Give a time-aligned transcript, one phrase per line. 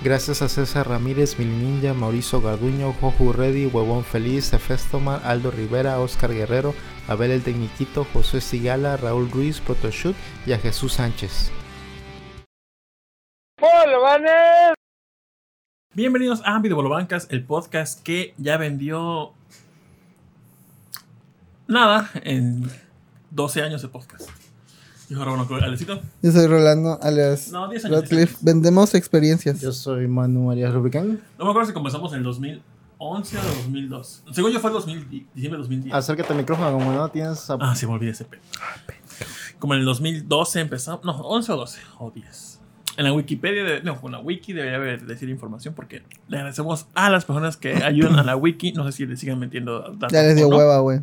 [0.00, 5.98] Gracias a César Ramírez, Mil Ninja, Mauricio Garduño, Joju Reddy, Huevón Feliz, Efestomar, Aldo Rivera,
[5.98, 6.72] Oscar Guerrero,
[7.08, 10.14] Abel el Tecniquito, José Sigala, Raúl Ruiz, Protoshoot
[10.46, 11.50] y a Jesús Sánchez.
[15.94, 19.32] Bienvenidos a Ámbito Bolobancas, el podcast que ya vendió
[21.66, 22.70] nada en
[23.32, 24.47] 12 años de podcast.
[25.08, 26.00] Yo soy Alecito.
[26.22, 28.00] Yo soy Rolando, alias No, 10 años.
[28.00, 28.36] Radcliffe.
[28.42, 29.60] Vendemos experiencias.
[29.60, 31.20] Yo soy Manu María Rubicán.
[31.38, 34.24] No me acuerdo si comenzamos en el 2011 o 2002.
[34.32, 35.94] Según yo fue el 2000, diciembre de 2010.
[35.94, 37.48] Acércate al micrófono, como no tienes.
[37.50, 38.42] a- Ah, sí, me olvidé ese pedo.
[39.58, 41.04] Como en el 2012 empezamos.
[41.04, 42.60] No, 11 o 12 o 10.
[42.98, 46.86] En la Wikipedia, de, no, en la wiki debería haber decir información porque le agradecemos
[46.94, 48.72] a las personas que ayudan a la wiki.
[48.72, 50.12] No sé si le siguen metiendo datos.
[50.12, 51.00] Ya les dio no, hueva, güey.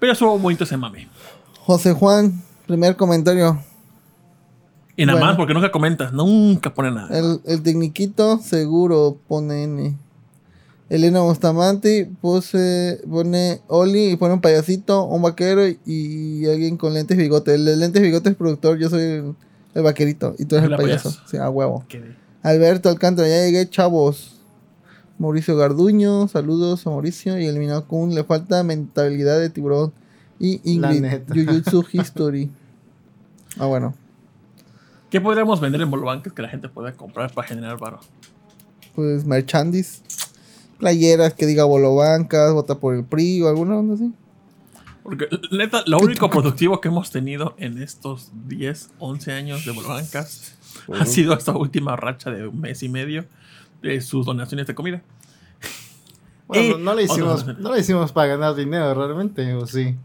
[0.00, 1.08] Pero estuvo bonito ese mame.
[1.60, 3.60] José Juan, primer comentario.
[4.96, 5.26] Y nada Bueno.
[5.26, 7.16] más porque nunca comentas, nunca pone nada.
[7.18, 9.96] El, el tecniquito seguro pone N.
[10.90, 16.92] Elena Bustamante puse, pone Oli y pone un payasito, un vaquero y, y alguien con
[16.92, 17.54] lentes bigote.
[17.54, 19.34] El de lentes bigote es productor, yo soy el,
[19.74, 21.08] el vaquerito y tú eres El payaso.
[21.10, 21.26] payaso.
[21.30, 21.84] Sí, a huevo.
[22.42, 24.38] Alberto Alcántara, ya llegué, chavos.
[25.18, 27.38] Mauricio Garduño, saludos a Mauricio.
[27.38, 29.92] Y eliminado Kun, le falta mentalidad de tiburón.
[30.38, 31.34] Y La Ingrid, neta.
[31.34, 32.50] Jujutsu History.
[33.58, 33.94] Ah, bueno.
[35.10, 38.00] ¿Qué podríamos vender en Bolobancas que la gente pueda comprar para generar varo?
[38.94, 40.02] Pues merchandise.
[40.78, 44.12] Playeras que diga Bolobancas, vota por el PRI o alguna onda así.
[45.02, 50.54] Porque, neta, lo único productivo que hemos tenido en estos 10, 11 años de Bolobancas
[50.98, 53.24] ha sido esta última racha de un mes y medio
[53.82, 55.02] de sus donaciones de comida.
[56.46, 59.96] Bueno, Y- no, le hicimos, no le hicimos para ganar dinero realmente, o sí.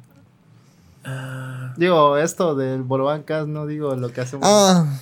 [1.78, 4.48] Digo, esto del Bolobancas, no digo lo que hacemos.
[4.50, 5.00] Ah,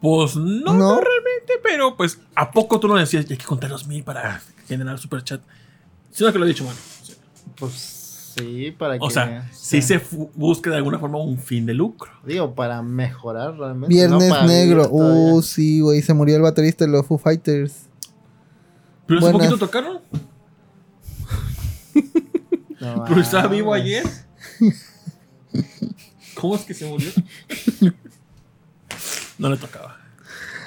[0.00, 1.00] pues no, no, No.
[1.00, 4.98] realmente, pero pues ¿a poco tú no decías hay que contar los mil para generar
[4.98, 5.40] super chat?
[6.10, 6.76] Sino que lo he dicho, mano.
[7.56, 9.04] Pues sí, para que.
[9.04, 10.00] O sea, si se
[10.34, 12.10] busca de alguna forma un fin de lucro.
[12.24, 13.94] Digo, para mejorar realmente.
[13.94, 14.88] Viernes no Negro.
[14.90, 16.02] Uh, sí, güey.
[16.02, 17.86] Se murió el baterista de los Foo Fighters.
[19.06, 20.00] Pero hace poquito tocaron.
[22.80, 24.04] No Pero estaba vivo ayer.
[26.34, 27.10] ¿Cómo es que se murió?
[29.38, 29.96] No le tocaba.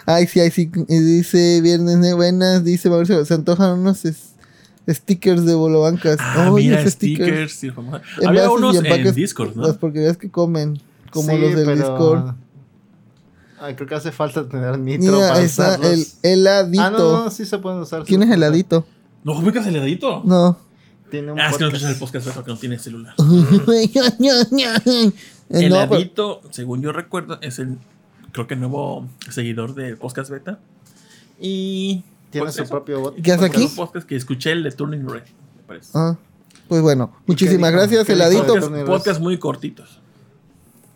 [0.06, 0.70] Ay, sí, ay, sí.
[0.90, 2.18] y Dice Viernes Negro.
[2.18, 2.64] Buenas.
[2.66, 3.24] Dice Mauricio.
[3.26, 4.34] Se antojan unos es-
[4.90, 6.18] stickers de Bolobancas.
[6.20, 7.64] Ah, Oye, mira, stickers.
[7.64, 9.68] Envases Había y unos en empaques, Discord, ¿no?
[9.68, 10.82] Las porquerías que comen.
[11.12, 12.36] Como Sí, los del pero- Discord.
[13.60, 15.92] Ay, creo que hace falta tener nitro Mira, para está usarlos.
[15.92, 16.84] el heladito.
[16.84, 18.04] Ah, no, no, sí se pueden usar.
[18.04, 18.86] ¿Quién es heladito?
[19.24, 20.22] ¿No ubicas el heladito?
[20.26, 20.50] No.
[20.50, 20.68] usar.
[21.10, 23.16] Tiene un Ah, es que no escuchas el podcast porque no tiene celular.
[25.50, 27.78] Eh, El no, pero- según yo recuerdo, es el,
[28.32, 30.60] creo que nuevo seguidor del podcast beta.
[31.40, 32.04] Y.
[32.30, 32.72] Tiene pues su eso.
[32.72, 33.22] propio bot.
[33.22, 33.68] ¿Qué hace aquí?
[33.76, 35.24] podcast que escuché el de Turning Red,
[35.56, 35.92] me parece.
[35.94, 36.18] Ah,
[36.68, 38.54] pues bueno, muchísimas gracias, heladito.
[38.56, 40.02] ¿Qué podcast, podcast muy cortitos.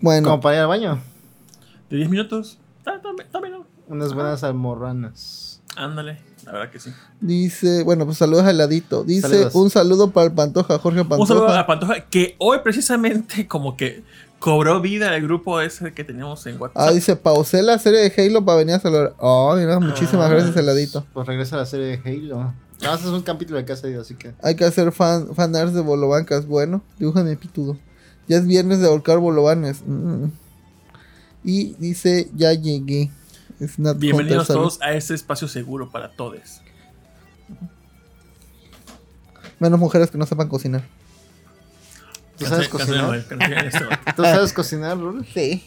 [0.01, 0.99] Bueno, Como para ir al baño.
[1.89, 2.57] De 10 minutos.
[2.85, 3.65] Ah, también, también no.
[3.87, 5.61] Unas buenas almorranas.
[5.77, 6.91] Ándale, la verdad que sí.
[7.21, 9.05] dice, bueno, pues saludos a heladito.
[9.05, 9.55] Dice Saludos.
[9.55, 11.21] un saludo para el Pantoja, Jorge Pantoja.
[11.21, 14.03] Un saludo a Pantoja, que hoy precisamente como que
[14.41, 16.81] cobró vida el grupo ese que teníamos en WhatsApp.
[16.81, 19.13] Ah, dice, pausé la serie de Halo para venir a saludar.
[19.19, 21.05] Oh, mira, muchísimas Ah, gracias, heladito.
[21.13, 22.53] Pues regresa a la serie de Halo.
[22.81, 24.33] No, ese es un capítulo de casa así que.
[24.41, 26.47] Hay que hacer fan, fanarts de bolobancas.
[26.47, 27.77] Bueno, dibujan el pitudo.
[28.27, 29.83] Ya es viernes de ahorcar bolovanes.
[29.85, 30.25] Mm.
[31.43, 33.11] Y dice, ya llegué.
[33.59, 36.61] Es Bienvenidos todos a ese espacio seguro para todos.
[39.59, 40.83] Menos mujeres que no sepan cocinar.
[42.43, 43.23] ¿Tú sabes cocinar?
[44.15, 45.25] ¿Tú sabes cocinar, Rul?
[45.33, 45.63] Sí.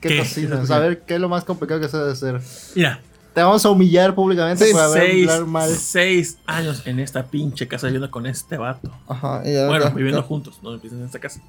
[0.00, 0.18] ¿Qué, ¿Qué?
[0.18, 0.70] cocinas?
[0.70, 2.40] A ver, ¿qué es lo más complicado que sabes hacer?
[2.74, 3.00] Mira,
[3.34, 5.70] Te vamos a humillar públicamente Sí, por haber seis, hablar mal.
[5.70, 8.90] seis años en esta pinche casa viviendo con este vato.
[9.08, 9.42] Ajá.
[9.44, 11.40] y ya- Bueno, ya- viviendo ya- juntos, no empiezan en esta casa.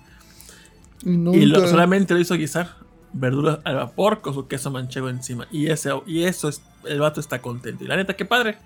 [1.04, 2.76] y nunca- Y lo- solamente lo hizo guisar
[3.12, 5.46] verduras al vapor con su queso manchego encima.
[5.52, 7.84] Y, ese, y eso es, el vato está contento.
[7.84, 8.58] Y la neta, qué padre.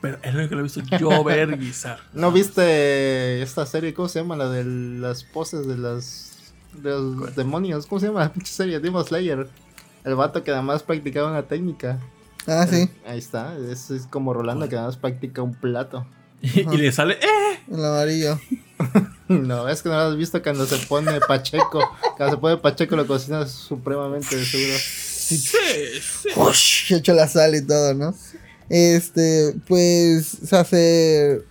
[0.00, 1.98] Pero es lo único que lo he visto yo ver guisar.
[2.14, 3.92] ¿No viste esta serie?
[3.94, 4.36] ¿Cómo se llama?
[4.36, 6.30] La de las poses de las
[6.72, 7.34] de los ¿Cuál?
[7.34, 7.86] demonios.
[7.86, 8.80] ¿Cómo se llama la pinche serie?
[8.80, 9.48] Demon Slayer.
[10.04, 11.98] El vato que además practicaba una técnica.
[12.46, 12.88] Ah, sí.
[13.06, 13.54] Ahí está.
[13.70, 16.06] Es, es como Rolando que además practica un plato.
[16.42, 17.60] Y, y le sale, ¡eh!
[17.70, 18.38] El amarillo.
[19.28, 21.88] No, es que no lo has visto cuando se pone Pacheco.
[22.16, 24.78] Cuando se pone Pacheco lo cocina supremamente de seguro.
[24.80, 26.28] Sí, sí.
[26.34, 28.12] Ush, hecho la sal y todo, ¿no?
[28.70, 31.42] Este, pues, se hace.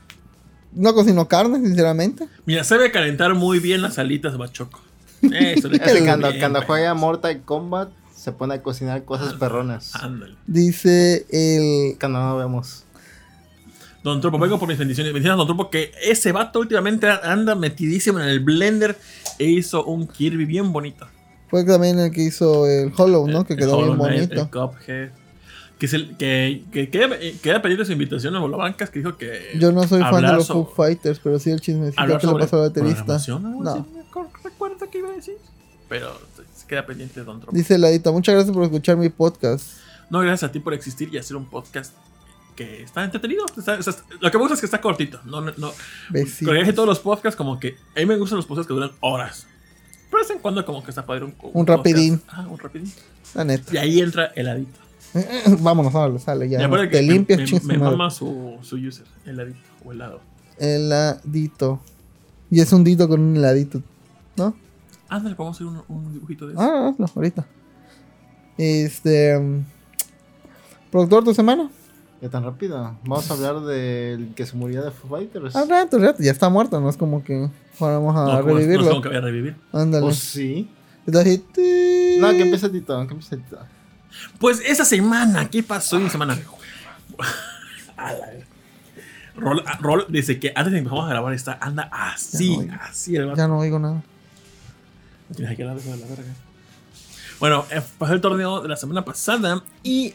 [0.72, 2.28] No cocino carne, sinceramente.
[2.46, 4.80] Mira, sabe calentar muy bien las alitas bachoco.
[5.22, 9.04] Eso le Es que queda cuando, bien, cuando juega Mortal Kombat Se pone a cocinar
[9.04, 9.94] cosas perronas.
[9.96, 10.36] Ándale.
[10.48, 11.98] Dice el.
[11.98, 12.86] Que no vemos.
[14.02, 15.12] Don Tropo, vengo por mis bendiciones.
[15.12, 18.98] Bendiciones a Don Tropo, que ese vato últimamente anda metidísimo en el blender
[19.40, 21.06] e hizo un Kirby bien bonito.
[21.50, 23.44] Fue también el que hizo el Hollow, ¿no?
[23.44, 24.42] Que El quedó bien bonito.
[24.42, 25.10] El Cuphead.
[25.80, 29.58] Que, es el, que, que queda, queda pedirle su invitación a Bolabancas, que dijo que.
[29.58, 32.58] Yo no soy fan de los Foo Fighters, pero sí el chismecito que le pasó
[32.62, 33.18] al baterista.
[33.40, 33.88] No.
[34.10, 35.36] acuerdo- recuerdo que iba a decir.
[35.88, 36.12] Pero
[36.56, 37.56] se queda pendiente Don Tropo.
[37.56, 39.78] Dice Ladita, muchas gracias por escuchar mi podcast.
[40.10, 41.94] No, gracias a ti por existir y hacer un podcast
[42.56, 43.46] que está entretenido.
[43.58, 43.80] Está-
[44.20, 45.20] lo que me gusta es que está cortito.
[45.24, 45.72] No, no, no.
[46.12, 47.78] Viaje todos los podcasts, como que.
[47.96, 49.48] A mí me gustan los podcasts que duran horas.
[50.12, 51.36] Pero de vez en cuando, como que está padre un.
[51.42, 52.20] Un rapidín.
[52.20, 52.38] podcast.
[52.38, 52.92] Ah, un rapidín.
[53.34, 53.74] La neta.
[53.74, 54.80] Y ahí entra el adito.
[55.62, 56.66] Vámonos, sale, sale Y ya.
[56.66, 59.92] acuérdate Te que me- limpias, me, me su mama su, su user, el adito o
[59.92, 60.20] helado.
[60.58, 61.80] Heladito.
[62.52, 63.82] Y es un dito con un heladito.
[64.36, 64.54] ¿No?
[65.08, 66.62] Ándale, podemos hacer un, un dibujito de eso.
[66.62, 67.46] Ah, hazlo, ahorita.
[68.58, 69.38] Este.
[69.40, 69.66] mm,
[70.92, 71.70] Productor, tu semana.
[72.22, 72.96] Ya tan rápido.
[73.06, 75.56] Vamos a hablar del que se murió de Foo Fighters.
[75.56, 76.22] Al rato, rato.
[76.22, 78.90] Ya está muerto, no es como que fuéramos a no, como, no es revivirlo.
[78.90, 79.56] como que voy a revivir.
[79.72, 80.06] Ándale.
[80.06, 80.70] ¿O sí?
[81.06, 83.58] Ti- No, que empiece Tito, que empiece Tito.
[84.40, 86.38] Pues esa semana, ¿qué pasó en semana?
[89.36, 93.16] Rol, Rol, desde que antes de empezamos a grabar, está, anda así, Ya no así
[93.16, 93.36] el.
[93.36, 94.02] Ya no oigo nada.
[95.36, 96.34] Tienes que hablar de la verga.
[97.40, 100.14] Bueno, eh, pasó el torneo de la semana pasada y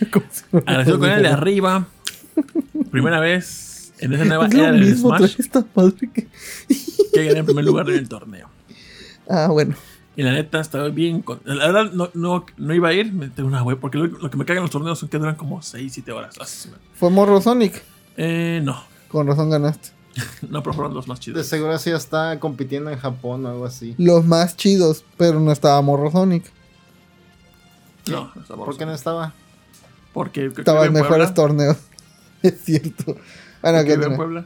[0.66, 1.86] agradecido con el de arriba.
[2.90, 6.28] Primera vez en esa nueva era del Smash esta madre que.
[7.12, 8.48] que gané en primer lugar en el torneo.
[9.28, 9.76] Ah, bueno.
[10.16, 11.22] Y la neta, estaba bien.
[11.22, 14.06] con- La verdad, no, no, no iba a ir, me tengo una web, porque lo,
[14.06, 16.68] lo que me cagan los torneos son que duran como 6, 7 horas.
[16.94, 17.82] Fue Morro Sonic.
[18.16, 19.88] Eh, no, Con razón ganaste.
[20.48, 21.46] no, pero fueron los más De chidos.
[21.48, 23.96] seguro sí está compitiendo en Japón o algo así.
[23.98, 26.44] Los más chidos, pero no estaba Morro Sonic.
[28.10, 29.32] No, no estaba ¿Por qué no estaba?
[30.12, 31.34] Porque creo que Estaba en mejores Puebla.
[31.34, 31.76] torneos.
[32.42, 33.16] Es cierto.
[33.62, 34.16] Bueno, Que ¿qué vive en?
[34.16, 34.44] Puebla.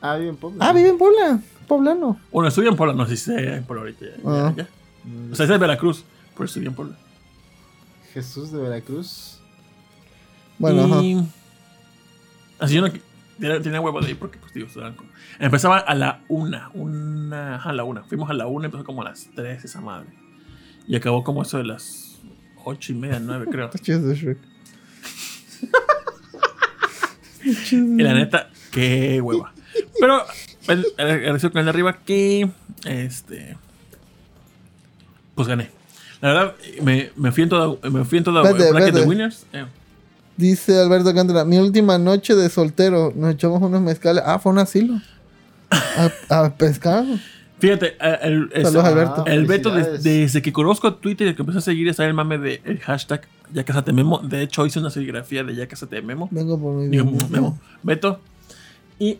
[0.00, 0.66] Ah, vive en Puebla.
[0.68, 1.40] Ah, vive en Puebla.
[1.66, 2.18] Poblano.
[2.32, 4.06] Bueno, estudia en Puebla, no sé si sea en Puebla ahorita.
[4.06, 4.54] ya, Ah.
[4.56, 4.68] ya.
[5.04, 6.04] Mm, O sea, es de Veracruz,
[6.34, 6.96] pero estudia en Puebla.
[8.12, 9.40] Jesús de Veracruz.
[10.58, 11.22] Bueno, y...
[12.58, 12.92] Así yo no...
[13.38, 14.68] Tenía, tenía huevo de ir porque, pues, digo,
[15.38, 17.56] Empezaba a la una, una...
[17.56, 18.02] Ajá, a la una.
[18.02, 20.08] Fuimos a la una, empezó como a las tres esa madre.
[20.86, 22.18] Y acabó como eso de las
[22.64, 23.70] ocho y media, nueve, creo.
[23.70, 24.36] ajá.
[27.42, 29.54] Y la neta, qué hueva.
[29.98, 30.24] Pero,
[30.68, 30.84] el,
[31.50, 32.50] con el de arriba que...
[32.84, 33.56] Este...
[35.40, 35.70] Pues gané.
[36.20, 37.76] La verdad, me, me fui en toda...
[37.90, 38.42] Me fui en toda...
[38.42, 39.46] Vete, bracket de winners.
[39.54, 39.64] eh.
[40.36, 44.22] Dice Alberto Cántara, mi última noche de soltero, nos echamos unos mezcales.
[44.26, 45.00] Ah, fue un asilo.
[45.70, 47.04] A, a pescar.
[47.58, 49.24] Fíjate, el, el- Saludos, Alberto.
[49.26, 52.38] El Beto, des- desde que conozco Twitter y que empecé a seguir, está el mame
[52.38, 53.22] de el hashtag
[53.52, 54.18] Ya Cásate Memo.
[54.18, 56.28] De hecho, hice una serigrafía de Ya Cásate Memo.
[56.30, 57.10] Vengo por mi Digo.
[57.30, 57.58] Memo.
[57.82, 58.18] Beto.
[58.98, 59.18] Y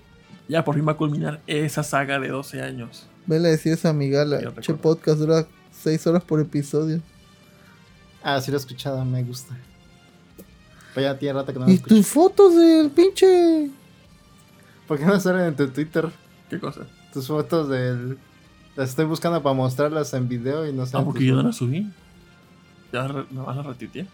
[0.48, 3.06] ya por fin va a culminar esa saga de 12 años.
[3.26, 4.40] Vele a decir esa amigala.
[4.60, 5.46] Che podcast dura
[5.82, 7.00] 6 horas por episodio.
[8.22, 9.56] Ah, sí lo he escuchado, me gusta.
[10.94, 11.94] Pero ya tiene rato que no lo y escucho.
[11.94, 13.70] tus fotos del pinche.
[14.86, 16.10] ¿Por qué no salen en tu Twitter?
[16.48, 16.82] ¿Qué cosa?
[17.12, 18.18] Tus fotos del...
[18.76, 20.96] Las estoy buscando para mostrarlas en video y no sé.
[20.96, 21.90] Ah, porque yo no la subí.
[22.92, 24.06] Ya no la retuiteé.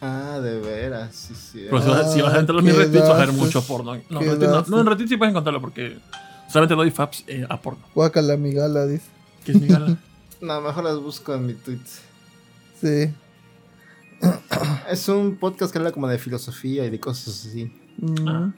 [0.00, 1.66] Ah, de veras, sí, sí.
[1.70, 3.62] Pero si, vas, si vas a entrar a mis Ah, retweets, vas a ver mucho
[3.62, 3.94] porno.
[4.10, 5.98] No, retweets no, no, en retweets sí puedes encontrarlo porque
[6.50, 7.80] solamente doy faps eh, a porno.
[7.94, 9.06] Guacala amigala, dice.
[9.44, 9.96] ¿Qué es mi gala?
[10.40, 11.78] No, mejor las busco en mi tweet.
[12.80, 13.12] Sí.
[14.90, 17.72] Es un podcast que habla como de filosofía y de cosas así.
[17.98, 18.52] Mm, Ah.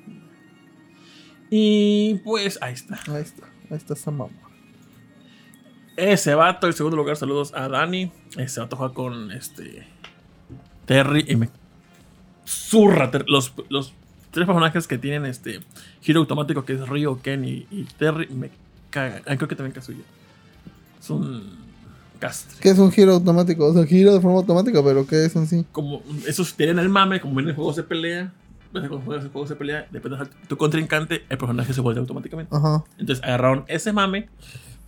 [1.51, 3.01] Y pues ahí está.
[3.09, 3.47] Ahí está.
[3.71, 4.33] Ahí está esa mamá.
[5.97, 8.13] Ese vato, en segundo lugar, saludos a Dani.
[8.37, 9.87] Ese vato juega con este.
[10.87, 11.49] Terry y me.
[12.47, 13.11] Zurra.
[13.27, 13.95] Los, los
[14.31, 15.61] tres personajes que tienen este.
[16.03, 18.51] Giro automático que es Ryo, Ken y, y Terry me
[18.91, 19.23] cagan.
[19.27, 20.05] Ah, creo que también Kazuya.
[21.01, 21.68] Es un.
[22.19, 22.57] Castre.
[22.61, 23.67] ¿Qué es un giro automático?
[23.67, 25.65] O sea, giro de forma automática, pero ¿qué es en sí?
[25.73, 28.33] Como esos tienen el mame, como ven en juegos de pelea.
[28.73, 32.55] Cuando juegas en juegos de pelea, depende de tu contrincante, el personaje se vuelve automáticamente.
[32.55, 32.85] Ajá.
[32.99, 34.29] Entonces agarraron ese mame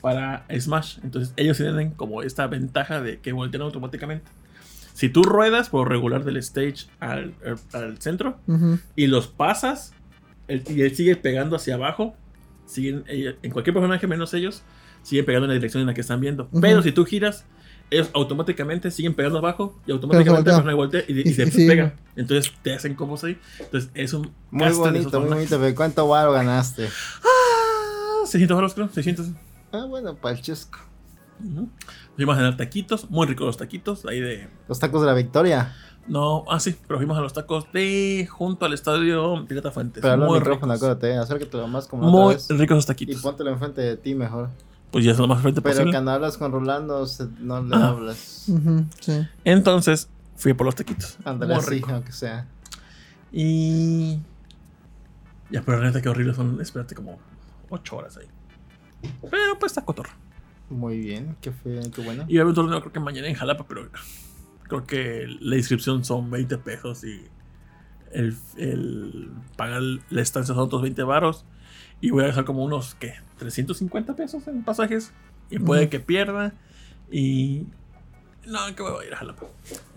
[0.02, 0.98] para Smash.
[1.02, 4.24] Entonces ellos tienen como esta ventaja de que voltean automáticamente.
[4.92, 7.34] Si tú ruedas por regular del stage al,
[7.72, 8.78] al centro ujú.
[8.96, 9.92] y los pasas
[10.46, 12.14] él- y él sigue pegando hacia abajo,
[12.66, 14.62] siguen, ellos- en cualquier personaje menos ellos,
[15.02, 16.44] siguen pegando en la dirección en la que están viendo.
[16.50, 16.60] Ujú.
[16.60, 17.44] Pero si tú giras,
[17.90, 21.02] ellos automáticamente siguen pegando abajo y automáticamente el voltea.
[21.08, 21.66] y, Y- y se y sí.
[21.66, 21.94] pega.
[22.16, 23.38] Entonces te hacen combos ahí.
[23.58, 25.58] Entonces es un Muy castre de esos bonito, muy bonito.
[25.60, 26.88] pero ¿Cuánto varo ganaste?
[27.22, 29.26] Ah, 600 baros creo, 600.
[29.72, 30.78] Ah, bueno, para el chesco.
[31.42, 31.68] Ujú.
[32.16, 34.48] Fuimos a cenar taquitos, muy ricos los taquitos, ahí de...
[34.68, 35.74] Los tacos de la victoria.
[36.06, 40.02] No, ah sí, pero fuimos a los tacos de junto al estadio Pirata Fuentes.
[40.02, 40.68] Pero muy ricos.
[40.68, 41.16] acuérdate.
[41.16, 42.60] Acércate más como Muy otra vez.
[42.60, 43.22] ricos los Y taquitos.
[43.22, 44.50] póntelo enfrente de ti mejor.
[44.90, 45.92] Pues ya es lo más frente Pero posible.
[45.92, 47.88] cuando hablas con Rolando, se- no le Ah.
[47.88, 48.46] hablas.
[49.00, 49.26] Sí.
[49.44, 51.16] Entonces, fui por los taquitos.
[51.24, 52.46] Ándale así, aunque sea.
[53.32, 54.18] Y.
[55.50, 56.60] Ya, pero neta, qué horrible son.
[56.60, 57.18] Espérate como
[57.68, 58.26] 8 horas ahí.
[59.30, 60.10] Pero pues está cotorro.
[60.68, 62.24] Muy bien, qué, fue, qué bueno.
[62.28, 63.88] Y va a haber un torneo, creo que mañana en Jalapa, pero
[64.64, 67.22] creo que la inscripción son 20 pesos y
[68.12, 71.44] el, el pagar la estancia son otros 20 varos.
[72.00, 73.14] Y voy a gastar como unos, ¿qué?
[73.40, 75.10] 350 pesos en pasajes.
[75.50, 76.52] Y puede que pierda.
[77.10, 77.66] Y.
[78.46, 79.46] No, que voy a ir a Jalapa.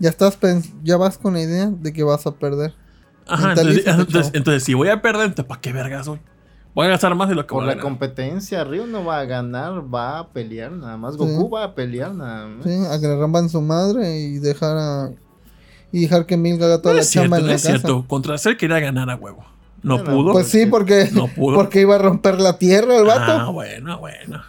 [0.00, 2.74] Ya estás pens- ya vas con la idea de que vas a perder.
[3.26, 6.20] Ajá, entonces, entonces, si voy a perder, entonces, ¿para qué vergas voy?
[6.74, 7.84] Voy a gastar más de lo que Por voy a la ganar.
[7.84, 11.14] competencia, Río no va a ganar, va a pelear nada más.
[11.14, 11.18] Sí.
[11.20, 12.64] Goku va a pelear nada más.
[12.64, 15.10] Sí, a que le ramban su madre y dejar a.
[15.92, 17.62] Y dejar que Milk haga toda No la es cierto, chamba en no la es
[17.62, 17.78] casa.
[17.78, 18.04] cierto.
[18.08, 19.44] Contra Cell quería ganar a huevo.
[19.84, 20.32] No pudo.
[20.32, 21.54] Pues sí, porque, No pudo.
[21.54, 23.32] porque iba a romper la tierra el vato.
[23.32, 24.42] Ah, bueno, bueno.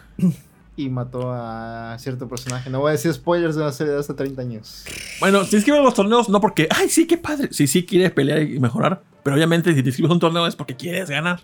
[0.76, 2.68] Y mató a cierto personaje.
[2.70, 4.84] No voy a decir spoilers de una serie de hace 30 años.
[5.20, 7.48] Bueno, si inscribes a los torneos, no porque, ay, sí, qué padre.
[7.52, 9.02] Si sí quieres pelear y mejorar.
[9.22, 11.40] Pero obviamente, si te inscribes a un torneo es porque quieres ganar.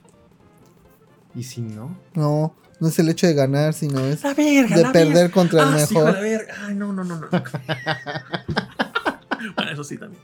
[1.35, 4.77] Y si no, No, no es el hecho de ganar, sino es La verga.
[4.77, 5.33] de la perder verga.
[5.33, 6.13] contra el Ah, sí, mejor.
[6.15, 6.55] la verga.
[6.67, 7.29] Ay, no, no, no, no.
[9.57, 10.23] bueno, eso sí también.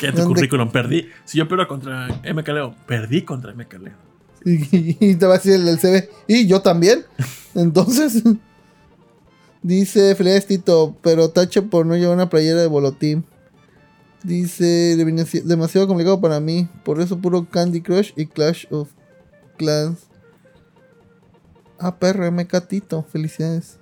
[0.00, 1.08] Que en tu ¿Dónde- currículum perdí.
[1.24, 3.94] Si yo pierdo contra MK Leo, perdí contra MK Leo.
[4.44, 6.08] Y, y te va a decir el del CB.
[6.26, 7.04] Y yo también.
[7.54, 8.22] Entonces.
[9.62, 13.24] Dice Feliz Tito, pero tache por no llevar una playera de Bolotín.
[14.22, 16.66] Dice "Demasi- demasiado complicado para mí.
[16.82, 18.88] Por eso puro Candy Crush y Clash of
[19.58, 19.98] Clans.
[21.78, 23.02] Ah, perro, MK Tito.
[23.02, 23.78] Felicidades.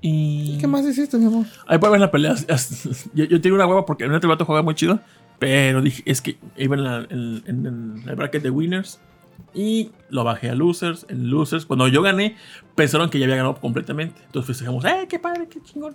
[0.00, 0.58] Y...
[0.58, 1.46] ¿Qué más hiciste, mi amor?
[1.66, 2.34] Ahí puedes ver la pelea.
[3.14, 5.00] Yo, yo tengo una hueva porque en el vato juega muy chido.
[5.38, 9.00] Pero dije, es que iba en, la- en- en- en el bracket de winners.
[9.54, 11.06] Y lo bajé a losers.
[11.08, 12.36] En losers, cuando yo gané,
[12.74, 14.20] pensaron que ya había ganado completamente.
[14.26, 15.94] Entonces festejamos, ¡eh, qué padre, qué chingón!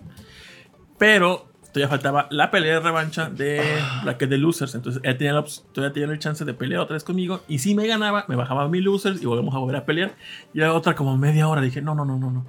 [0.98, 3.60] Pero todavía faltaba la pelea de revancha de
[4.04, 4.74] bracket de losers.
[4.74, 7.40] Entonces él tenía la todavía tenía el chance de pelear otra vez conmigo.
[7.48, 10.14] Y si me ganaba, me bajaba a mi losers y volvemos a volver a pelear.
[10.52, 11.60] Y era otra como media hora.
[11.60, 12.46] Dije, no, no, no, no, no.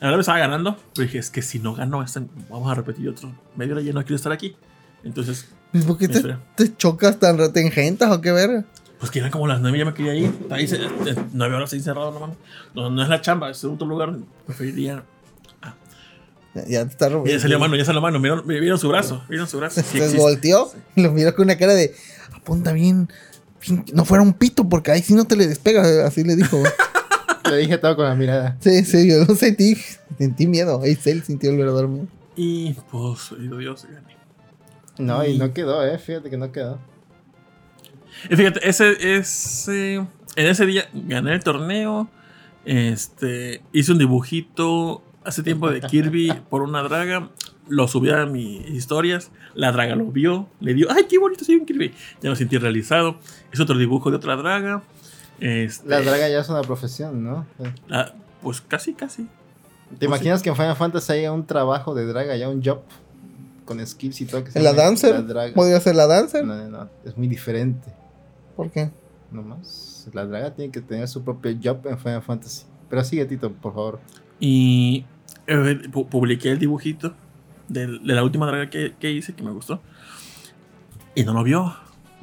[0.00, 2.74] La verdad me estaba ganando, pero dije, es que si no gano, esta- vamos a
[2.74, 4.56] repetir otro medio hora, ya no quiero estar aquí.
[5.04, 5.46] Entonces,
[5.86, 8.64] ¿Por qué te, chocas tan retengentas o qué verga?
[8.98, 10.32] pues que eran como las 9 ya me quería ir.
[10.50, 10.88] Ahí se, eh,
[11.32, 12.36] nueve horas ahí encerrado, no mames.
[12.74, 14.16] No, no es la chamba, es otro lugar.
[14.44, 15.04] Preferiría.
[16.54, 18.20] Ya, ya te está Y ya salió mano, ya salió mano.
[18.20, 19.82] Vieron, vieron su brazo, vieron su brazo.
[19.82, 21.94] Sí se volteó y lo miró con una cara de
[22.34, 23.08] apunta bien,
[23.64, 26.60] bien- no fuera un pito porque ahí sí no te le despega así le dijo
[27.50, 28.56] le dije todo con la mirada.
[28.60, 29.76] sí sí yo sentí
[30.18, 34.16] sentí miedo ahí él sintió el verdadero miedo Y pues, Dios, gané.
[34.98, 35.98] No, y Y- no quedó, eh.
[35.98, 36.78] Fíjate que no quedó.
[38.30, 42.08] Y fíjate, ese, ese, en ese día gané el torneo.
[42.64, 47.30] Este, hice un dibujito hace tiempo de Kirby por una draga.
[47.68, 49.30] Lo subí a mis historias.
[49.54, 50.48] La draga lo vio.
[50.60, 51.92] Le dio, ¡ay, qué bonito soy un Kirby!
[52.22, 53.18] Ya lo sentí realizado.
[53.52, 54.82] Hice otro dibujo de otra draga.
[55.40, 57.46] Este, La draga ya es una profesión, ¿no?
[57.86, 59.26] la- pues casi, casi.
[59.98, 62.80] ¿Te imaginas que en Final Fantasy haya un trabajo de draga, ya un job?
[63.64, 64.44] Con skills y todo.
[64.44, 65.54] Que se la dancer La draga.
[65.54, 66.88] podría ser la dancer No, no, no.
[67.04, 67.88] Es muy diferente.
[68.56, 68.90] ¿por qué?
[69.30, 70.08] Nomás.
[70.14, 72.64] La draga tiene que tener su propio job en Final Fantasy.
[72.88, 74.00] Pero sigue, Tito, por favor.
[74.40, 75.04] Y
[75.46, 75.54] eh,
[75.92, 77.14] pu- publiqué el dibujito
[77.68, 79.80] de, la última draga que, que hice, que me gustó.
[81.14, 81.74] Y no lo vio.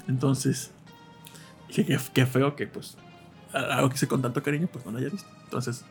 [0.07, 0.71] Entonces,
[1.67, 2.97] dije que qué feo que pues
[3.55, 5.29] algo que hice con tanto cariño, pues no lo haya visto.
[5.43, 5.85] Entonces,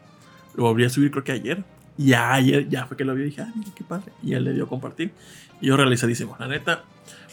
[0.54, 1.64] lo volví a subir creo que ayer.
[1.97, 4.12] Y ya ayer ya fue que lo vio y dije, ah, mira qué padre.
[4.23, 5.12] Y él le dio a compartir.
[5.61, 6.37] Y yo realizadísimo.
[6.38, 6.85] La neta,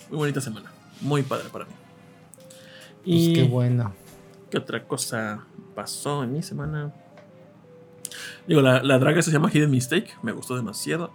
[0.09, 0.71] muy bonita semana.
[1.01, 1.71] Muy padre para mí.
[3.03, 3.93] Pues Y qué bueno.
[4.49, 5.45] ¿Qué otra cosa
[5.75, 6.93] pasó en mi semana?
[8.47, 10.13] Digo, la, la draga se llama Hidden Mistake.
[10.21, 11.11] Me gustó demasiado.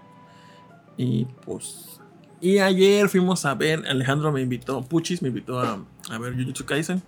[0.97, 2.01] Y pues.
[2.41, 3.87] Y ayer fuimos a ver.
[3.87, 4.83] Alejandro me invitó.
[4.83, 7.03] Puchis me invitó a, a ver Jujutsu Kaisen.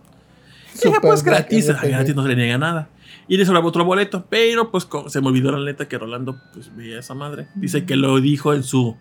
[0.85, 1.66] Dije, pues gratis.
[1.82, 2.88] Gratis no se le niega nada.
[3.26, 4.25] Y le sobraba otro boleto.
[4.28, 7.49] Pero pues se me olvidó la neta que Rolando pues veía esa madre.
[7.54, 8.97] Dice que lo dijo en su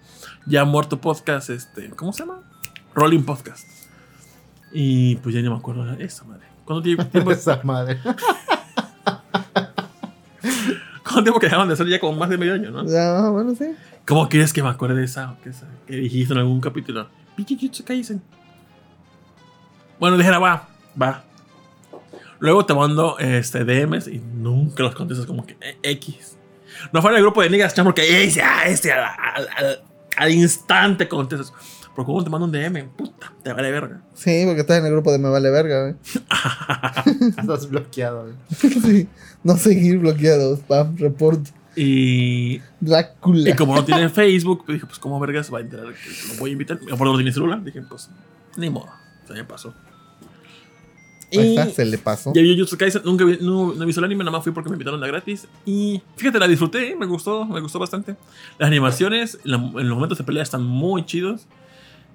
[0.45, 1.49] ya muerto podcast.
[1.49, 2.41] Este, ¿Cómo se llama?
[2.95, 3.67] Rolling Podcast.
[4.71, 6.45] Y pues ya no me acuerdo de esa madre.
[6.65, 7.99] ¿Cuánto tiempo, Esa madre.
[11.03, 11.87] ¿Cuánto tiempo que dejaron de hacer?
[11.87, 12.83] Ya como más de medio año, ¿no?
[12.97, 13.65] Ah, bueno sí
[14.05, 15.31] ¿Cómo quieres que me acuerde de esa?
[15.31, 17.07] o qué esa- que dijiste en algún capítulo?
[17.35, 18.21] Pichichitsu Kaisen.
[19.99, 20.67] Bueno, dijera, va,
[21.01, 21.23] va.
[22.39, 26.37] Luego te mando este, DMs y nunca los contestas como que eh, X.
[26.93, 29.83] No fue en el grupo de niggas, chamo, que ese, ah, este, al, al- al-
[30.17, 31.51] al instante contestas.
[31.95, 34.01] Pero como te mando un DM, puta, te vale verga.
[34.13, 35.95] Sí, porque estás en el grupo de Me Vale Verga, güey.
[37.37, 38.35] Estás bloqueado, güey.
[38.81, 39.07] sí.
[39.43, 40.59] No seguir bloqueados.
[40.59, 41.47] Spam, report.
[41.75, 43.49] Y, Drácula.
[43.49, 46.39] y como no tiene Facebook, pues dije, pues, ¿cómo vergas va a enterar que lo
[46.39, 46.79] voy a invitar?
[46.79, 48.09] Por no tiene celular, dije, pues,
[48.57, 48.89] ni modo.
[49.27, 49.73] Se me pasó.
[51.31, 52.31] Ahí está, se le pasó.
[52.33, 54.69] Ya vi Jujutsu Kaisen, nunca vi, no, no visto el anime, nada más fui porque
[54.69, 55.47] me invitaron de gratis.
[55.65, 58.15] Y fíjate, la disfruté, me gustó, me gustó bastante.
[58.57, 61.41] Las animaciones, la- en los momentos de pelea están muy chidos.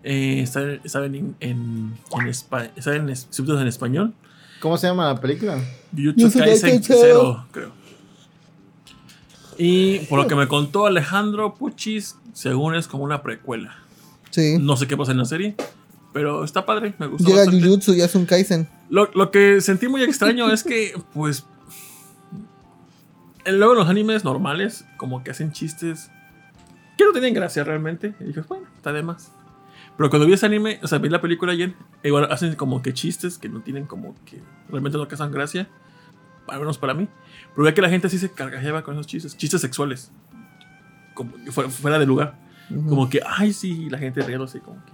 [0.04, 4.14] Eh, están, están en, en, en, están en es- subtítulos en español.
[4.60, 5.58] ¿Cómo se llama la película?
[5.94, 7.72] Jujutsu Kaisen Kaisen 0, creo.
[9.58, 13.76] Y por lo que me contó Alejandro Puchis, según es como una precuela.
[14.30, 14.56] Sí.
[14.58, 15.54] No sé qué pasa en la serie,
[16.12, 17.24] pero está padre, me gustó.
[17.28, 17.64] Llega bastante.
[17.66, 18.68] Jujutsu y hace un Kaisen.
[18.92, 21.46] Lo, lo que sentí muy extraño es que, pues.
[23.46, 26.10] Luego en los animes normales, como que hacen chistes
[26.98, 28.14] que no tienen gracia realmente.
[28.20, 29.32] Y dije, bueno, está de más.
[29.96, 32.92] Pero cuando vi ese anime, o sea, vi la película ayer, igual hacen como que
[32.92, 35.68] chistes que no tienen como que realmente no causan gracia.
[36.46, 37.08] Al menos para mí.
[37.54, 40.12] Pero veía que la gente así se carcajeaba con esos chistes, chistes sexuales.
[41.14, 42.38] Como que fuera, fuera de lugar.
[42.68, 42.90] Ujú.
[42.90, 44.92] Como que, ay, sí, la gente riéndose, como que.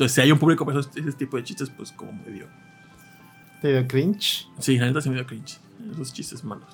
[0.00, 2.46] Entonces, si hay un público para esos- ese tipo de chistes, pues como medio.
[3.60, 4.48] ¿Te dio cringe?
[4.58, 5.58] Sí, la neta se me dio cringe.
[5.92, 6.64] Esos chistes malos.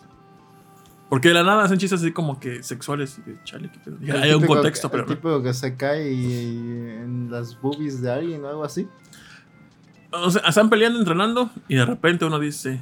[1.09, 3.19] Porque de la nada hacen chistes así como que sexuales.
[3.27, 3.97] Y de chale, pedo.
[4.23, 8.45] Hay un contexto, pero El tipo que se cae y- en las boobies de alguien
[8.45, 8.87] o algo así.
[10.13, 11.51] O sea, están peleando, entrenando.
[11.67, 12.81] Y de repente uno dice: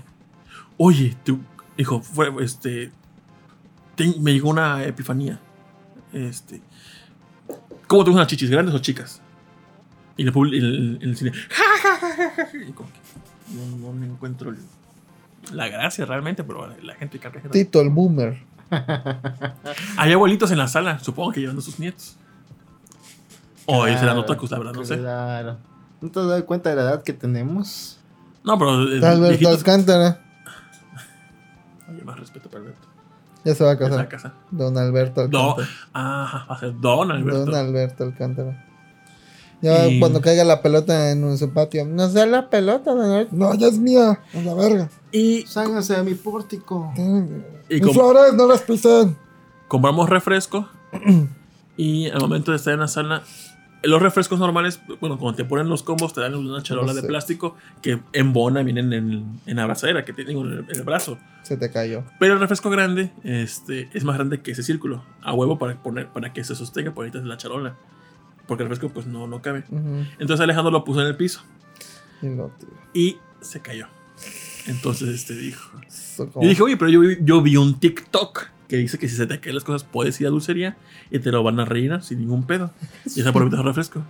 [0.77, 1.41] Oye, tú,
[1.79, 2.93] hijo, fue, este.
[3.95, 5.41] te- me llegó una epifanía.
[6.13, 6.61] Este.
[7.87, 8.51] ¿Cómo te gustan las chichis?
[8.51, 9.23] ¿Grandes o chicas?
[10.17, 11.33] Y el, el- el cine.
[11.33, 14.59] "Ja, ja, ja, ja, ja", y como que no, no encuentro el-
[15.53, 17.51] la gracia realmente, pero la gente carcajea.
[17.51, 18.39] Tito el Boomer.
[19.97, 22.17] Hay abuelitos en la sala, supongo que llevando a sus nietos.
[23.67, 24.99] O ellos eran Claro, otakus, la verdad, no sé.
[24.99, 25.57] Claro.
[26.01, 27.99] ¿No te das cuenta de la edad que tenemos?
[28.45, 28.83] No, pero.
[28.93, 30.21] eh, Alberto viejitos- Alcántara.
[31.91, 32.87] Oye, más respeto para Alberto.
[33.45, 34.09] Ya se va a casar.
[34.09, 34.33] casa.
[34.51, 35.51] Don Alberto No.
[35.51, 35.69] Alcántara.
[35.95, 37.45] Ah, va a ser Don Alberto.
[37.47, 38.67] Don Alberto Alcántara.
[39.65, 41.87] Ya Y- cuando caiga la pelota en su patio.
[41.87, 43.35] No sea la pelota, Alberto.
[43.35, 44.21] No, ya es mía.
[44.35, 44.91] A la verga.
[45.11, 46.93] Y, Ságanse de mi pórtico.
[47.71, 49.17] y Mis flores no las pisen.
[49.69, 50.69] compramos refresco.
[51.77, 53.23] y al momento de estar en la sala,
[53.83, 57.01] los refrescos normales, bueno, cuando te ponen los combos, te dan una charola No de
[57.03, 57.07] sé.
[57.07, 60.83] plástico que en bona vienen en, en la abrazadera que tienen en el, en el
[60.83, 61.19] brazo.
[61.43, 62.05] Se te cayó.
[62.21, 65.03] Pero el refresco grande este, es más grande que ese círculo.
[65.23, 67.77] A huevo para, poner, para que se sostenga por ahorita la charola.
[68.47, 69.65] Porque el refresco pues no, no cabe.
[69.71, 70.05] Ujú.
[70.19, 71.43] Entonces Alejandro lo puso en el piso
[72.23, 72.53] Y tiró.
[72.93, 73.87] y se cayó.
[74.67, 75.71] Entonces este dijo.
[76.17, 79.27] Como- Yo dije, oye, pero yo, yo vi un TikTok que dice que si se
[79.27, 80.77] te caen las cosas puedes ir a dulcería
[81.11, 82.71] y te lo van a rellenar sin ningún pedo.
[83.15, 84.03] Y esa por el refresco.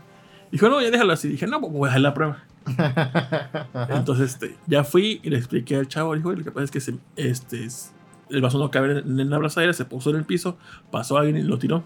[0.52, 1.28] Dijo, no, ya déjalo así.
[1.28, 2.44] Dije, no, pues voy a dejar la prueba.
[3.90, 6.14] Entonces, este, ya fui y le expliqué al chavo.
[6.14, 7.92] Dijo, "Oye, lo que pasa es que se- este, es-
[8.30, 10.56] el vaso no cabe en, en la abrazadera, se puso en el piso,
[10.90, 11.82] pasó alguien y lo tiró.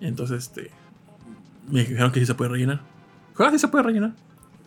[0.00, 0.70] Entonces, este,
[1.68, 2.80] me dijeron que sí se puede rellenar.
[3.38, 4.12] Ah, sí se puede rellenar.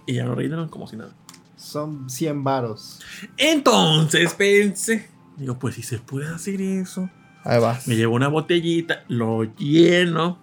[0.05, 1.11] Y ya lo rellenaron como si nada.
[1.55, 2.99] Son 100 varos.
[3.37, 7.09] Entonces pensé, digo, pues si se puede hacer eso.
[7.43, 7.87] Ahí vas.
[7.87, 10.39] Me llevo una botellita, lo lleno,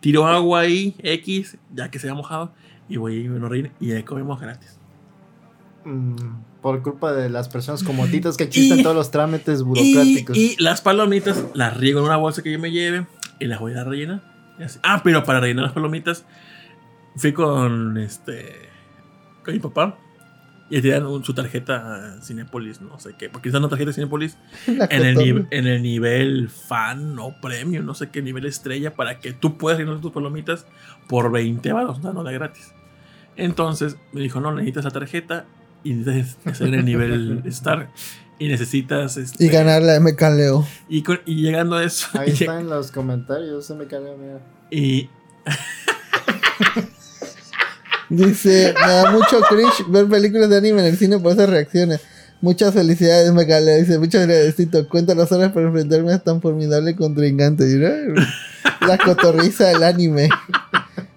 [0.00, 2.52] tiro agua ahí, X, ya que se ha mojado,
[2.88, 4.76] y voy y me lo reír y ahí comemos gratis.
[5.84, 6.14] Mm,
[6.62, 10.36] por culpa de las personas como Titos que existen Y- todos los trámites Y, burocráticos.
[10.36, 13.06] y las palomitas las riego en una bolsa que yo me lleve
[13.40, 14.31] y las voy a rellenar.
[14.62, 14.78] Así.
[14.82, 16.24] Ah, pero para rellenar las palomitas
[17.16, 18.68] fui con este
[19.44, 19.98] con mi papá
[20.70, 25.04] y le un- su tarjeta Cinepolis, no sé qué, porque es una tarjeta Cinepolis en
[25.04, 29.78] el, en nivel fan o premium, no sé qué nivel estrella, para que tú puedas
[29.78, 30.66] rellenar tus palomitas
[31.08, 32.72] por 20 baros, no, no de gratis.
[33.36, 35.44] Entonces me dijo, no, necesitas la tarjeta
[35.84, 37.90] y necesitas hacer el nivel Star.
[38.42, 39.16] Y necesitas.
[39.16, 40.66] Este, Y ganar la MK Leo.
[40.88, 42.06] Y, con- y llegando a eso.
[42.14, 43.70] Ahí y, está en los comentarios.
[43.70, 44.40] Me cayó, mira.
[44.70, 45.08] y-
[48.08, 52.00] Dice, me da mucho cringe ver películas de anime en el cine por esas reacciones.
[52.42, 53.78] Muchas felicidades, MK Leo.
[53.78, 54.86] Dice, muchas gracias, Tito.
[54.88, 57.64] Cuenta las horas para enfrentarme a tan formidable contrincante.
[57.70, 58.26] Y, "Ay,
[58.86, 60.28] La cotorriza del anime.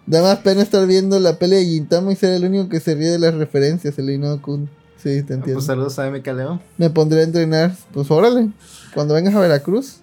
[0.05, 2.93] Da más pena estar viendo la peli de Gintama y ser el único que se
[2.93, 4.69] ríe de las referencias, el Kun.
[5.05, 5.53] Sí, te Ah, entiendo.
[5.53, 6.59] Pues saludos a MK Leo.
[6.79, 7.75] Me pondré a entrenar.
[7.93, 8.49] Pues órale.
[8.95, 9.97] Cuando vengas a Veracruz.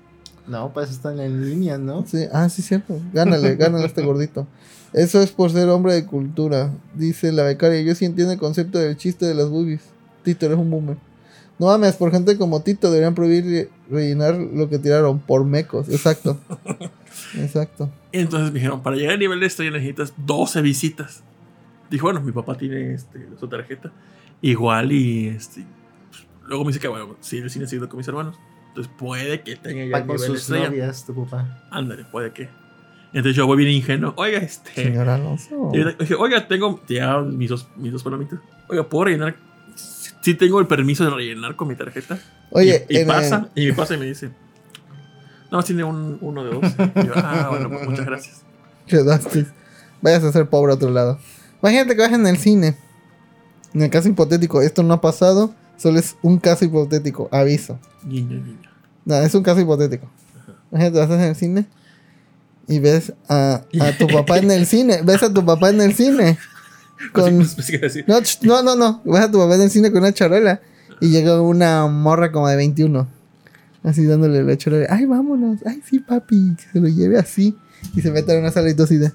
[0.47, 2.07] No, pues están en línea, ¿no?
[2.07, 2.27] Sí.
[2.33, 3.01] Ah, sí, cierto.
[3.13, 4.47] Gánale, gánale a este gordito.
[4.93, 6.71] Eso es por ser hombre de cultura.
[6.95, 7.81] Dice la becaria.
[7.83, 9.81] Yo sí entiendo el concepto del chiste de las boobies.
[10.23, 10.97] Tito, eres un boomer.
[11.59, 15.89] No mames, por gente como Tito deberían prohibir rellenar lo que tiraron por mecos.
[15.89, 16.39] Exacto.
[17.37, 17.91] Exacto.
[18.13, 21.23] Y entonces me dijeron, para llegar al nivel de estrella necesitas 12 visitas.
[21.91, 23.91] Dijo, bueno, mi papá tiene este, su tarjeta.
[24.43, 25.65] Igual y este,
[26.11, 28.39] pues, luego me dice que, bueno, sí, el cine sigue con mis hermanos.
[28.69, 30.67] Entonces puede que tenga ya con sus estrella.
[30.67, 31.67] novias, tu papá.
[31.71, 32.49] Ándale, puede que.
[33.13, 34.15] Entonces yo voy bien ingenuo.
[34.17, 34.73] Oiga, este.
[34.75, 35.71] Señor Alonso.
[35.73, 38.41] Dije, oiga, tengo ya mis dos, mis dos palomitas.
[38.69, 39.37] Oiga, ¿puedo rellenar?
[40.23, 42.19] Sí tengo el permiso de rellenar con mi tarjeta.
[42.51, 44.31] Oye, y, pasa, y me pasa y me dice,
[45.51, 46.65] no, tiene un, uno de dos.
[46.65, 48.43] Y yo, ah, bueno, pues muchas gracias.
[48.87, 49.47] quedaste.
[50.01, 51.19] Vayas a ser pobre a otro lado.
[51.63, 52.77] Imagínate que vas en el cine.
[53.75, 55.55] En el caso hipotético, esto no ha pasado.
[55.77, 57.29] Solo es un caso hipotético.
[57.33, 57.79] Aviso.
[58.05, 58.71] Guiño, guiño.
[59.05, 60.09] No, es un caso hipotético.
[60.71, 61.67] Imagínate, vas en el cine
[62.69, 65.03] y ves a, a tu papá en el cine.
[65.03, 66.39] Ves a tu papá en el cine.
[67.13, 67.43] Con, no,
[68.43, 69.03] no, no, no.
[69.05, 70.61] Ves a tu papá en el cine con una charola.
[71.01, 73.09] Y llega una morra como de 21.
[73.83, 74.87] Así dándole la charola.
[74.89, 75.59] Ay, vámonos.
[75.67, 76.55] Ay, sí, papi.
[76.57, 77.57] Que se lo lleve así.
[77.97, 79.13] Y se mete en una sala y de.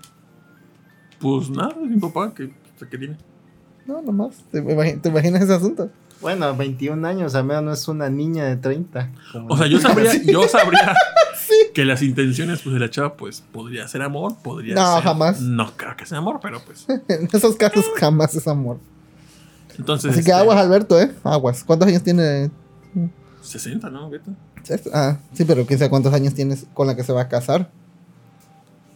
[1.19, 2.53] Pues nada, es mi papá, que,
[2.89, 3.17] que tiene.
[3.87, 4.35] No, nomás.
[4.51, 5.89] ¿Te, imagi- te imaginas ese asunto?
[6.21, 9.11] Bueno, 21 años, al menos no es una niña de 30.
[9.31, 10.95] como- O sea, yo sabría, yo sabría
[11.73, 15.03] que las intenciones pues, de la chava, pues podría ser amor, podría No, ser.
[15.03, 15.41] jamás.
[15.41, 16.85] No creo que sea amor, pero pues.
[17.07, 18.77] En esos casos jamás es amor.
[19.77, 20.11] Entonces.
[20.11, 21.11] Así que este, aguas, Alberto, ¿eh?
[21.23, 21.63] Aguas.
[21.63, 22.49] ¿Cuántos años tiene
[23.41, 24.09] 60, ¿no?
[24.09, 24.31] Beto?
[24.93, 27.69] Ah, sí, pero quién sabe cuántos años tienes con la que se va a casar.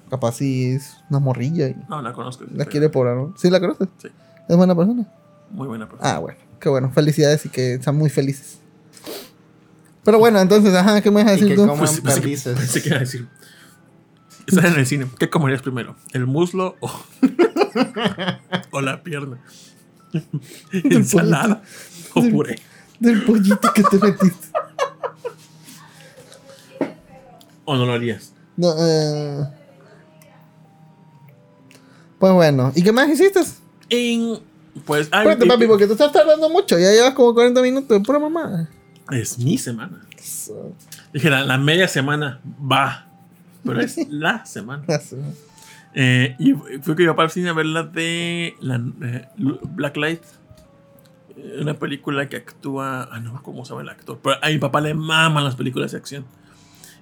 [0.10, 2.44] Capaz si es una morrilla y No, la conozco.
[2.54, 3.34] la quiere por algo.
[3.38, 3.88] ¿Sí la conoces?
[4.02, 4.10] Sí.
[4.50, 5.06] ¿Es buena persona?
[5.50, 6.16] Muy buena persona.
[6.16, 6.38] Ah, bueno.
[6.60, 6.92] Qué bueno.
[6.92, 8.60] Felicidades y que sean muy felices.
[10.04, 11.62] Pero bueno, entonces, ajá, ¿qué me vas a Y decir que tú?
[11.68, 12.58] coman Pues, pensé, que, perdices.
[12.58, 13.28] pensé que iba a decir.
[14.48, 15.08] Estás en el cine.
[15.20, 15.96] ¿Qué comerías primero?
[16.14, 16.92] ¿El muslo o,
[18.72, 19.40] o la pierna?
[20.74, 21.62] ¿Ensalada
[22.16, 22.60] o puré?
[23.00, 24.48] Del pollito que te metiste.
[27.66, 28.34] ¿O no lo harías?
[28.58, 29.46] No, eh...
[32.20, 33.42] Pues bueno, ¿y qué más hiciste?
[33.92, 34.40] En,
[34.86, 36.80] pues, Espérate, papi, porque te estás tardando mucho.
[36.80, 38.70] Ya llevas como 40 minutos de pura mamá.
[39.12, 40.02] es mi semana.
[41.14, 43.08] Dije, la, la media semana va.
[43.64, 44.86] Pero es la semana.
[45.94, 49.98] Eh, y fui que iba para el cine a ver la de la, eh, Black
[49.98, 50.22] Light.
[51.60, 53.10] Una película que actúa.
[53.12, 54.20] Ah, no cómo se llama el actor.
[54.24, 56.26] Pero a mi papá le maman las películas de acción.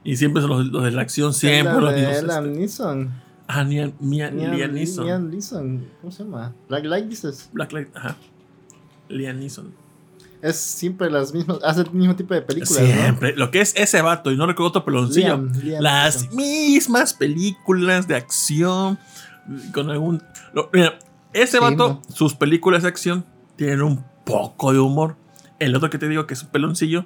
[0.03, 2.07] Y siempre son los, los de la acción, siempre La los de
[2.41, 2.63] mismos.
[2.63, 3.28] Este.
[3.51, 5.05] Ah, Liam, Liam Liam Neeson.
[5.07, 5.87] Liam Neeson.
[6.01, 6.53] ¿Cómo se llama?
[6.67, 7.49] Black Light dices.
[7.51, 8.15] Black Light, ajá.
[9.07, 9.73] Liam Neeson.
[10.41, 11.57] Es siempre las mismas.
[11.63, 13.35] Hace el mismo tipo de películas, Siempre.
[13.35, 15.37] Lo que es ese vato, y no recuerdo otro peloncillo.
[15.37, 16.35] Liam, Liam las Neeson.
[16.37, 18.99] mismas películas de acción.
[19.73, 20.21] Con algún.
[20.53, 20.99] lo- mira,
[21.33, 25.15] ese Sí, vato, sus películas de acción tienen un poco de humor.
[25.57, 27.05] El otro que te digo que es un peloncillo,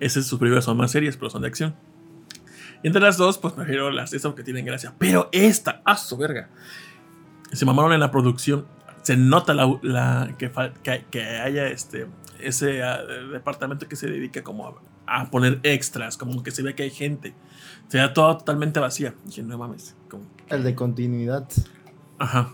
[0.00, 1.76] ese sus películas son más serias, pero son de acción.
[2.82, 4.94] Y entre las dos, pues prefiero las estas que tienen gracia.
[4.98, 6.48] Pero esta, a su verga.
[7.52, 8.66] Se mamaron en la producción.
[9.02, 10.50] Se nota la, la- que,
[10.82, 12.06] que, que haya este
[12.38, 14.66] ese ah, departamento que se dedica como
[15.06, 17.34] a, a poner extras, como que se ve que hay gente.
[17.88, 19.14] Se ve todo totalmente vacía.
[19.26, 19.94] Dije, no mames.
[20.48, 21.46] El de continuidad.
[22.18, 22.50] ajá.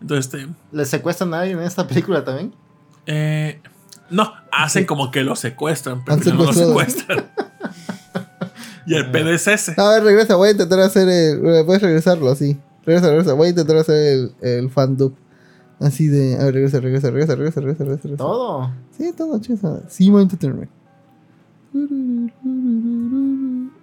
[0.00, 0.48] Entonces, este.
[0.72, 2.54] ¿Le secuestran a alguien en esta película también?
[3.06, 3.60] eh,
[4.10, 7.30] no, hacen como que lo secuestran, pero no lo secuestran.
[8.86, 9.74] Y el pedo es ese.
[9.76, 11.64] A ver, regresa, voy a intentar hacer el.
[11.64, 12.58] Puedes regresarlo así.
[12.84, 13.32] Regresa, regresa.
[13.32, 15.14] Voy a intentar hacer el, el fan dub.
[15.80, 16.36] Así de.
[16.38, 18.16] A ver, regresa, regresa, regresa, regresa, regresa, regresa.
[18.16, 18.70] Todo.
[18.96, 19.82] Sí, todo, chisa.
[19.88, 20.28] Sí, voy a.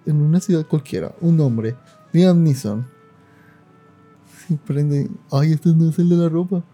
[0.06, 1.76] En una ciudad cualquiera, un hombre,
[2.12, 2.86] Liam Neeson.
[4.46, 5.08] Sí, prende.
[5.30, 6.64] Ay, este no es el de la ropa.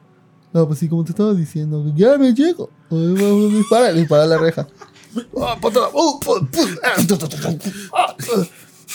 [0.52, 1.92] No, pues sí, como te estaba diciendo.
[1.94, 2.70] Ya me llego.
[2.90, 4.66] Dispara, dispara la reja.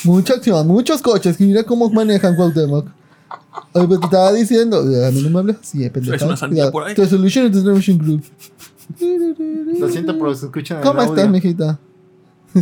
[0.04, 1.40] Mucha acción, muchos coches.
[1.40, 2.86] Mira cómo manejan Cuauhtémoc.
[3.74, 4.78] Ay, pero te estaba diciendo.
[4.80, 6.14] A mí no me hables así, pendejo.
[6.16, 6.94] Es una sandía por ahí.
[6.94, 8.22] The Solution is the Machine Group.
[9.80, 11.14] Lo siento por si escuchan el ¿Cómo audio.
[11.14, 11.78] estás, mijita?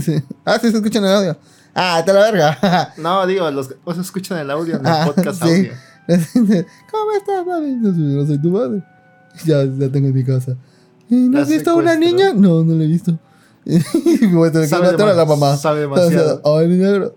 [0.01, 0.15] Sí.
[0.45, 1.37] Ah, sí, se escucha en el audio.
[1.75, 2.93] Ah, te la verga.
[2.99, 5.49] No, digo, los que os escuchan el audio en el Ah, podcast sí.
[5.49, 5.73] audio.
[6.91, 7.73] ¿Cómo estás, mami?
[7.77, 8.83] No, soy- no soy tu madre.
[9.45, 10.57] Ya la tengo en mi casa.
[11.09, 12.33] ¿Y ¿No has visto a una niña?
[12.35, 13.17] No, no la he visto.
[13.67, 15.57] Y voy a tener que Sabe matar a la mamá.
[15.57, 16.43] sabe demasiado.
[16.45, 17.15] Ay, mi negro.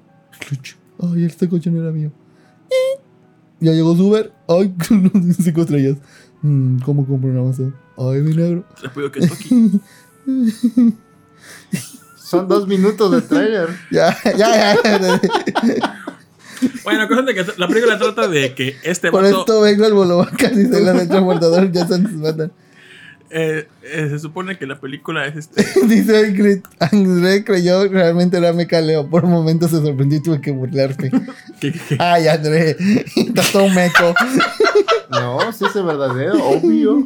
[1.02, 2.12] Ay, este coche no era mío.
[3.60, 4.32] Ya llegó su Uber.
[4.48, 4.74] Ay,
[5.44, 5.98] cinco estrellas.
[6.42, 7.76] Mm, ¿Cómo compro en Amazon?
[7.98, 8.64] Ay, mi negro.
[8.96, 9.72] Pido que toque.
[12.18, 13.70] Son dos minutos de trailer.
[13.92, 15.22] Ya, ya, ya.
[16.84, 19.94] Bueno, cosa de que la película trata de que este Por vato esto vengo al
[19.94, 22.52] Bolobacas y se las echa al guardador ya se nos matan.
[23.30, 25.66] Eh, eh, se supone que la película es este.
[25.88, 29.10] Dice André creyó realmente era mecaleo.
[29.10, 30.52] Por un momento se sorprendió y tuve que
[31.60, 32.78] que- Ay, André,
[33.16, 34.14] estás todo meco.
[35.12, 37.06] No, sí es el verdadero, obvio.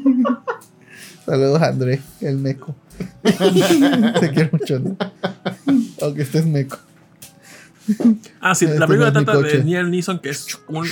[1.26, 2.76] Saludos, André, el meco.
[3.24, 4.98] Te quiero mucho, ¿no?
[6.02, 6.78] Aunque estés meco.
[8.40, 9.64] Ah, sí, Este la película no es mi trata de.
[9.64, 10.88] Neil Neeson, que es un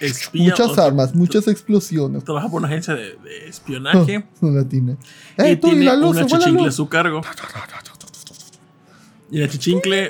[0.00, 0.50] espía.
[0.50, 2.24] Muchas o- armas, muchas explosiones.
[2.24, 4.24] Trabaja por una agencia de, de espionaje.
[4.40, 4.96] Oh, latina.
[5.38, 6.16] y ¡Eh, tú y tiene la luz!
[6.16, 7.20] una chichincle a su cargo.
[9.30, 10.08] Y la chichincle,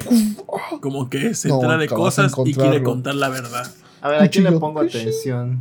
[0.80, 3.70] como que se No, entera de cosas y quiere contar la verdad.
[4.02, 5.60] A ver, aquí le pongo atención.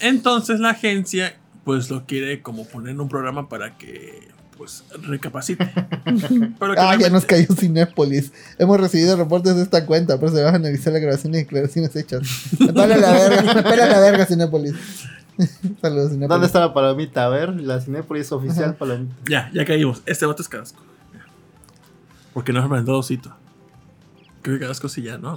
[0.00, 5.64] Entonces la agencia, pues lo quiere como poner en un programa para que, pues, recapacite.
[6.58, 8.32] Pero que Ah, ya nos cayó Cinépolis.
[8.58, 11.94] Hemos recibido reportes de esta cuenta, pero se van a analizar la grabación y declaraciones
[11.96, 12.22] hechas.
[12.58, 14.74] Me pela la verga, me pela la verga, Cinépolis.
[15.80, 16.28] Saludos, Cinépolis.
[16.28, 17.24] ¿Dónde está la palomita?
[17.26, 18.78] A ver, la Cinépolis oficial Ajá.
[18.78, 19.14] palomita.
[19.28, 20.02] Ya, ya caímos.
[20.06, 20.80] Este vato es Carrasco.
[22.32, 23.34] Porque no es Mendocito.
[24.42, 25.36] Creo que Carrasco sí ya, ¿no?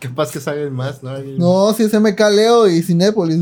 [0.00, 1.18] Capaz que salgan más, ¿no?
[1.18, 3.38] No, si es MK Leo y Cinépolis.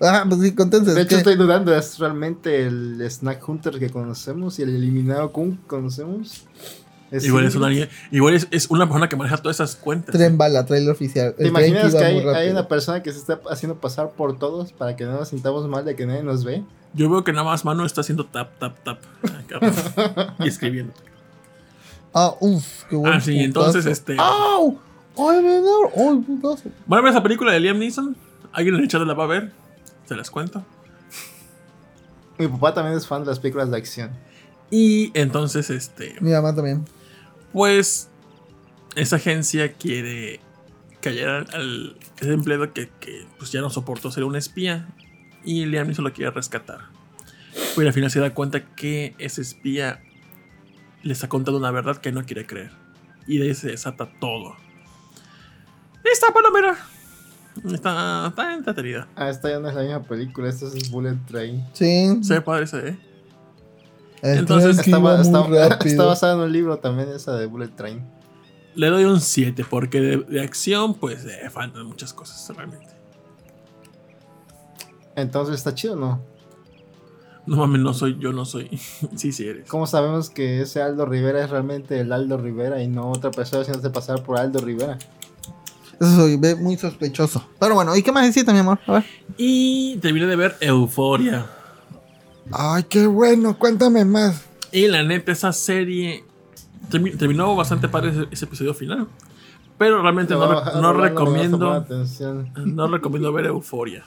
[0.00, 0.94] Ah, pues sí, contentos.
[0.94, 5.56] De hecho, estoy dudando, ¿es realmente el Snack Hunter que conocemos y el eliminado Kun
[5.56, 6.44] que conocemos?
[7.10, 7.70] ¿Es Igual es, una,
[8.10, 10.12] igual es, es una persona que maneja todas esas cuentas.
[10.12, 11.34] Tren bala, trailer oficial.
[11.34, 14.72] ¿Te El imaginas que hay, hay una persona que se está haciendo pasar por todos
[14.72, 16.64] para que no nos sintamos mal de que nadie nos ve?
[16.94, 18.98] Yo veo que nada más Mano está haciendo tap, tap, tap.
[19.22, 20.92] acá, y escribiendo.
[22.12, 23.16] Ah, uff, qué bueno.
[23.16, 24.16] Ah, sí, entonces este.
[24.18, 24.78] ¡Au!
[25.18, 25.90] ¡Ay, menor!
[25.96, 26.70] ¡Ay, putazo!
[26.86, 28.16] ¿Van a ver esa película de Liam Neeson?
[28.52, 29.52] ¿Alguien en el chat la va a ver?
[30.06, 30.64] Se las cuento.
[32.38, 34.10] Mi papá también es fan de las películas de acción.
[34.70, 36.14] Y entonces, este.
[36.20, 36.84] Mi mamá también.
[37.52, 38.08] Pues.
[38.94, 40.40] Esa agencia quiere
[41.00, 44.88] callar al, al- ese empleado que, que, pues ya no soportó ser un espía.
[45.44, 46.80] Y Liam Neeson lo quiere rescatar.
[47.74, 50.02] Pero al final se da cuenta que ese espía
[51.02, 52.72] le está contando una verdad que no quiere creer.
[53.26, 54.56] Y de ahí se desata todo.
[56.12, 56.76] Esta palomera.
[57.72, 59.08] Está, está entretenida.
[59.16, 61.64] Ah, esta ya no es la misma película, esta es Bullet Train.
[61.72, 62.22] Sí.
[62.22, 62.98] Se ese, ¿eh?
[64.22, 68.02] El Entonces, Está, está- está basada en un libro también, esa de Bullet Train.
[68.74, 72.88] Le doy un 7 porque de, de acción, pues, eh, faltan muchas cosas realmente.
[75.14, 76.20] Entonces, ¿está chido o no?
[77.46, 78.68] No mames, no soy yo, no soy.
[79.16, 79.68] sí, sí eres.
[79.68, 83.62] ¿Cómo sabemos que ese Aldo Rivera es realmente el Aldo Rivera y no otra persona
[83.62, 84.98] haciéndose pasar por Aldo Rivera?
[86.00, 87.46] Eso se ve muy sospechoso.
[87.58, 88.78] Pero bueno, ¿y qué más necesitas, mi amor?
[88.86, 89.04] A ver.
[89.38, 91.46] Y terminé de ver Euforia.
[92.52, 93.58] Ay, qué bueno.
[93.58, 94.44] Cuéntame más.
[94.72, 96.24] Y la neta, esa serie
[96.90, 99.08] termi- terminó bastante padre ese, ese episodio final.
[99.78, 101.86] Pero realmente no, re- no recomiendo.
[102.64, 104.04] No recomiendo ver Euforia.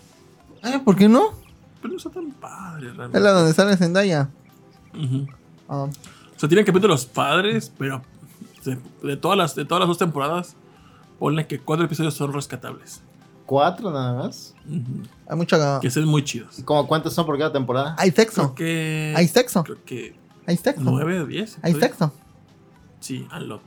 [0.64, 1.34] Eh, ¿por qué no?
[1.82, 3.20] Pero no está tan padre Es realmente.
[3.20, 4.30] la donde sale Zendaya.
[4.94, 5.28] Ujú.
[5.68, 5.84] Ah.
[5.86, 8.02] O sea, tienen capítulos padres, pero
[8.66, 10.56] de, de todas las, de todas las dos temporadas,
[11.20, 13.02] ponle que cuatro episodios son rescatables.
[13.46, 14.54] ¿Cuatro nada más?
[14.68, 15.04] Ujú.
[15.28, 15.80] Hay mucha.
[15.80, 16.60] Que son muy chidos.
[16.60, 17.96] ¿Y como cuántos son por cada temporada?
[17.98, 18.56] Hay Creo sexo.
[18.56, 19.14] que.
[19.16, 19.64] Hay sexo.
[19.64, 20.82] Creo que Hay sexo.
[20.84, 21.60] 9 o 10.
[21.62, 22.14] Hay sexo.
[23.00, 23.62] Sí, a lot.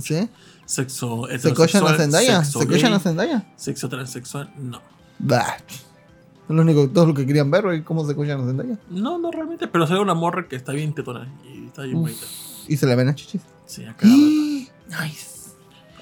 [0.00, 0.28] ¿Sí?
[0.66, 2.44] Sexo Se cochan a Zendaya.
[2.44, 3.46] Se cochan a Zendaya.
[3.56, 4.80] Sexo transexual, no.
[5.18, 5.56] Bah.
[5.68, 8.78] Es lo único, todo lo que querían ver, güey, cómo se cochan a Zendaya.
[8.90, 12.02] No, no realmente, pero sale una morra que está bien tetona y está bien Uf.
[12.02, 12.26] bonita.
[12.68, 13.42] Y se le ven a chichis.
[13.66, 14.22] Sí, a cada rato.
[15.02, 15.27] Nice.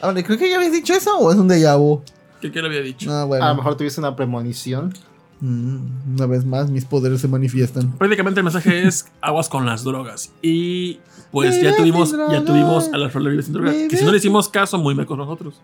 [0.00, 2.02] Ahora, creo que ya habías dicho eso o es un déjà vu.
[2.40, 3.10] ¿Qué, qué le había dicho?
[3.10, 3.44] No, bueno.
[3.44, 4.92] A lo mejor tuviste una premonición.
[5.40, 7.92] Mm, una vez más, mis poderes se manifiestan.
[7.98, 10.30] Prácticamente el mensaje es aguas con las drogas.
[10.42, 10.98] Y
[11.30, 12.44] pues ya Vive tuvimos, ya drogas.
[12.44, 13.74] tuvimos a la flor de Vive sin drogas.
[13.74, 15.60] Que si no Vive le hicimos caso, muy mecos nosotros.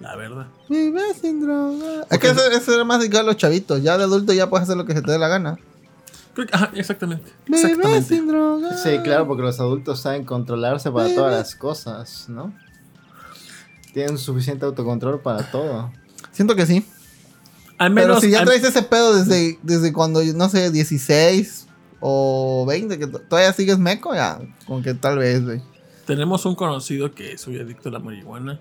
[0.00, 0.46] La verdad.
[0.68, 2.06] Vive sin droga.
[2.10, 3.82] Es que eso, eso era más dedicado a los chavitos.
[3.82, 5.58] Ya de adulto ya puedes hacer lo que se te dé la gana.
[6.34, 7.32] Creo que- ajá, exactamente.
[7.46, 8.14] Vive Exactamente.
[8.14, 8.76] sin droga.
[8.76, 12.52] Sí, claro, porque los adultos saben controlarse para todas las cosas, ¿no?
[13.96, 15.90] Tienen suficiente autocontrol para todo.
[16.30, 16.84] Siento que sí.
[17.78, 18.20] Al Pero menos.
[18.22, 21.66] si ya al- traes ese pedo desde, desde cuando, no sé, 16
[22.00, 25.62] o 20, que todavía sigues meco, ya, como que tal vez, güey.
[26.04, 28.60] Tenemos un conocido que es muy adicto a la marihuana.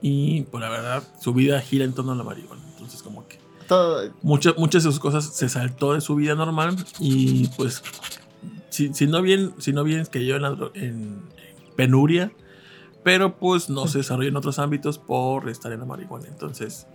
[0.00, 2.62] Y pues la verdad, su vida gira en torno a la marihuana.
[2.70, 6.76] Entonces, como que Todo, muchas muchas de sus cosas se saltó de su vida normal.
[7.00, 7.82] Y pues,
[8.70, 12.30] si, si no bien, si no bien que yo en, la dro- en- en penuria,
[13.02, 16.26] pero pues no se desarrolla en otros ámbitos por estar en la marihuana.
[16.28, 16.86] Entonces,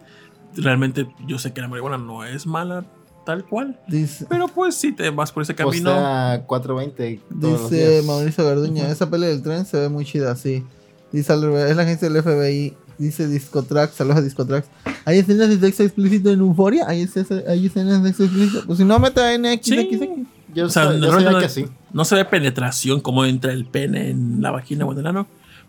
[0.56, 2.86] realmente yo sé que la marihuana no es mala
[3.26, 3.80] tal cual.
[3.88, 5.92] Dice, Pero pues si te vas por ese camino.
[5.92, 8.06] postea 420 todos los dice días.
[8.06, 10.63] Mauricio Garduña, esa pelea del tren se ve muy chida, sí.
[11.12, 12.74] Dice es la agencia del FBI.
[12.98, 14.68] Dice Discotrax, saludos a Discotrax.
[15.06, 16.88] ¿Hay escenas de sexo explícito en Euforia?
[16.88, 17.08] ¿Hay,
[17.48, 18.66] hay escenas de sexo explícito?
[18.68, 19.68] Pues si no, mete a NXXX.
[19.72, 20.28] Sí.
[20.54, 21.66] Yo, O sea, yo sabía rollo que no- sí.
[21.92, 25.28] No se ve penetración como entra el pene en la vagina o en el ano.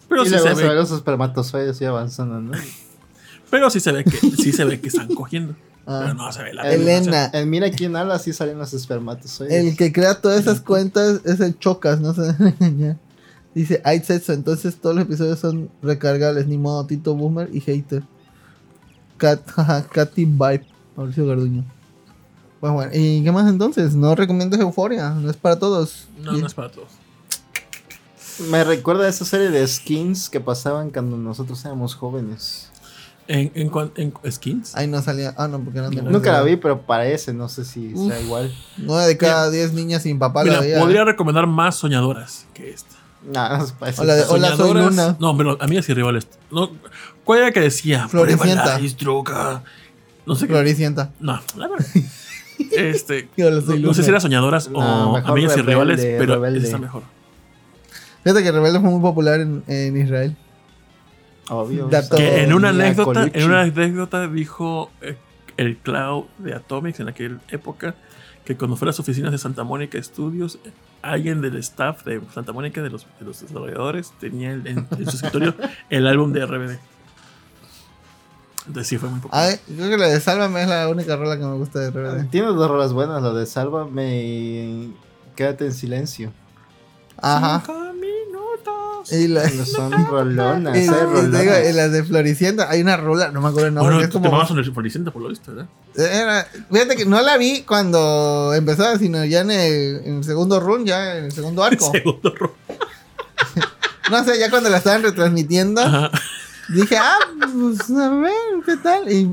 [0.09, 0.75] Pero y sí luego se ve.
[0.75, 2.53] los espermatozoides y avanzando, ¿no?
[3.51, 5.55] Pero sí se ve que sí se ve que están cogiendo.
[5.87, 6.01] Ah.
[6.03, 7.31] Pero no se ve la Elena.
[7.33, 9.53] En Mira quién habla, sí salen los espermatozoides.
[9.53, 12.97] El que crea todas esas cuentas es el Chocas, no se engañar.
[13.55, 18.03] Dice, hay sexo, entonces todos los episodios son recargables, ni modo, Tito Boomer y Hater.
[19.17, 21.64] Cat, jaja, Katy Vibe, Mauricio Garduño.
[22.61, 23.95] Bueno, bueno, ¿y qué más entonces?
[23.95, 26.09] No recomiendas Euforia, no es para todos.
[26.21, 26.88] No, no es para todos.
[28.51, 32.70] Me recuerda a esa serie de skins que pasaban cuando nosotros éramos jóvenes.
[33.27, 34.75] En, en, cuan- en skins.
[34.77, 37.64] Ahí no salía, ah no, porque eran de Nunca la vi, pero parece, no sé
[37.64, 38.09] si Uf.
[38.12, 38.55] sea igual.
[38.77, 40.79] 9 de cada 10 niñas sin papá Mira, la veía.
[40.81, 42.97] podría recomendar más soñadoras que esta.
[43.27, 43.64] Nah, no
[44.05, 45.16] de- Hola, soy Luna.
[45.18, 46.29] No, pero amigas y rivales.
[46.51, 46.70] No,
[47.25, 48.09] ¿Cuál era que decía?
[48.09, 48.79] Floricienta.
[49.01, 49.62] Droga.
[50.27, 50.53] No sé qué.
[50.53, 51.11] Floricienta.
[51.20, 51.87] No, la verdad.
[52.70, 53.29] Este.
[53.37, 54.79] No, no sé si era soñadoras No,
[55.11, 56.64] o mejor amigas y rivales, pero Rebelde.
[56.64, 57.03] está mejor.
[58.25, 60.37] Fíjate que Rebelde fue muy popular en, en Israel.
[61.51, 61.89] Obvio.
[62.17, 65.17] Que en una anécdota, en una anécdota dijo eh,
[65.57, 67.95] el Cloud de Atomics en aquella época
[68.45, 70.59] que cuando fue a las oficinas de Santa Mónica Studios,
[71.03, 75.17] alguien del staff de Santa Mónica, de los, de los desarrolladores, tenía en, en su
[75.17, 75.55] escritorio
[75.91, 76.79] el álbum de RBD.
[78.67, 79.51] Entonces sí fue muy popular.
[79.51, 82.31] Ay, creo que la de Sálvame es la única rola que me gusta de RBD.
[82.31, 84.95] Tiene dos rolas buenas, lo de Sálvame y
[85.37, 86.33] Quédate en silencio.
[87.17, 87.63] Ajá.
[89.11, 91.69] Y la, Son rolonas, y, y te digo, rolonas.
[91.69, 94.21] y las de Floricienta, hay una rola, no me acuerdo el nombre, Bueno, es te
[94.21, 94.40] como...
[94.40, 95.69] a Floricienta por lo visto, ¿verdad?
[95.97, 100.59] Era- fíjate que no la vi cuando empezaba, sino ya en el, en el segundo
[100.61, 101.90] run, ya en el segundo arco.
[101.93, 102.55] Segundo ro-
[104.11, 106.11] No sé, ya cuando la estaban retransmitiendo, Ajá.
[106.69, 108.33] dije, ah, pues a ver,
[108.67, 109.11] ¿qué tal?
[109.11, 109.25] Y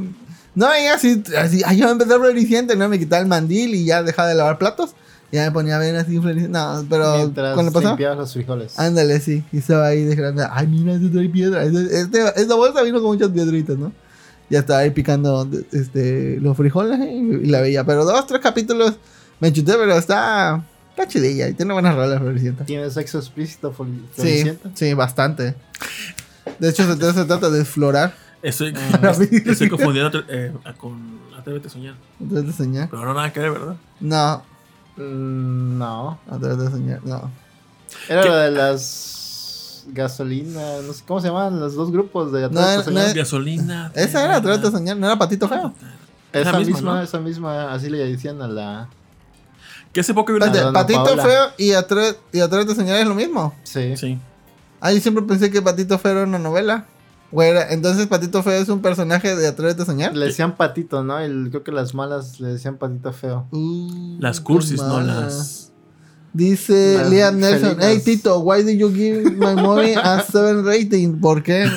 [0.56, 4.04] no, y así, así, ay, yo empecé Floricienta, no me quitaba el mandil y ya
[4.04, 4.92] dejaba de lavar platos.
[5.32, 6.76] Ya me ponía a ver así Floricienta.
[6.82, 7.92] No, pero Mientras cuando pasaba...
[7.92, 8.78] limpiabas los frijoles.
[8.80, 9.44] Ándale, sí.
[9.52, 10.46] Y estaba ahí de grande.
[10.52, 11.64] Ay, mira, este trae piedra.
[11.64, 13.92] Este, este- esta bolsa vino con muchas piedritas, ¿no?
[14.50, 17.86] Ya estaba ahí picando este, los frijoles eh, y la veía.
[17.86, 18.96] Pero dos, tres capítulos
[19.40, 22.66] me chuté, pero está, está chidilla y tiene buenas rolas, Floricienta.
[22.66, 24.70] ¿Tiene sexo explícito, Flor- Sí, Floricienta?
[24.74, 25.56] sí, bastante.
[26.60, 28.14] De hecho, se, se trata de explorar.
[28.42, 28.74] Estoy,
[29.46, 31.96] estoy confundiendo eh, con Atrévete a soñar.
[32.20, 32.90] Antes de soñar.
[32.90, 33.76] Pero no nada que ver, ¿verdad?
[34.02, 34.44] No,
[34.98, 36.20] Mm, no.
[36.30, 37.30] antes de soñar, no.
[38.10, 38.28] Era ¿Qué?
[38.30, 42.90] lo de las gasolinas, no sé cómo se llaman los dos grupos de No, Atrévete
[43.00, 43.14] a no?
[43.16, 43.92] Gasolina.
[43.96, 45.74] Esa era Atrévete a soñar, no era Patito Feo.
[46.34, 47.02] Esa misma, misma, ¿no?
[47.02, 48.90] esa misma, así le decían a la...
[49.92, 50.48] Que hace poco vi una.
[50.48, 51.24] Dona Patito Paola.
[51.24, 53.54] Feo y Atré- y Atrévete a soñar es lo mismo.
[53.64, 53.98] Sí.
[53.98, 54.18] Sí.
[54.80, 56.86] Ah, yo siempre pensé que Patito Feo era una novela.
[57.32, 60.16] Güey, era- entonces Patito Feo es un personaje de Atrévete a soñar.
[60.16, 61.20] Le decían patito, ¿no?
[61.20, 63.48] El- creo que las malas le decían patito feo.
[63.52, 65.72] Uh, Las cursis, no las.
[66.34, 67.86] Dice Las Liam Nelson, felinas.
[67.88, 71.20] hey Tito, why did you give my movie a 7 rating?
[71.20, 71.70] ¿Por qué?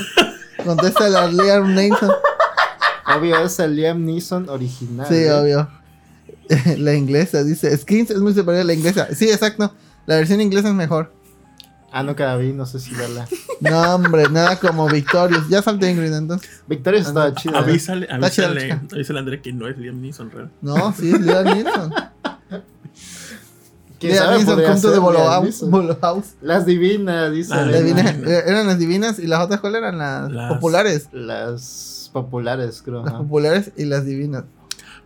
[0.64, 2.10] Contesta la Liam Nelson.
[3.16, 5.06] Obvio, es el Liam Neeson original.
[5.08, 5.32] Sí, ¿eh?
[5.32, 5.68] obvio.
[6.78, 9.08] la inglesa dice, Skins es muy superior a la inglesa.
[9.14, 9.72] Sí, exacto.
[10.06, 11.12] La versión inglesa es mejor.
[11.92, 13.26] Ah, nunca la vi, no sé si verla.
[13.60, 15.48] No, hombre, nada como Victorious.
[15.48, 16.62] Ya salte Ingrid entonces.
[16.66, 17.58] Victoria estaba chida.
[17.58, 17.62] ¿eh?
[17.62, 18.94] Avísale, Está chida la avísale, chica.
[18.94, 20.50] avísale a André que no es Liam Neeson, real.
[20.62, 21.94] No, sí, es Liam Neeson.
[24.00, 24.36] ¿Quién Liam sabe?
[24.38, 25.44] Neeson, Podría come to ser the Bolo Liam House.
[25.44, 25.70] Neeson.
[25.70, 26.34] Bolo House.
[26.42, 27.54] Las divinas, dice.
[27.54, 31.08] Las divinas- eh, eran las divinas y las otras cuáles eran las, Las- populares.
[31.12, 33.00] Las populares, creo.
[33.04, 33.18] Las ajá.
[33.22, 34.44] populares y las divinas.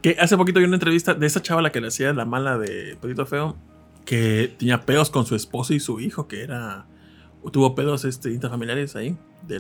[0.03, 2.59] Que hace poquito vi una entrevista de esa chava la que le hacía la mala
[2.59, 3.57] de Pedito Feo.
[4.05, 6.87] Que tenía pedos con su esposo y su hijo, que era.
[7.53, 9.17] Tuvo pedos este, intrafamiliares ahí.
[9.47, 9.57] De,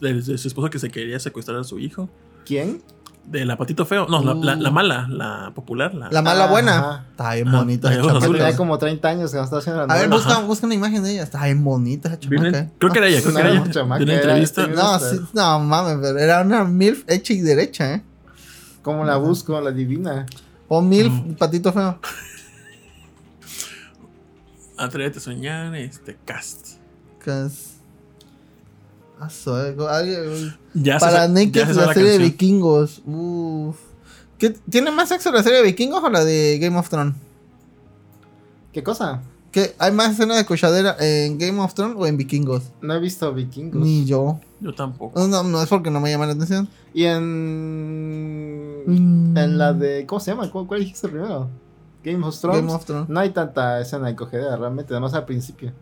[0.00, 2.08] de- de su esposo que se quería secuestrar a su hijo.
[2.44, 2.82] ¿Quién?
[3.24, 4.06] De la patito feo.
[4.08, 4.60] No, la, la- Uh.
[4.62, 5.94] la mala, la popular.
[5.94, 6.52] La, La mala Ajá.
[6.52, 7.06] buena.
[7.10, 10.40] Está bien bonita Que tenía como 30 años cuando estaba haciendo la A ver, busca,
[10.40, 11.22] busca una imagen de ella.
[11.22, 12.58] Está bien bonita chamaca.
[12.58, 12.70] ¿eh?
[12.78, 13.72] creo que era ella, creo que No, era no, ella.
[13.72, 14.64] chamaca, de una era- entrevista.
[14.64, 18.02] era- No, sí, no mames, pero era una MILF hecha y derecha, ¿eh?
[18.82, 19.60] ¿Cómo la busco?
[19.60, 20.26] La divina.
[20.68, 21.34] O MILF, Mm.
[21.34, 21.98] patito feo.
[24.76, 26.81] Atrévete a soñar, este cast.
[30.74, 33.02] Ya Para Naked, ya se sabe la serie de vikingos.
[33.06, 33.76] Uf.
[34.38, 37.14] ¿Qué- ¿Tiene más sexo la serie de vikingos o la de Game of Thrones?
[38.72, 39.22] ¿Qué cosa?
[39.52, 39.74] ¿Qué?
[39.78, 42.64] ¿Hay más escenas de cochadera en Game of Thrones o en vikingos?
[42.80, 43.82] No he visto vikingos.
[43.82, 44.40] Ni yo.
[44.60, 45.20] Yo tampoco.
[45.20, 46.68] No, no, no es porque no me llama la atención.
[46.94, 48.82] Y en.
[48.86, 49.36] Mm.
[49.36, 50.06] En la de.
[50.06, 50.50] ¿Cómo se llama?
[50.50, 51.48] ¿Cuál, cuál dijiste primero?
[52.02, 52.60] Game of Thrones.
[52.62, 53.08] Game of Thrones.
[53.08, 55.72] No hay tanta escena de cogedera realmente, además al principio.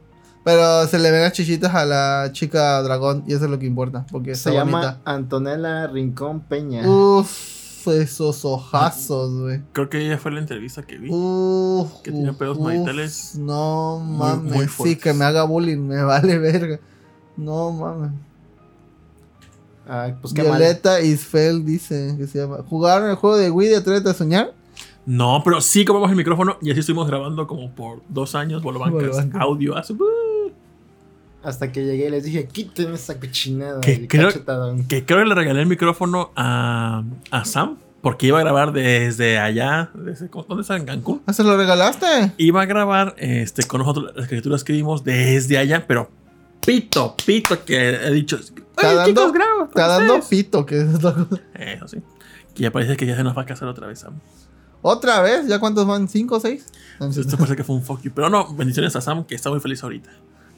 [0.44, 3.66] Pero se le ven las chichitas a la chica dragón y eso es lo que
[3.66, 4.06] importa.
[4.10, 5.00] Porque Se llama bonita.
[5.04, 6.88] Antonella Rincón Peña.
[6.88, 7.58] Uf.
[7.86, 9.62] Esos ojazos, güey.
[9.72, 11.08] Creo que ella fue la entrevista que vi.
[11.10, 14.52] Uf, Que tiene pedos uf, maritales No mames.
[14.54, 16.78] muy sí, que me haga bullying, me vale verga.
[17.38, 18.10] No mames.
[19.88, 20.44] Ay, pues mal.
[20.46, 22.58] Violeta Isfel dice que se llama.
[22.68, 24.52] ¿Jugaron el juego de Wii de Atrévete a soñar?
[25.06, 29.00] No, pero sí compramos el micrófono y así estuvimos grabando como por dos años, Bolobancas,
[29.00, 29.40] Bolobancas.
[29.40, 29.94] audio, hace-
[31.42, 33.80] Hasta que llegué y les dije, quiten esa cochinada.
[33.80, 34.86] Que creo- cachetadón".
[34.86, 39.38] Que creo que le regalé el micrófono a, a Sam porque iba a grabar desde
[39.38, 40.76] allá, desde, ¿dónde está?
[40.76, 41.22] En Cancún.
[41.26, 42.32] ¿Ah, se lo regalaste?
[42.38, 46.10] Iba a grabar este, con nosotros las escrituras que vimos desde allá, pero
[46.64, 48.36] pito, pito que he dicho.
[48.36, 48.54] Está
[48.88, 49.64] "Oye, dando- chicos, grabo.
[49.64, 50.28] Está dando ustedes".
[50.44, 51.26] pito, que es cosa.
[51.54, 51.98] Eso sí.
[52.54, 54.14] Que ya parece que ya se nos va a casar otra vez, Sam.
[54.82, 55.46] ¿Otra vez?
[55.46, 56.08] ¿Ya cuántos van?
[56.08, 56.66] ¿Cinco o seis?
[57.00, 58.12] Esto parece que fue un fuck you.
[58.14, 60.10] Pero no, bendiciones a Sam, que está muy feliz ahorita.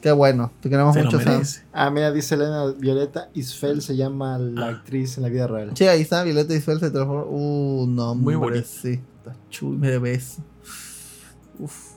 [0.03, 1.43] Qué bueno, te queremos Se lo mucho, Sam.
[1.73, 4.71] Ah, mira, dice Elena Violeta Isfel se llama la Ah.
[4.71, 5.71] actriz en la vida real.
[5.75, 7.31] Sí, ahí está, Violeta Isfel se transformó.
[7.31, 8.67] Uh, no, Muy bonito.
[8.69, 10.39] Sí, está chulo, me ves.
[11.59, 11.93] Uf.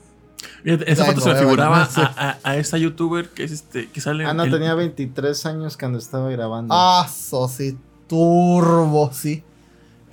[0.63, 2.01] Esa Ay, foto no, se me bueno, figuraba no sé.
[2.01, 5.45] a, a, a esta youtuber que es este, que sale Ah, no, el- tenía 23
[5.47, 6.73] años cuando estaba grabando.
[6.75, 7.77] Ah, so, sí,
[8.07, 9.43] turbo, sí.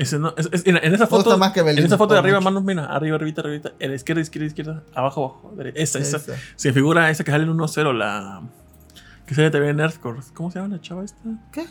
[0.03, 2.38] Ese no, es- es- mira, en esa foto, más que en esa foto de arriba,
[2.40, 2.44] mucho.
[2.50, 5.80] manos, mira, arriba, arriba, arriba, a la izquierda, izquierda, izquierda, abajo, abajo, derecha.
[5.80, 6.16] Esa, esa.
[6.16, 6.34] Esa.
[6.57, 8.42] Se figura esa que sale en 1-0, la
[9.26, 10.20] que sale también en Nerdcore.
[10.34, 11.18] ¿Cómo se llama la chava esta?
[11.53, 11.66] ¿Qué?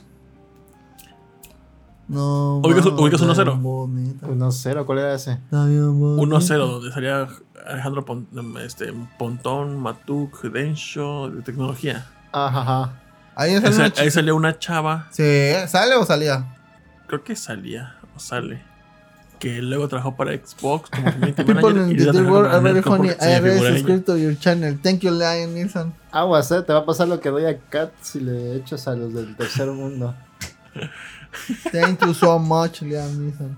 [2.07, 2.59] No.
[2.61, 3.51] Ubicas- mames, ubicas está 1-0.
[3.51, 4.27] bien bonita.
[4.27, 5.33] 1-0, ¿cuál era ese?
[5.33, 6.21] Está bien bonita.
[6.21, 7.27] 1-0, donde salía
[7.67, 8.27] Alejandro Pon-
[8.65, 12.05] este, Pontón, Matuk, Densho, de tecnología.
[12.33, 12.93] Ajá, ajá.
[13.35, 15.23] Ahí, es Ahí, ahí salió una chava, Sí,
[15.67, 16.53] ¿sale o salía?
[17.07, 18.61] creo que salía o sale.
[19.39, 22.07] Que luego trabajó para Xbox como community People manager.
[22.07, 23.09] in the world are very funny.
[23.09, 23.57] I ella.
[23.59, 24.77] subscribed to your channel.
[24.83, 25.93] Thank you, Lion Nilsson.
[26.11, 28.95] Aguas, eh, te va a pasar lo que doy a Kat si le echas a
[28.95, 30.13] los del tercer mundo.
[31.71, 33.57] Thank you so much, Liam Nilsson.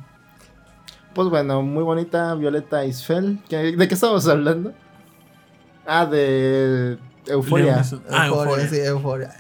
[1.14, 3.40] Pues bueno, muy bonita Violeta Isfel.
[3.50, 4.74] ¿Qué- ¿De qué estamos hablando?
[5.86, 6.98] Ah, de
[7.28, 7.76] Euforia.
[7.76, 8.04] Neeson.
[8.10, 8.68] Ah, Euphoria.
[8.70, 9.34] sí, euforia.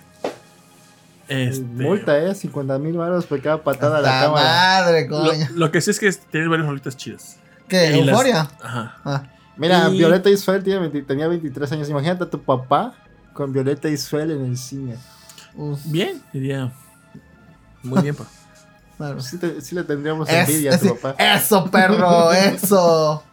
[1.33, 4.45] Este, Multa, eh, 50 mil baros por cada patada a la La cámara.
[4.45, 5.47] madre, lo, coño.
[5.55, 7.37] lo que sí es que tiene varias rolitas chidas.
[7.67, 7.97] ¿Qué?
[7.97, 8.47] y las- ¿Euforia?
[8.61, 8.97] Ajá.
[9.05, 9.23] Ah,
[9.57, 11.87] Mira, Y- Violeta Isfel tiene 20 tenía 23 años.
[11.89, 12.93] Imagínate a tu papá
[13.33, 14.97] con Violeta Isfel en el cine.
[15.55, 16.71] uf, Bien, diría.
[17.83, 18.15] Muy bien,
[18.97, 19.19] claro.
[19.21, 21.15] Sí, te- sí le tendríamos Es- envidia a tu es- papá.
[21.23, 23.23] eso, perro, eso.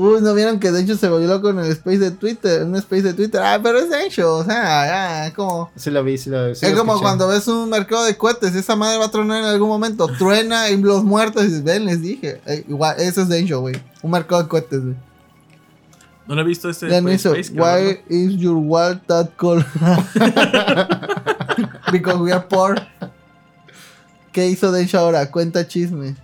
[0.00, 2.62] Uy, ¿no vieron que de hecho se volvió loco en el space de Twitter?
[2.62, 3.40] Un space de Twitter.
[3.42, 5.72] Ah, pero es de hecho, o sea, es como...
[5.74, 6.54] Sí lo vi, sí lo vi.
[6.54, 7.04] sí es lo como escuché.
[7.04, 10.06] cuando ves un mercado de cohetes, esa madre va a tronar en algún momento.
[10.06, 12.40] Truena y los muertos y ven, les dije.
[12.46, 13.74] Eh, igual, eso es Dencho, güey.
[14.00, 14.94] Un mercado de cohetes, güey.
[16.28, 19.64] ¿No lo he visto este Ya me hizo, Space why is your wall that cold?
[21.90, 22.76] Because we are poor.
[24.30, 25.28] ¿Qué hizo Dencho ahora?
[25.28, 26.14] Cuenta chisme.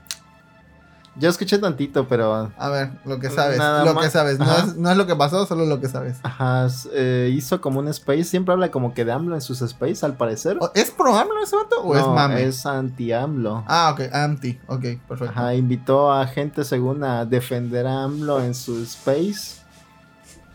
[1.17, 2.51] Yo escuché tantito, pero.
[2.59, 3.59] A ver, lo que sabes.
[3.59, 4.05] Nada lo más.
[4.05, 4.39] que sabes.
[4.41, 6.19] No es, no es lo que pasó, solo lo que sabes.
[6.25, 8.25] Ajá, eh, hizo como un space.
[8.25, 10.57] Siempre habla como que de AMLO en sus space, al parecer.
[10.61, 12.43] ¿O- ¿Es pro AMLO ese vato o es No, mame?
[12.43, 13.65] Es anti-AMLO.
[13.69, 14.59] Ah, ok, anti.
[14.67, 15.31] Ok, perfecto.
[15.31, 19.63] Ajá, invitó a gente según a defender a AMLO en su space.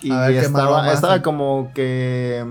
[0.01, 2.45] Y A ver qué estaba, estaba como que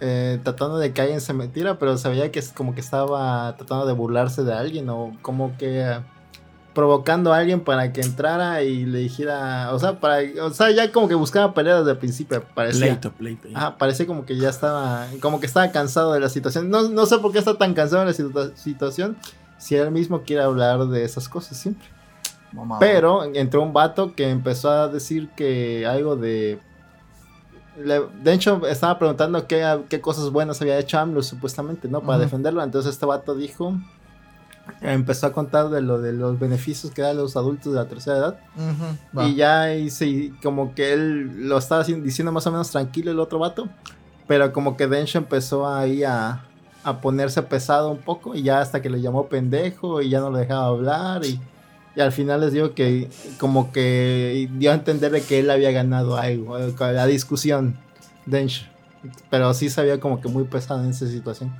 [0.00, 3.54] eh, tratando de que alguien se metiera, pero se veía que es como que estaba
[3.56, 6.00] tratando de burlarse de alguien o como que eh,
[6.74, 10.90] provocando a alguien para que entrara y le dijera, o sea, para, o sea, ya
[10.92, 12.86] como que buscaba peleas desde el principio, parecía.
[12.88, 13.48] Pleito, pleito.
[13.48, 13.56] ya.
[13.56, 16.68] Ajá, parecía como que ya estaba, como que estaba cansado de la situación.
[16.70, 19.16] No, no sé por qué está tan cansado de la situa- situación,
[19.56, 21.86] si él mismo quiere hablar de esas cosas siempre.
[22.52, 26.58] Mamá, Pero entró un vato que empezó a decir que algo de...
[27.82, 32.00] le- de hecho, estaba preguntando qué, qué cosas buenas había hecho AMLO supuestamente, ¿no?
[32.00, 32.62] Para defenderlo.
[32.62, 33.74] Entonces este vato dijo...
[34.80, 38.16] Empezó a contar de lo de los beneficios que dan los adultos de la tercera
[38.16, 38.40] edad.
[38.56, 39.28] Ujú, va.
[39.28, 43.18] Y ya hice y como que él lo estaba diciendo más o menos tranquilo el
[43.20, 43.68] otro vato.
[44.26, 46.44] Pero como que Densho empezó ahí a,
[46.82, 48.34] a ponerse pesado un poco.
[48.34, 51.24] Y ya hasta que le llamó pendejo y ya no lo dejaba hablar.
[51.24, 51.40] Y,
[51.94, 55.72] y al final les digo que como que dio a entender de que él había
[55.72, 56.58] ganado algo.
[56.58, 57.76] La discusión,
[58.26, 58.66] Densho.
[59.28, 61.54] Pero sí se veía como que muy pesado en esa situación.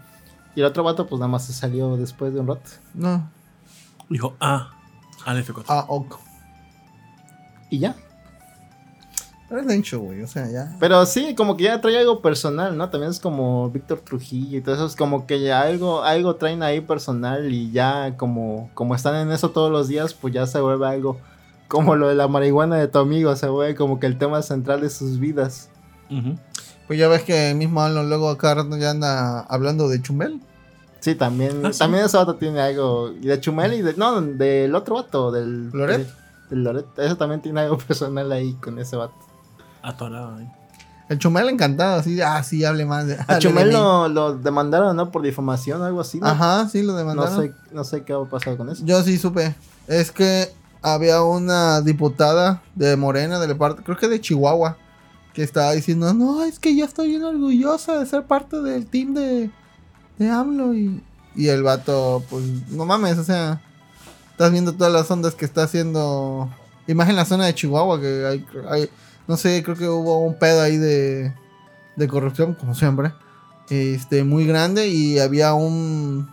[0.54, 2.70] Y el otro vato pues nada más se salió después de un rato.
[2.94, 3.30] No.
[4.08, 4.72] Dijo, ah,
[5.24, 5.64] al F4.
[5.68, 6.18] Ah, ok.
[7.70, 7.96] Y ya.
[9.48, 10.22] Pero es Dencho, güey.
[10.22, 10.76] O sea, ya.
[10.80, 12.88] Pero sí, como que ya trae algo personal, ¿no?
[12.90, 14.86] También es como Víctor Trujillo y todo eso.
[14.86, 19.32] Es como que ya algo, algo traen ahí personal y ya como, como están en
[19.32, 21.18] eso todos los días, pues ya se vuelve algo
[21.68, 23.34] como lo de la marihuana de tu amigo.
[23.36, 25.70] Se vuelve como que el tema central de sus vidas.
[26.10, 26.36] Ujú.
[26.86, 30.40] Pues ya ves que el mismo Alan luego acá ya anda hablando de Chumel.
[31.00, 31.78] Sí, también, Ah, sí.
[31.78, 33.10] también ese vato tiene algo.
[33.12, 33.94] Y de Chumel y de.
[33.94, 35.70] No, del otro vato, del.
[35.70, 36.08] ¿Loret?
[36.50, 36.86] Del Loret.
[36.98, 39.14] Ese también tiene algo personal ahí con ese vato.
[39.82, 40.48] Atorado ahí.
[41.10, 43.18] El Chumel encantado, así, ah, sí, hable más de.
[43.28, 45.10] A Chumel lo, lo demandaron, ¿no?
[45.10, 46.18] Por difamación o algo así.
[46.18, 46.26] ¿no?
[46.26, 47.42] Ajá, sí, lo No demandaron.
[47.42, 48.82] sé, no sé qué ha pasado con eso.
[48.86, 49.54] Yo sí supe.
[49.86, 54.78] Es que había una diputada de Morena, de la parte, creo que de Chihuahua,
[55.34, 59.14] que estaba diciendo, no, es que yo estoy bien orgullosa de ser parte del team
[59.14, 59.50] de,
[60.18, 60.74] de AMLO.
[60.74, 61.02] Y,
[61.34, 63.60] y el vato, pues, no mames, o sea,
[64.30, 66.48] estás viendo todas las ondas que está haciendo.
[66.86, 68.90] Y la zona de Chihuahua, que hay, hay-
[69.26, 71.32] no sé, creo que hubo un pedo ahí de,
[71.96, 73.12] de corrupción, como siempre.
[73.70, 76.28] Este, muy grande y había un,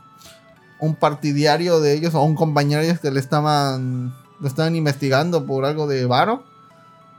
[0.80, 5.46] un partidario de ellos o un compañero de ellos que le estaban lo estaban investigando
[5.46, 6.44] por algo de varo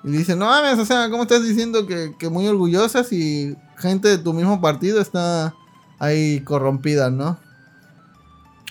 [0.04, 4.08] y dice no mames o sea cómo estás diciendo que, que muy orgullosas y gente
[4.08, 5.54] de tu mismo partido está
[5.98, 7.38] ahí corrompida no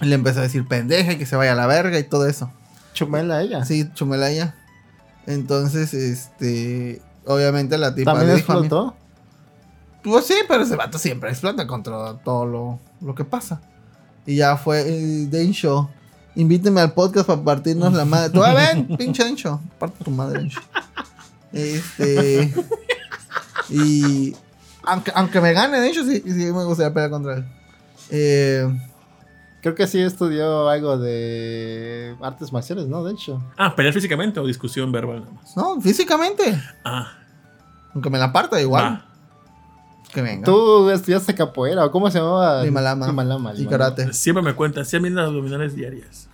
[0.01, 2.27] y le empezó a decir pendeja y que se vaya a la verga y todo
[2.27, 2.51] eso
[2.93, 3.63] Chumel a ella.
[3.65, 4.55] sí Chumelaya
[5.27, 8.95] entonces este obviamente la tipa También dijo a mí- explotó.
[10.03, 13.61] pues sí, pero ese vato siempre explota contra todo lo, lo que pasa.
[14.25, 15.89] Y ya fue el Densho.
[16.33, 18.31] Invíteme al podcast para partirnos la madre.
[18.31, 19.61] Tú, a ver, pinche Densho.
[19.77, 20.59] Parte tu madre, Densho.
[21.53, 22.53] Este.
[23.69, 24.35] Y.
[24.83, 27.45] Aunque, aunque me gane Densho, sí, sí me gustaría pelear contra él.
[28.09, 28.67] Eh,
[29.61, 33.03] Creo que sí estudió algo de artes marciales, ¿no?
[33.03, 33.41] De hecho.
[33.57, 35.55] Ah, pelear físicamente o discusión verbal nada más.
[35.55, 36.59] no, físicamente.
[36.83, 37.11] Ah,
[37.93, 38.83] Aunque me la parta igual.
[38.83, 39.05] va.
[40.11, 40.43] Que venga.
[40.45, 42.63] Tú estudiaste capoeira, ¿o cómo se llamaba?
[42.63, 43.05] Limalama.
[43.07, 43.53] Limalama.
[43.55, 44.11] y karate.
[44.13, 46.27] Siempre me cuenta, hacía bien las abdominales diarias.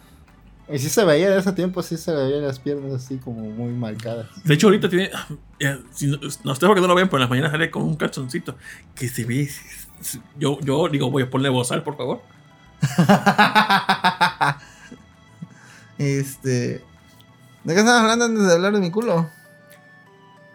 [0.70, 3.72] Y sí se veía en ese tiempo, sí se veían las piernas así como muy
[3.72, 4.28] marcadas.
[4.44, 5.10] De hecho, ahorita tiene.
[5.60, 7.84] eh, si no, no sé porque no lo ven, pero en las mañanas sale con
[7.84, 8.56] un calzoncito
[8.94, 9.50] que se ve.
[10.38, 12.22] Yo, yo digo, voy a ponerle bozal, por favor.
[15.98, 16.84] este.
[17.64, 19.30] ¿De qué estamos hablando antes de hablar de mi culo?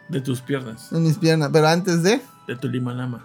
[0.08, 1.50] De tus piernas, De mis piernas.
[1.52, 2.20] Pero antes de.
[2.46, 3.24] de tu limalama.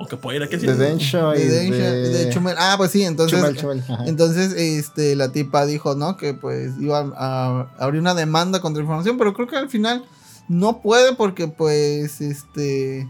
[0.00, 0.78] O capoeira, ¿qué De sí?
[0.78, 2.08] Densho y de, Densho- de...
[2.26, 2.54] de Chumel.
[2.56, 3.36] Ah, pues sí, entonces.
[3.38, 3.84] Chumel, Chumel.
[4.06, 6.16] Entonces, este, la tipa dijo, ¿no?
[6.16, 10.04] Que pues iba a, a abrir una demanda contra información, pero creo que al final
[10.48, 13.08] no puede porque pues, este,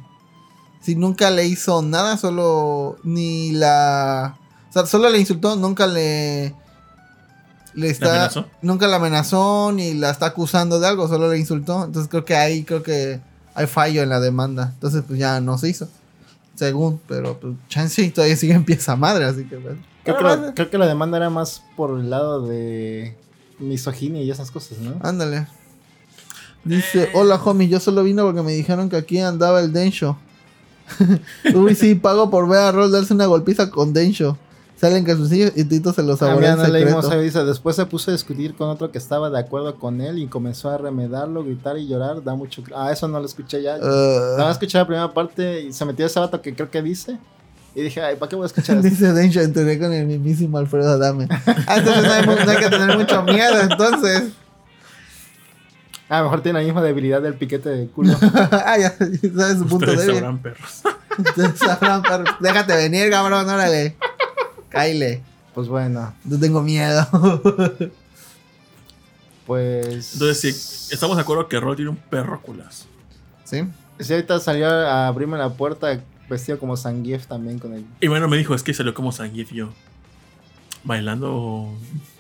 [0.81, 4.39] si nunca le hizo nada, solo ni la,
[4.71, 6.55] o sea, solo le insultó, nunca le,
[7.75, 8.47] le está, amenazó?
[8.63, 11.85] nunca la amenazó ni la está acusando de algo, solo le insultó.
[11.85, 13.21] Entonces creo que ahí creo que
[13.55, 14.71] hay fallo en la demanda.
[14.75, 15.87] Entonces pues ya no se hizo.
[16.59, 20.25] Según, pero pues chance y todavía sigue en pieza madre, así que pues, Creo, que
[20.25, 23.17] la, creo que la demanda era más por el lado de
[23.61, 24.97] misoginia y esas cosas, ¿no?
[25.03, 25.47] Ándale.
[26.65, 30.19] Dice, hola homie, yo solo vine porque me dijeron que aquí andaba el Densho.
[31.55, 34.37] Uy, sí, pago por ver a Roll darse una golpiza con Densho.
[34.81, 38.15] Salen calzoncillos y Tito se los Ah, saborea no leímos dice, después se puso a
[38.15, 41.89] discutir con otro que estaba de acuerdo con él y comenzó a remedarlo, gritar y
[41.89, 42.63] llorar, da mucho...
[42.77, 43.77] Ah, eso no lo escuché ya.
[43.77, 43.81] Uh,
[44.37, 47.19] Nada más escuché la primera parte y se metió ese vato que creo que dice.
[47.75, 48.89] Y dije, ay, ¿para qué voy a escuchar eso?
[48.89, 51.27] dice Densho, entré con el mismísimo Alfredo Adame.
[51.67, 54.25] Ah, entonces no hay, mu- no hay que tener mucho miedo, entonces.
[56.09, 58.15] Ah, a lo mejor tiene la misma debilidad del piquete de culo.
[58.53, 60.15] ah, ya, sabes su punto débil.
[60.15, 60.83] sabrán, perros.
[61.19, 62.25] Ustedes sabrán, perro.
[62.41, 63.97] Déjate venir, cabrón, órale.
[64.69, 65.23] Cáile.
[65.55, 67.07] pues bueno, No tengo miedo.
[69.47, 70.13] pues...
[70.15, 72.87] Entonces, sí, estamos de acuerdo que Rol tiene un perro culazo.
[73.45, 73.63] ¿Sí?
[73.99, 77.85] Sí, ahorita salió a abrirme la puerta vestido como Zangief también con el...
[78.01, 79.71] Y bueno, me dijo, es que salió como Zangief y yo.
[80.85, 81.73] Bailando.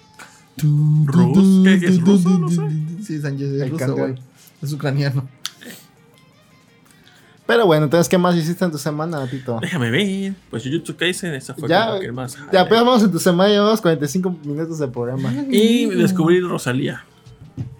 [0.62, 1.64] ¿Rus?
[1.64, 2.30] ¿Qué- es ruso?
[2.38, 2.62] No sé.
[3.04, 4.14] Sí, Sánchez es El ruso, güey.
[4.60, 5.28] Es ucraniano.
[7.48, 9.58] Pero bueno, entonces, ¿qué más hiciste en tu semana, Tito?
[9.62, 10.34] Déjame ver.
[10.50, 12.36] Pues Jujutsu Kaisen, esa fue Ya, como que más.
[12.52, 15.32] Ya apenas vamos en tu semana, llevamos 45 minutos de programa.
[15.50, 17.04] Y descubrí Rosalía.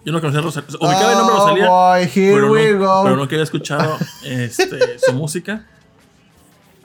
[0.06, 0.70] Yo no conocía a Rosalía.
[0.80, 1.68] Ubicaba el nombre Oh, Rosalía.
[1.68, 3.02] boy, here pero, we no, go.
[3.04, 5.66] pero nunca había escuchado este, su música.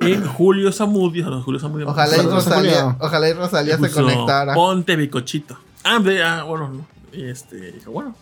[0.01, 1.87] Y Julio Zamudio, no, Julio Zamudio.
[1.87, 4.53] Ojalá y Rosalía, ojalá y Rosalía se conectara.
[4.55, 5.57] Ponte bicochito.
[5.85, 6.85] Ah, de- ah, bueno, no.
[7.13, 8.13] Este, dijo, bueno.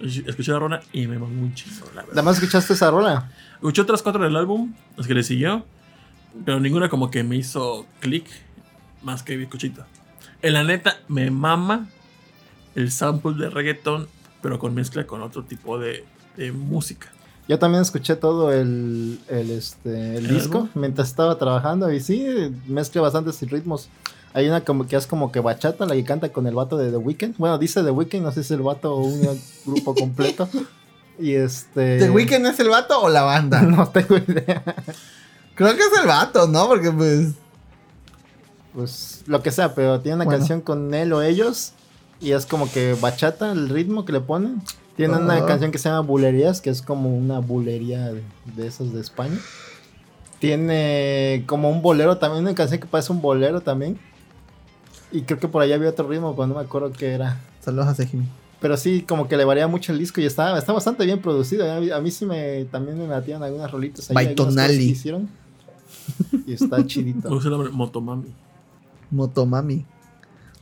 [0.00, 2.12] Escuché la rola y me mamó un chingo, la verdad.
[2.14, 3.30] Además, ¿escuchaste esa rola?
[3.54, 5.64] Escuché otras cuatro del álbum, las que le siguió,
[6.44, 8.26] pero ninguna como que me hizo clic
[9.02, 9.84] más que Bizcochito.
[10.42, 11.86] En la neta, me mama
[12.74, 14.08] el sample de reggaeton,
[14.40, 16.04] pero con mezcla con otro tipo de,
[16.36, 17.08] de música.
[17.48, 20.70] Yo también escuché todo el, el, este, el ¿El disco álbum?
[20.74, 22.24] mientras estaba trabajando y sí,
[22.66, 23.88] mezcla bastantes ritmos.
[24.34, 26.90] Hay una como que es como que bachata, la que canta con el vato de
[26.90, 27.36] The Weeknd.
[27.36, 30.48] Bueno, dice The Weeknd, no sé si es el vato o un grupo completo.
[31.18, 31.98] Y este...
[31.98, 33.60] ¿The Weeknd es el vato o la banda?
[33.62, 34.62] No tengo idea.
[35.54, 36.66] Creo que es el vato, ¿no?
[36.66, 37.28] Porque pues.
[38.74, 40.38] pues lo que sea, pero tiene una Bueno.
[40.38, 41.72] canción con él o ellos
[42.20, 44.62] y es como que bachata el ritmo que le ponen.
[44.96, 45.46] Tiene una Ajá.
[45.46, 48.22] canción que se llama Bulerías, que es como una bulería de,
[48.56, 49.38] de esas de España.
[50.38, 53.98] Tiene como un bolero también, una canción que parece un bolero también.
[55.12, 57.40] Y creo que por allá había otro ritmo, pero no me acuerdo qué era.
[57.60, 58.26] Saludos a Sejimi.
[58.60, 61.70] Pero sí, como que le varía mucho el disco y está, está bastante bien producido.
[61.70, 64.14] A mí, a mí sí me también me latían algunas rolitas ahí.
[64.14, 64.78] Baitonali.
[64.78, 65.28] que hicieron.
[66.46, 67.28] Y está chidito.
[67.28, 68.28] gusta el nombre Motomami.
[69.10, 69.84] Motomami.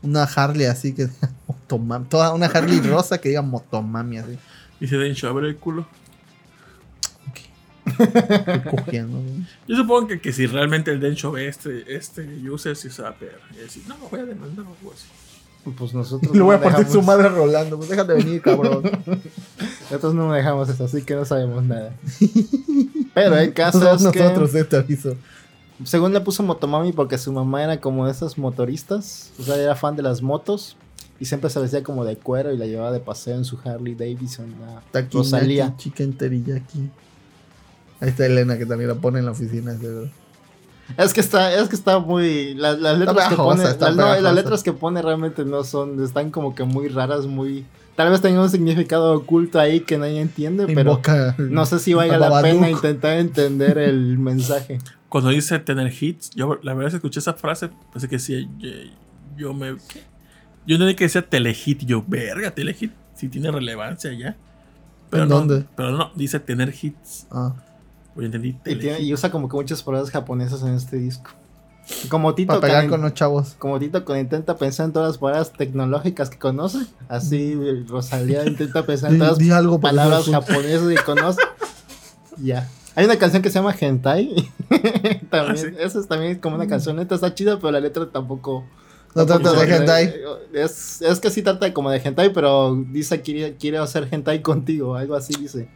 [0.03, 1.09] Una Harley así que
[1.47, 2.07] Motomami.
[2.07, 4.39] Toda una Harley rosa que diga Motomami así.
[4.81, 5.87] Dice Dencho, a ver el culo.
[9.67, 13.11] Yo supongo que, que si realmente el Dencho ve este, este user, si se va
[13.11, 13.39] a pegar.
[13.55, 15.07] Y decir, no, voy a demandar algo así.
[15.77, 17.77] Pues nosotros Le voy a partir dejamos- su madre rolando.
[17.77, 18.83] Pues déjate venir, cabrón.
[19.91, 21.93] Nosotros no dejamos eso, así que no sabemos nada.
[23.15, 25.17] Pero el caso Somos es que, nosotros, eh, te aviso.
[25.85, 29.75] según le puso Motomami porque su mamá era como de esas motoristas, o sea, era
[29.77, 30.77] fan de las motos
[31.19, 33.95] y siempre se vestía como de cuero y la llevaba de paseo en su Harley
[33.95, 34.55] Davidson.
[34.93, 35.75] la Rosalía.
[35.77, 36.89] chicken teriyaki.
[38.01, 39.73] Ahí está Elena que también la pone en la oficina.
[39.73, 40.11] es verdad.
[40.99, 42.55] Es que está, es que está muy.
[42.55, 43.71] la- Las, letras que pegajosa, pone.
[43.71, 46.03] está las- no, las letras que pone realmente no son.
[46.03, 47.65] Están como que muy raras, muy.
[47.97, 51.01] Tal vez tenga un significado oculto ahí que nadie entiende, pero
[51.39, 54.79] no sé si valga la pena intentar entender el mensaje.
[55.11, 58.49] Cuando dice tener hits, yo la verdad es que escuché esa frase, pensé que sí,
[58.59, 58.69] yo,
[59.37, 59.77] yo me...
[59.89, 60.03] ¿qué?
[60.67, 64.37] Yo entendí que decía telehit, yo, verga, telehit, si tiene relevancia ya.
[65.11, 65.65] Pero ¿En no, dónde?
[65.77, 67.27] Pero no, dice tener hits.
[67.31, 67.55] Ah,
[68.17, 69.01] Yo entendí Y, tiene- telehit.
[69.09, 71.31] y usa como que muchas palabras japonesas en este disco.
[72.09, 73.57] Como Tito, para pegar con los chavos.
[73.59, 77.55] como Tito cuando intenta pensar en todas las palabras tecnológicas que conoce, así
[77.89, 81.41] Rosalía intenta pensar en todas di algo para palabras japonesas que conoce.
[82.41, 82.69] Ya.
[82.95, 84.51] Hay una canción que se llama Hentai.
[85.31, 85.67] también, Ah, sí.
[85.79, 88.65] Esa es también como una canción neta, está chida, pero la letra tampoco.
[89.15, 90.15] No trata de hentai.
[90.53, 94.43] Es, es que sí trata de como de hentai, pero dice quiere, quiere hacer hentai
[94.43, 95.69] contigo, algo así dice.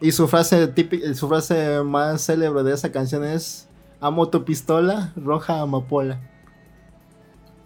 [0.00, 3.68] Y su frase típica, su frase más célebre de esa canción es
[4.00, 6.20] Amo tu pistola, roja amapola.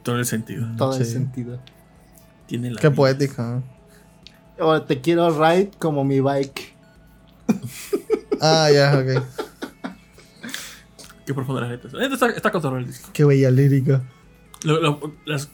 [0.02, 0.66] Todo el sentido.
[0.76, 1.58] Todo el sentido.
[2.46, 2.96] Tiene la Qué vida.
[2.96, 3.62] poética.
[4.58, 6.74] O te quiero ride como mi bike.
[8.42, 9.22] Ah, ya, ok.
[11.26, 11.92] Qué profunda las letras.
[11.94, 13.10] Está, está cotorro el disco.
[13.12, 14.02] Qué bella lírica.
[14.64, 15.48] Lo- lo- las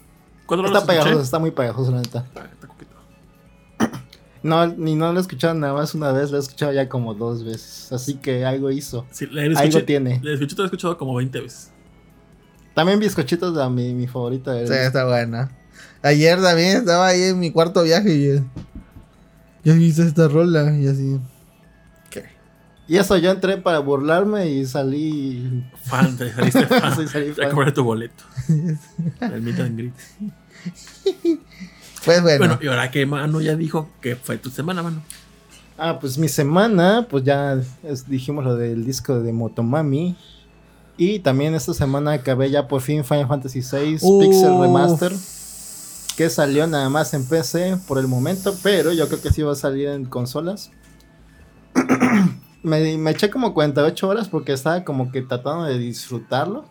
[0.47, 2.25] cuatro Está pegajoso, está muy pegajoso, la neta.
[4.47, 7.15] No, ni no lo he escuchado nada más una vez, lo he escuchado ya como
[7.15, 7.93] dos veces.
[7.93, 9.07] Así que algo hizo.
[9.11, 10.21] Sí, la Algo escuché, tiene.
[10.23, 11.71] la escuché, la he escuchado como 20 veces.
[12.75, 14.55] También bizcochitos de mi, mi favorita.
[14.67, 15.51] Sí, está buena.
[16.03, 18.45] Ayer también estaba ahí en mi cuarto viaje y
[19.65, 21.19] ya viste esta rola y así.
[22.89, 25.65] Y eso, yo entré para burlarme y salí.
[25.87, 26.95] Fan, te saliste fan.
[26.97, 27.75] Sí, salí Ya fan.
[27.75, 28.23] tu boleto.
[29.21, 29.95] El meet and greet.
[32.07, 35.01] Pues bueno, Bueno, y ahora que Manu ya dijo que fue tu semana, Manu.
[35.77, 40.17] Ah, pues mi semana, pues ya es- dijimos lo del disco de Motomami.
[40.97, 43.99] Y también esta semana acabé ya por fin Final Fantasy VI.
[44.21, 45.13] Pixel Remaster.
[46.17, 49.53] Que salió nada más en PC por el momento, pero yo creo que sí va
[49.53, 50.71] a salir en consolas.
[52.63, 56.65] me, me eché como 48 horas porque estaba como que tratando de disfrutarlo.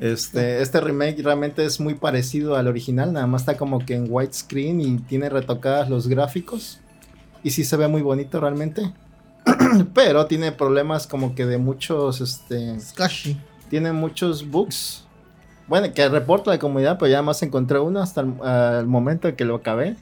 [0.00, 4.06] Este, este remake realmente es muy parecido al original, nada más está como que en
[4.08, 6.80] widescreen y tiene retocadas los gráficos.
[7.42, 8.92] Y sí se ve muy bonito realmente.
[9.94, 12.78] Pero tiene problemas como que de muchos, este,
[13.68, 15.04] tiene muchos bugs.
[15.68, 19.36] Bueno, que reporta la comunidad, pero ya más encontré uno hasta el, al momento en
[19.36, 19.96] que lo acabé.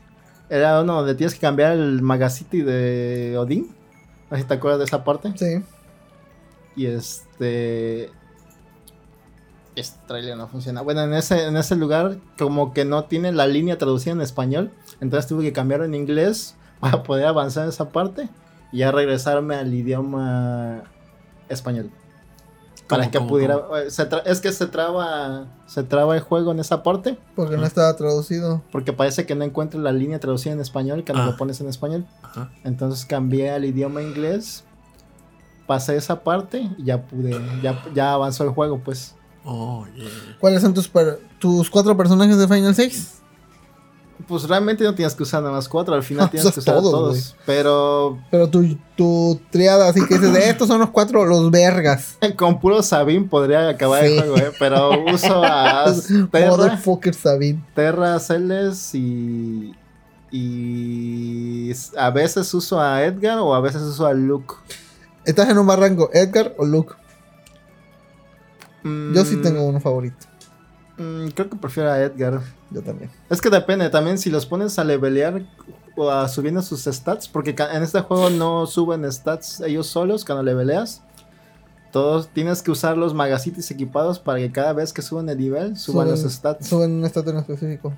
[0.49, 3.69] Era uno donde tienes que cambiar el Magacity de Odin.
[4.31, 5.31] No sé si te acuerdas de esa parte.
[5.37, 5.63] Sí.
[6.75, 8.11] Y este.
[9.79, 10.83] Este trailer no funciona.
[10.83, 14.73] Bueno, en ese, en ese lugar, como que no tiene la línea traducida en español.
[15.01, 18.29] Entonces tuve que cambiarlo en inglés para poder avanzar en esa parte.
[18.73, 20.83] Y ya regresarme al idioma
[21.49, 21.91] español.
[22.89, 23.63] Para ¿Cómo, que cómo, pudiera.
[23.63, 23.77] cómo?
[23.77, 25.47] eh, se tra- es que se traba.
[25.67, 27.19] Se traba el juego en esa parte.
[27.37, 28.63] Porque no estaba traducido.
[28.73, 31.05] Porque parece que no encuentro la línea traducida en español.
[31.05, 31.27] Que no Ah.
[31.27, 32.07] lo pones en español.
[32.23, 32.51] Ajá.
[32.65, 34.65] Entonces cambié al idioma inglés.
[35.67, 37.39] Pasé esa parte y ya pude.
[37.63, 39.15] Ya, ya avanzó el juego, pues.
[39.51, 40.07] Oh, yeah.
[40.39, 40.89] ¿Cuáles son tus,
[41.71, 43.15] cuatro personajes de Final 6?
[44.27, 45.95] Pues realmente no tienes que usar nada más cuatro.
[45.95, 47.37] Al final Ah, tienes que usar todos, todos.
[47.47, 52.19] Pero Pero tu, tu triada, así que dices, de estos son los cuatro, los vergas.
[52.37, 54.13] con puro Sabin podría acabar Sí.
[54.13, 54.53] el juego, ¿eh?
[54.59, 55.87] Pero uso a
[56.31, 56.79] Terra,
[57.15, 57.65] Sabin.
[57.75, 59.75] Terra, Celes y.
[60.31, 64.57] Y a veces uso a Edgar o a veces uso a Luke.
[65.25, 66.95] ¿Estás en un barranco, Edgar o Luke?
[68.85, 70.27] Yo sí tengo uno favorito.
[70.97, 72.41] Mm, creo que prefiero a Edgar.
[72.71, 73.11] Yo también.
[73.31, 75.43] Es que depende también si los pones a levelear
[75.97, 80.43] o a subiendo sus stats, porque en este juego no suben stats ellos solos cuando
[80.43, 81.03] leveleas.
[81.93, 85.77] Todos tienes que usar los magacitos equipados para que cada vez que suben de nivel
[85.79, 86.67] suban los stats.
[86.69, 87.95] Suben un estatus en específico.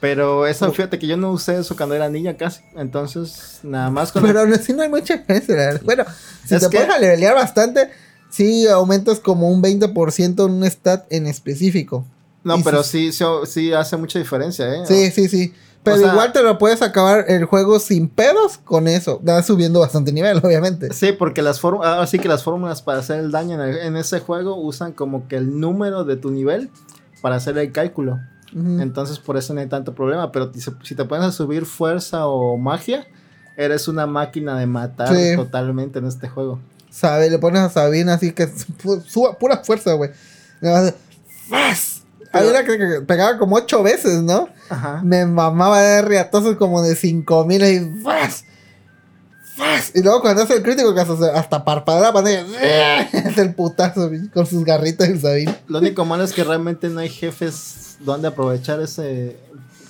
[0.00, 0.72] Pero eso, Oh.
[0.72, 2.62] fíjate que yo no usé eso cuando era niña casi.
[2.76, 5.80] Entonces, nada más con Pero aún así no hay mucha diferencia.
[5.84, 6.04] Bueno,
[6.46, 7.90] si Es te que- pones a levelear bastante,
[8.30, 12.04] sí aumentas como un 20% en un stat en específico.
[12.44, 14.86] No, y pero sí, sí, sí hace mucha diferencia, ¿eh?
[14.86, 15.54] Sí, sí, sí.
[15.82, 19.20] Pero O sea- igual te lo puedes acabar el juego sin pedos con eso.
[19.22, 20.92] Vas subiendo bastante nivel, obviamente.
[20.92, 23.78] Sí, porque las fórmulas, ahora sí que las fórmulas para hacer el daño en, el-
[23.78, 26.70] en ese juego usan como que el número de tu nivel
[27.22, 28.18] para hacer el cálculo.
[28.54, 30.32] Entonces por eso no hay tanto problema.
[30.32, 33.06] Pero si, si te pones a subir fuerza o magia,
[33.58, 35.36] eres una máquina de matar Sí.
[35.36, 36.58] totalmente en este juego.
[36.90, 38.48] Sabe, le pones a Sabina así que
[39.06, 40.10] suba pura fuerza, güey.
[40.60, 40.94] Más de,
[41.48, 42.02] ¡fas!
[42.32, 44.48] Había una que, que pegaba como ocho veces, ¿no?
[44.68, 45.00] Ajá.
[45.02, 48.44] Me mamaba de riatazos como de 5000 y ¡fas!
[49.56, 49.92] ¡fas!
[49.94, 52.44] Y luego cuando hace el crítico que hasta, parpadea la pantalla.
[53.12, 55.56] Es el putazo güey, con sus garritas el Sabina.
[55.68, 59.36] Lo único malo es que realmente no hay jefes donde aprovechar ese...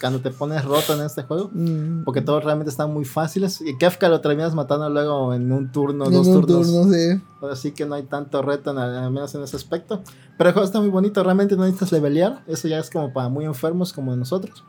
[0.00, 1.50] Cuando te pones roto en este juego.
[1.52, 2.04] Mm.
[2.04, 3.60] Porque todos realmente están muy fáciles.
[3.60, 6.66] Y Kefka lo terminas matando luego en un turno, En dos un turnos.
[6.72, 7.20] turno, sí.
[7.50, 10.02] Así que no hay tanto reto, al menos en ese aspecto.
[10.36, 12.42] Pero el juego está muy bonito, realmente no necesitas levelear.
[12.46, 14.64] Eso ya es como para muy enfermos como nosotros.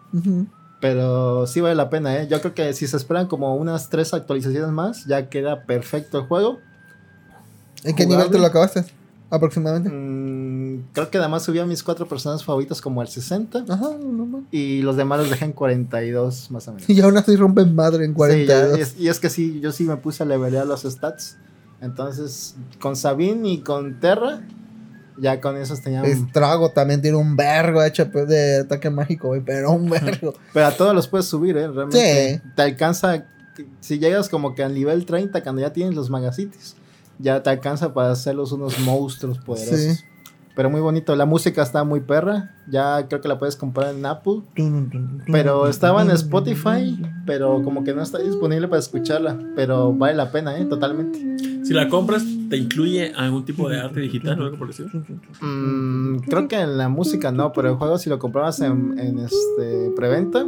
[0.82, 2.28] Pero sí vale la pena, ¿eh?
[2.30, 6.26] Yo creo que si se esperan como unas tres actualizaciones más, ya queda perfecto el
[6.26, 6.60] juego.
[7.84, 8.26] ¿En qué Jugable.
[8.26, 8.86] nivel te lo acabaste?
[9.30, 9.90] Aproximadamente.
[9.90, 13.66] Mm, creo que además subí a mis cuatro personas favoritas como al 60.
[13.70, 14.44] Ajá, no.
[14.52, 16.90] Y los demás los dejé en 42 más o menos.
[16.90, 18.78] Y aún así rompen madre en Sí, ya, 42.
[18.78, 21.38] y, es, y es que sí, yo sí me puse a levelear los stats.
[21.82, 24.42] Entonces, con Sabine y con Terra,
[25.18, 26.10] ya con esos teníamos...
[26.10, 30.34] Estrago también tiene un vergo de HP de ataque mágico, pero un vergo.
[30.54, 31.68] Pero a todos los puedes subir, ¿eh?
[31.68, 32.42] Realmente.
[32.44, 32.50] Sí.
[32.56, 33.26] Te alcanza.
[33.82, 36.76] Si llegas como que al nivel 30, cuando ya tienes los magacitos,
[37.20, 39.98] ya te alcanza para hacerlos unos monstruos poderosos.
[39.98, 40.04] Sí.
[40.56, 41.16] Pero muy bonito.
[41.16, 42.54] La música está muy perra.
[42.70, 44.42] Ya creo que la puedes comprar en Apple.
[45.32, 49.40] Pero estaba en Spotify, pero como que no está disponible para escucharla.
[49.56, 50.66] Pero vale la pena, ¿eh?
[50.66, 51.64] Totalmente.
[51.64, 54.90] Si la compras, ¿te incluye algún tipo de arte digital o algo por estilo?
[55.40, 59.20] Mm, creo que en la música no, pero el juego si lo comprabas en, en
[59.20, 60.46] este preventa,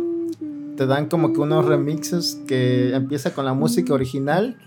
[0.75, 4.57] te dan como que unos remixes que empieza con la música original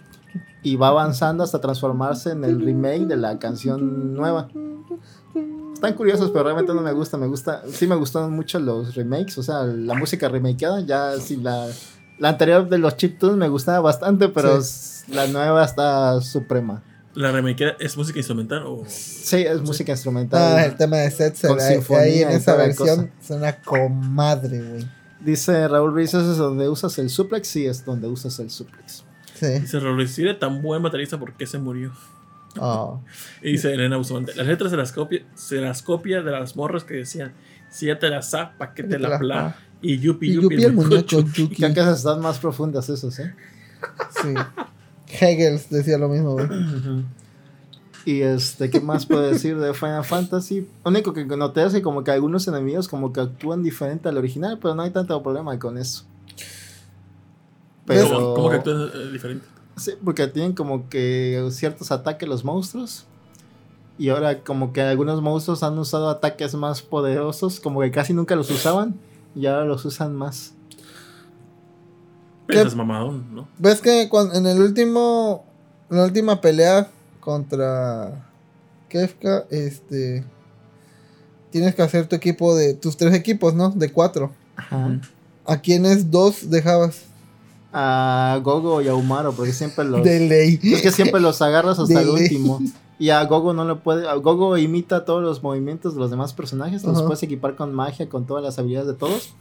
[0.65, 4.49] y va avanzando hasta transformarse en el remake de la canción nueva.
[5.75, 7.17] Están curiosos, pero realmente no me gusta.
[7.19, 10.81] Me gusta, sí me gustaron mucho los remakes, o sea, la música remakeada.
[10.81, 11.69] Ya sí la,
[12.19, 14.59] la anterior de los chiptunes me gustaba bastante, pero
[15.09, 16.83] la nueva está suprema.
[17.15, 18.83] ¿La remake es música instrumental o...?
[18.89, 20.57] Sí, es música instrumental.
[20.59, 21.51] Ah, el tema de Setzer.
[21.97, 24.89] Ahí- en esa versión suena comadre, güey.
[25.21, 27.47] Dice Raúl Ruiz, ¿eso es donde usas el suplex?
[27.47, 29.03] Sí, es donde usas el suplex.
[29.35, 29.61] Sí.
[29.61, 31.93] Dice si era tan buen baterista, ¿por qué se murió?
[32.59, 33.01] Oh.
[33.43, 36.85] Y dice Elena Bustamante, las letras se las copia, se las copia de las morras
[36.85, 37.32] que decían,
[37.70, 39.57] si ya te la sa, pa' que te la pla.
[39.82, 41.57] Y yupi Y yupi, Yupi el muñeco Yuki.
[41.57, 43.35] Creo que esas están más profundas esos, ¿eh?
[44.22, 44.35] Sí.
[45.20, 46.49] Hegel decía lo mismo, güey.
[48.07, 50.68] Y este, ¿qué más puedo decir de Final Fantasy?
[50.85, 54.18] Lo único que noté es que como que algunos enemigos como que actúan diferente al
[54.18, 56.05] original, pero no hay tanto problema con eso.
[57.87, 58.09] Pero...
[58.09, 59.47] ¿Cómo, cómo que actúa eh, diferente?
[59.76, 63.07] Sí, porque tienen como que ciertos ataques los monstruos.
[63.99, 68.37] Y ahora como que algunos monstruos han usado ataques más poderosos, como que casi nunca
[68.37, 68.95] los usaban.
[69.35, 70.55] Y ahora los usan más.
[72.47, 72.68] Pero ¿Qué?
[72.68, 73.49] es mamadón, ¿no?
[73.59, 75.45] ¿Ves que cuando, en el último.
[75.91, 76.89] En la última pelea
[77.20, 78.26] contra
[78.89, 80.24] Kefka, este.
[81.51, 82.74] Tienes que hacer tu equipo de.
[82.74, 83.70] Tus tres equipos, ¿no?
[83.70, 84.32] De cuatro.
[84.57, 85.01] Ajá.
[85.47, 87.03] ¿A quiénes dos dejabas?
[87.77, 90.05] A Gogo y a Umaro, porque siempre los...
[90.05, 90.61] De ley.
[90.62, 92.22] Es que siempre los agarras hasta De el ley.
[92.22, 92.61] último.
[93.01, 94.09] Y a Gogo no lo puede.
[94.09, 96.85] A Gogo imita todos los movimientos de los demás personajes.
[96.85, 99.35] Los puedes equipar con magia, con todas las habilidades de todos.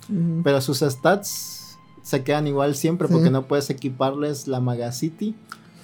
[0.44, 5.36] Pero sus stats se quedan igual siempre porque no puedes equiparles la Magacity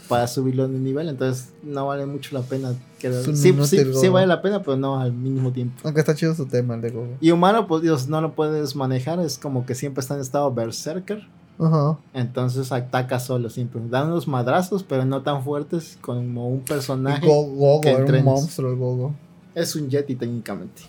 [0.07, 1.07] para subirlo de nivel.
[1.09, 2.73] Entonces no vale mucho la pena.
[2.99, 5.79] Sí, sí, sí vale la pena, pero no al mismo tiempo.
[5.83, 7.17] Aunque está chido su tema, el de Gogo.
[7.21, 9.19] Y humano, pues Dios, no lo puedes manejar.
[9.19, 11.27] Es como que siempre está en estado berserker.
[11.59, 11.97] Ajá.
[12.13, 13.81] Entonces ataca solo siempre.
[13.89, 17.25] Dan unos madrazos, pero no tan fuertes como un personaje.
[17.27, 19.13] Go- Gogo, que era un monstruo el Gogo.
[19.55, 20.83] Es un Yeti técnicamente.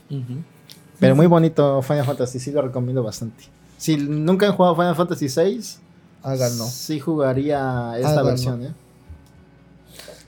[1.00, 3.44] Pero muy bonito Final Fantasy, sí lo recomiendo bastante.
[3.78, 5.60] Si nunca han jugado Final Fantasy VI,
[6.22, 6.64] Háganlo.
[6.66, 8.28] sí jugaría esta Háganlo.
[8.30, 8.74] versión, ¿eh?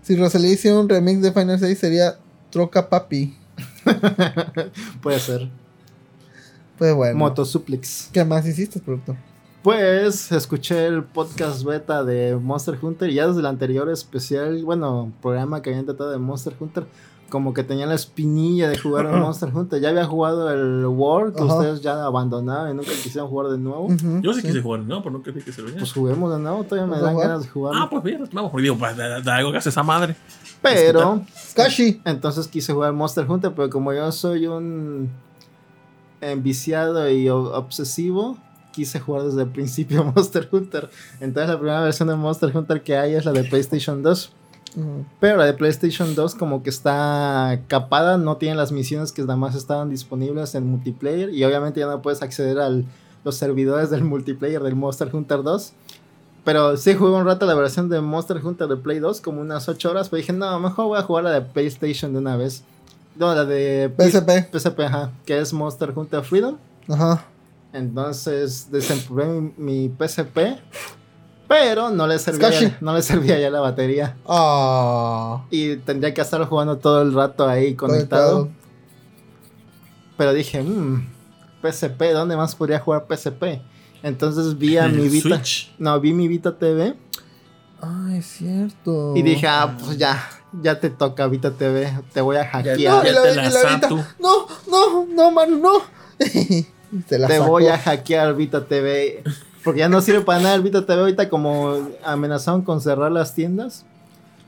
[0.02, 2.16] Si Rosalía hiciera un remix de Final 6 sería
[2.50, 3.36] Troca Papi.
[5.02, 5.48] Puede ser.
[6.78, 7.16] Pues bueno.
[7.18, 8.08] Motosuplex.
[8.12, 9.14] ¿Qué más hiciste, producto?
[9.62, 15.12] Pues escuché el podcast beta de Monster Hunter y ya desde el anterior especial, bueno,
[15.22, 16.84] programa que habían tratado de Monster Hunter,
[17.28, 19.80] como que tenía la espinilla de jugar a Monster Hunter.
[19.80, 21.54] Ya había jugado el World, que Ajá.
[21.54, 23.86] ustedes ya abandonaron y nunca quisieron jugar de nuevo.
[24.20, 25.00] Yo sí, quise jugar, ¿no?
[25.00, 27.14] Pero no creí que se lo Pues juguemos de nuevo, todavía me ¿Vamos a dan
[27.14, 27.28] jugar?
[27.28, 27.74] ganas de jugar.
[27.76, 28.50] Ah, pues bien, vamos.
[28.50, 30.16] Porque digo, pues, de, de algo que hace esa madre.
[30.60, 31.22] pero
[31.54, 32.02] Kashi.
[32.04, 35.08] entonces quise jugar Monster Hunter, pero como yo soy un
[36.20, 38.38] enviciado y obsesivo,
[38.72, 40.90] quise jugar desde el principio Monster Hunter.
[41.20, 44.32] Entonces la primera versión de Monster Hunter que hay es la de PlayStation 2.
[44.74, 45.04] Ujú.
[45.20, 49.36] Pero la de PlayStation 2 como que está capada, no tiene las misiones que nada
[49.36, 52.70] más estaban disponibles en multiplayer y obviamente ya no puedes acceder a
[53.24, 55.72] los servidores del multiplayer del Monster Hunter 2.
[56.44, 59.68] Pero sí jugué un rato la versión de Monster Hunter de Play 2, como unas
[59.68, 62.64] 8 horas, pero dije, no, mejor voy a jugar la de PlayStation de una vez.
[63.14, 64.50] No, la de PSP.
[64.52, 66.56] PSP, ajá, que es Monster Hunter Freedom.
[66.88, 67.24] Ajá.
[67.72, 70.38] Entonces desempolvé mi, mi PSP,
[71.48, 74.16] pero no le servía, ya, no le servía ya la batería.
[74.26, 75.44] Ah.
[75.50, 78.48] Y tendría que estar jugando todo el rato ahí conectado.
[80.16, 81.06] Pero dije, mmm,
[81.62, 83.60] PSP, ¿dónde más podría jugar PSP?
[84.02, 85.28] Entonces vi a mi Vita.
[85.36, 85.74] Switch.
[85.78, 86.94] No, vi mi Vita TV
[87.80, 89.14] Ah, es cierto.
[89.16, 90.22] y dije, ah, pues ya,
[90.60, 92.76] ya te toca Vita TV, te voy a No, hackear.
[92.78, 93.96] Ya la, te y la la sa- Vita, tú.
[94.20, 95.70] No, no, no, Manu, no.
[97.08, 97.50] Te la te sacó.
[97.50, 99.22] voy a hackear Vita TV.
[99.64, 103.34] Porque ya no sirve para nada el Vita TV ahorita como amenazaron con cerrar las
[103.34, 103.84] tiendas.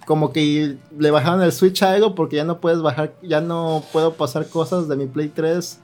[0.06, 3.82] Como que le bajaron el Switch a algo porque ya no puedes bajar, ya no
[3.92, 5.80] puedo pasar cosas de mi Play 3.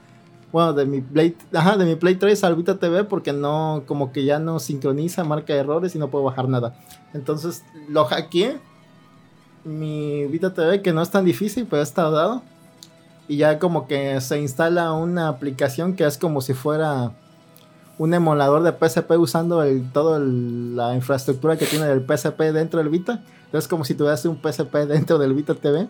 [0.51, 4.11] Bueno, de mi Play, ajá, de mi Play 3 al Vita TV porque no, como
[4.11, 6.75] que ya no sincroniza, marca errores y no puedo bajar nada.
[7.13, 8.59] Entonces lo hackeé.
[9.63, 12.43] Mi Vita TV, que no es tan difícil, pero está dado.
[13.31, 17.13] Y ya como que se instala una aplicación que es como si fuera
[17.97, 22.79] un emulador de PSP usando el, todo el- la infraestructura que tiene el PSP dentro
[22.79, 23.23] del Vita.
[23.45, 25.87] Entonces como si tuvieras un PSP dentro del Vita TV.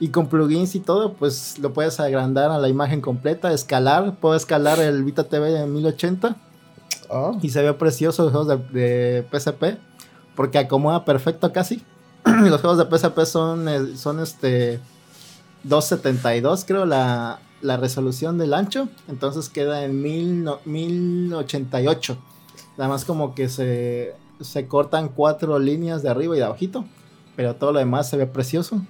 [0.00, 4.16] Y con plugins y todo, pues lo puedes agrandar a la imagen completa, escalar.
[4.16, 6.36] Puedo escalar el Vita TV de 1080
[7.08, 9.78] Ah, y se ve precioso los juegos de, de PSP
[10.34, 11.84] porque acomoda perfecto casi.
[12.24, 14.80] los juegos de PSP son, eh, son este
[15.64, 22.16] 272 creo la, la resolución del ancho, entonces queda en 1000 no- 1088.
[22.76, 26.84] Nada más como que se, se cortan cuatro líneas de arriba y de abajito,
[27.36, 28.82] pero todo lo demás se ve precioso.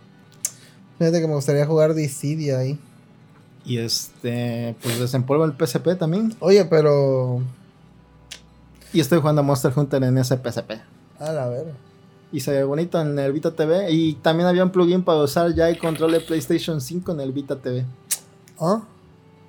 [0.99, 2.79] Fíjate que me gustaría jugar Dissidia ahí.
[3.66, 6.35] Y este, pues desempolvo el PSP también.
[6.41, 7.41] Oye, pero.
[8.93, 10.72] Y estoy jugando Monster Hunter en ese PSP.
[11.18, 11.72] A la verga.
[12.35, 13.93] Y se ve bonito en el Vita TV.
[13.93, 17.30] Y también había un plugin para usar ya el control de PlayStation 5 en el
[17.30, 17.87] Vita TV.
[18.59, 18.82] Ah.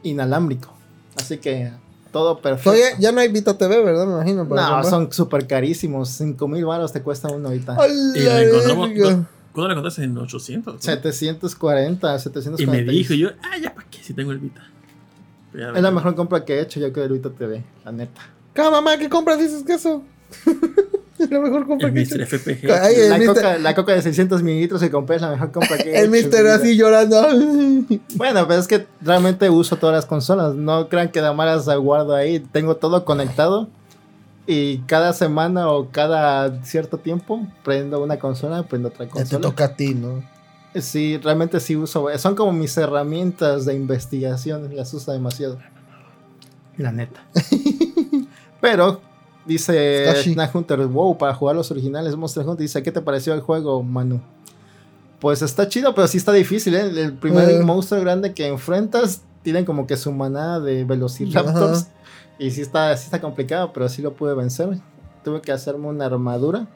[0.03, 0.71] Inalámbrico.
[1.17, 1.71] Así que
[2.11, 2.77] todo perfecto.
[2.99, 4.05] Ya no hay Vita TV, ¿verdad?
[4.05, 4.47] Me imagino.
[4.47, 4.91] para no, comprar.
[4.91, 6.09] son súper carísimos.
[6.09, 7.75] 5 mil baros te cuesta uno ahorita.
[7.75, 8.89] ¡A Y la encontramos.
[9.51, 10.03] ¿Cuándo la encontraste?
[10.03, 10.75] En 800.
[10.75, 10.79] ¿no?
[10.79, 12.71] 740, Y 740.
[12.71, 14.61] me dijo yo, ah, ya para qué si tengo el Vita.
[15.55, 18.21] Es la mejor compra que he hecho yo creo el Vita TV, la neta.
[18.53, 18.95] ¿Qué mamá?
[18.99, 20.03] ¿Qué compras dices que eso?
[21.18, 22.26] es la mejor compra El que he Mr.
[22.26, 22.72] FPG.
[22.72, 23.26] Ay, el La Mr.
[23.28, 26.05] coca, la coca de 600 mililitros que compré es la mejor compra que he El
[26.05, 27.22] en mister así llorando.
[28.16, 30.55] Bueno, pero es que realmente uso todas las consolas.
[30.55, 32.39] No crean que Damaras la guardo ahí.
[32.39, 33.70] Tengo todo conectado.
[34.47, 39.41] Y cada semana o cada cierto tiempo prendo una consola, prendo otra Ya te consola.
[39.41, 40.24] toca a ti, ¿no?
[40.76, 42.07] Sí, realmente sí uso.
[42.18, 44.76] Son como mis herramientas de investigación.
[44.76, 45.57] Las uso demasiado.
[46.78, 47.24] La neta.
[48.61, 49.01] pero
[49.46, 50.24] dice.
[50.34, 52.62] Snack Hunter, wow, para jugar los originales Monster Hunter.
[52.64, 54.22] Dice, ¿qué te pareció el juego, Manu?
[55.20, 56.82] Pues está chido, pero sí está difícil, ¿eh?
[57.04, 57.64] El primer Eh.
[57.64, 61.88] monstruo grande que enfrentas tiene como que su manada de Velociraptors.
[62.38, 64.78] Y sí está, sí está complicado, pero sí lo pude vencer.
[65.24, 66.68] Tuve que hacerme una armadura.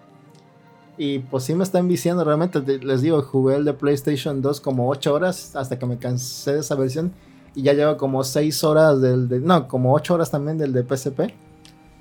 [0.97, 2.61] Y pues sí me está enviciando realmente.
[2.61, 6.53] te- Les digo, jugué el de PlayStation 2 como 8 horas hasta que me cansé
[6.53, 7.11] de esa versión.
[7.55, 9.39] Y ya llevo como 6 horas del de...
[9.39, 11.33] No, como 8 horas también del de PSP.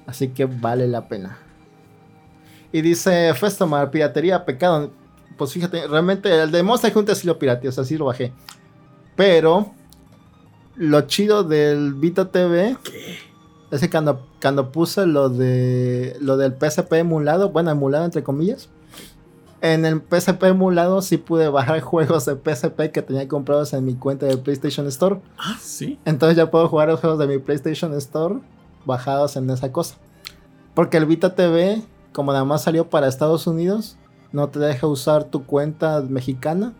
[0.09, 1.36] Así que vale la pena.
[2.72, 4.90] Y dice Festomar, piratería, pecado.
[5.36, 8.32] Pues fíjate, realmente el de Monster Hunter sí lo pirateé, o sea, sí lo bajé.
[9.16, 9.70] Pero
[10.76, 12.78] lo chido del Vita TV
[13.70, 18.70] es que cuando, cuando puse lo de lo del PSP emulado, bueno, emulado entre comillas,
[19.61, 23.94] en el PSP emulado sí pude bajar juegos de PSP que tenía comprados en mi
[23.94, 25.20] cuenta de PlayStation Store.
[25.36, 25.98] Ah, sí.
[26.06, 28.36] Entonces ya puedo jugar los juegos de mi PlayStation Store
[28.85, 29.97] bajados en esa cosa.
[30.74, 33.97] Porque el Vita TV, como nada más salió para Estados Unidos,
[34.33, 36.72] no te deja usar tu cuenta mexicana.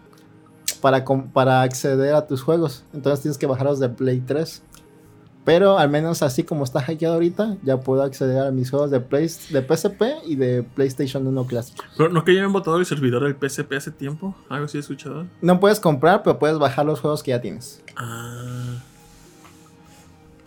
[0.80, 2.84] para, para acceder a tus juegos.
[2.92, 4.62] Entonces tienes que bajarlos de Play 3.
[5.44, 9.01] Pero al menos así como está hackeado ahorita, ya puedo acceder a mis juegos de,
[9.01, 11.84] Play, de PSP y de PlayStation 1 clásico.
[11.96, 14.36] Pero no que ya habían botado el servidor del PSP hace tiempo.
[14.51, 15.26] Algo así he escuchado.
[15.40, 17.82] No puedes comprar, pero puedes bajar los juegos que ya tienes.
[17.96, 18.82] Ah.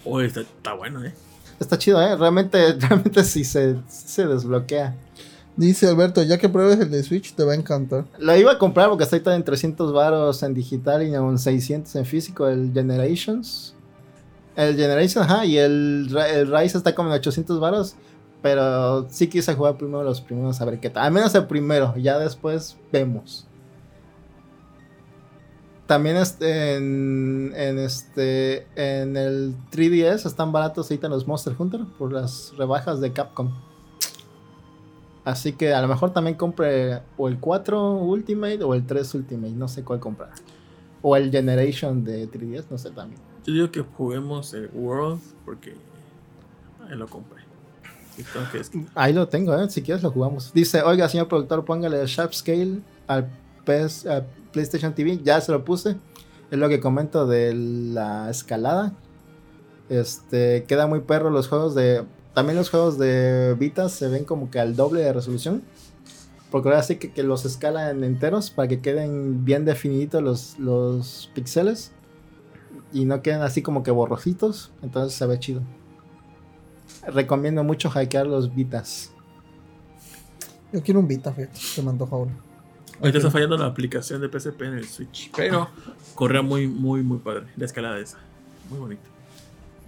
[0.05, 1.15] Oye, está, está bueno, ¿eh?
[1.61, 2.15] Está chido, ¿eh?
[2.15, 4.95] Realmente, realmente sí se, se desbloquea.
[5.55, 8.05] Dice Alberto, ya que pruebes el de Switch te va a encantar.
[8.17, 11.95] Lo iba a comprar porque está ahorita en 300 varos en digital y en 600
[11.95, 13.75] en físico, el Generations.
[14.55, 17.95] El Generations, ajá, y el, el Rise está como en 800 varos.
[18.41, 21.05] Pero sí quise jugar primero los primeros a ver qué tal.
[21.05, 23.45] Al menos el primero, ya después vemos.
[25.91, 32.13] También este, en, en este en el 3DS están baratos ahorita los Monster Hunter por
[32.13, 33.51] las rebajas de Capcom.
[35.25, 39.51] Así que a lo mejor también compre o el 4 Ultimate o el 3 Ultimate,
[39.51, 40.31] no sé cuál comprar.
[41.01, 43.19] O el Generation de 3DS, no sé también.
[43.45, 45.75] Yo digo que juguemos el World porque
[46.89, 47.41] ahí lo compré.
[48.95, 49.69] Ahí lo tengo, ¿eh?
[49.69, 50.53] si quieres lo jugamos.
[50.53, 53.29] Dice, oiga, señor productor, póngale el Sharp Scale al,
[53.65, 55.19] PS al PlayStation TV.
[55.23, 55.97] Ya se lo puse.
[56.49, 58.93] Es lo que comento de la escalada.
[59.89, 62.03] Este, queda muy perro los juegos de...
[62.33, 65.63] También los juegos de Vita se ven como que al doble de resolución.
[66.49, 71.29] Porque ahora sí que, que los escalan enteros para que queden bien definidos los, los
[71.33, 71.91] píxeles.
[72.93, 74.71] Y no queden así como que borrositos.
[74.81, 75.61] Entonces se ve chido.
[77.07, 79.11] Recomiendo mucho hackear los Vitas.
[80.71, 81.91] Yo quiero un Vita, fíjate, se me.
[83.01, 85.31] Ahorita está fallando la aplicación de PSP en el Switch.
[85.35, 85.67] Pero
[86.15, 87.47] corría muy, muy, muy padre.
[87.57, 88.17] La escalada esa.
[88.69, 89.01] Muy bonita.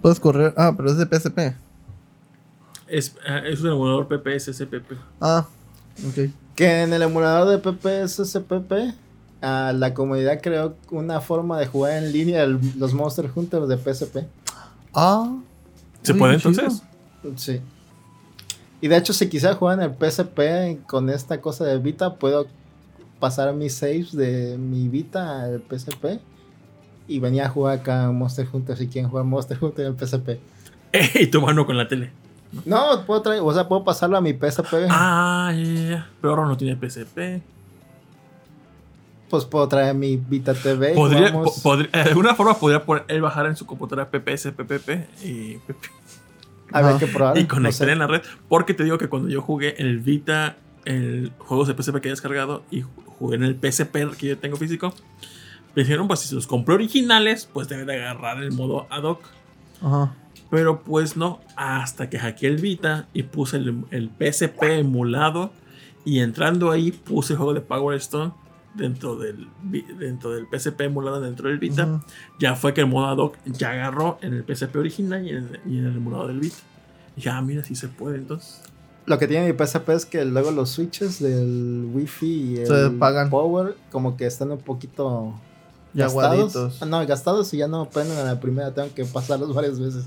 [0.02, 1.54] Puedes correr, ah, pero es de PSP.
[2.88, 4.92] Es, ah, es un emulador PPSSPP.
[5.20, 5.46] Ah,
[6.06, 6.30] ok.
[6.54, 8.94] Que en el emulador de PPSSPP,
[9.42, 13.76] ah, la comunidad creó una forma de jugar en línea el- los Monster Hunters de
[13.78, 14.26] PSP.
[14.92, 15.34] Ah.
[16.02, 16.50] ¿Se puede chido.
[16.50, 16.82] entonces?
[17.36, 17.60] Sí.
[18.82, 22.46] Y de hecho, si quisiera jugar en el PSP con esta cosa de Vita, puedo
[23.20, 26.20] pasar mis saves de mi Vita al PSP.
[27.06, 30.38] Y venía a jugar acá Monster Hunter si quieren jugar Monster Hunter en el PSP.
[31.20, 32.10] y tu mano con la tele.
[32.64, 34.86] No, puedo traer, o sea, puedo pasarlo a mi PSP.
[34.88, 36.08] Ah, ya, ya.
[36.20, 37.42] Pero ahora no tiene PSP.
[39.28, 40.94] Pues puedo traer mi Vita TV.
[40.94, 45.58] Podría, po- podría- de alguna forma podría él bajar en su computadora PPSPPP y,
[46.72, 46.98] a ver Ajá.
[46.98, 47.38] qué probar.
[47.38, 47.92] y no conectar sé.
[47.92, 48.22] en la red.
[48.48, 52.10] Porque te digo que cuando yo jugué el Vita, el juegos de PSP que he
[52.10, 54.94] descargado y ju- jugué en el PSP que yo tengo físico,
[55.74, 59.20] me dijeron, pues si los compré originales, pues deben de agarrar el modo ad hoc.
[59.82, 60.14] Ajá.
[60.50, 65.52] Pero pues no, hasta que hackeé el Vita y puse el, el PSP emulado
[66.04, 68.32] y entrando ahí puse el juego de Power Stone
[68.74, 69.48] dentro del,
[69.98, 71.86] dentro del PSP emulado dentro del Vita.
[71.86, 72.04] Ujú.
[72.38, 75.58] Ya fue que el modo ad hoc ya agarró en el PSP original y en
[75.66, 76.56] y en el emulador del Vita.
[77.16, 78.62] Ya, mira, si se puede entonces.
[79.06, 82.90] Lo que tiene mi PSP es que luego los switches del Wi-Fi y el Se.
[83.30, 85.34] Power como que están un poquito
[85.92, 86.32] Ya gastados.
[86.56, 86.82] aguaditos.
[86.82, 90.06] Ah, No, gastados y ya no prenden a la primera, tengo que pasarlos varias veces.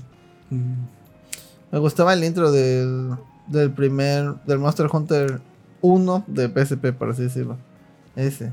[0.50, 3.14] Me gustaba el intro del,
[3.46, 5.40] del primer, del Monster Hunter
[5.80, 7.56] 1 de PSP, por así decirlo.
[8.16, 8.52] Ese.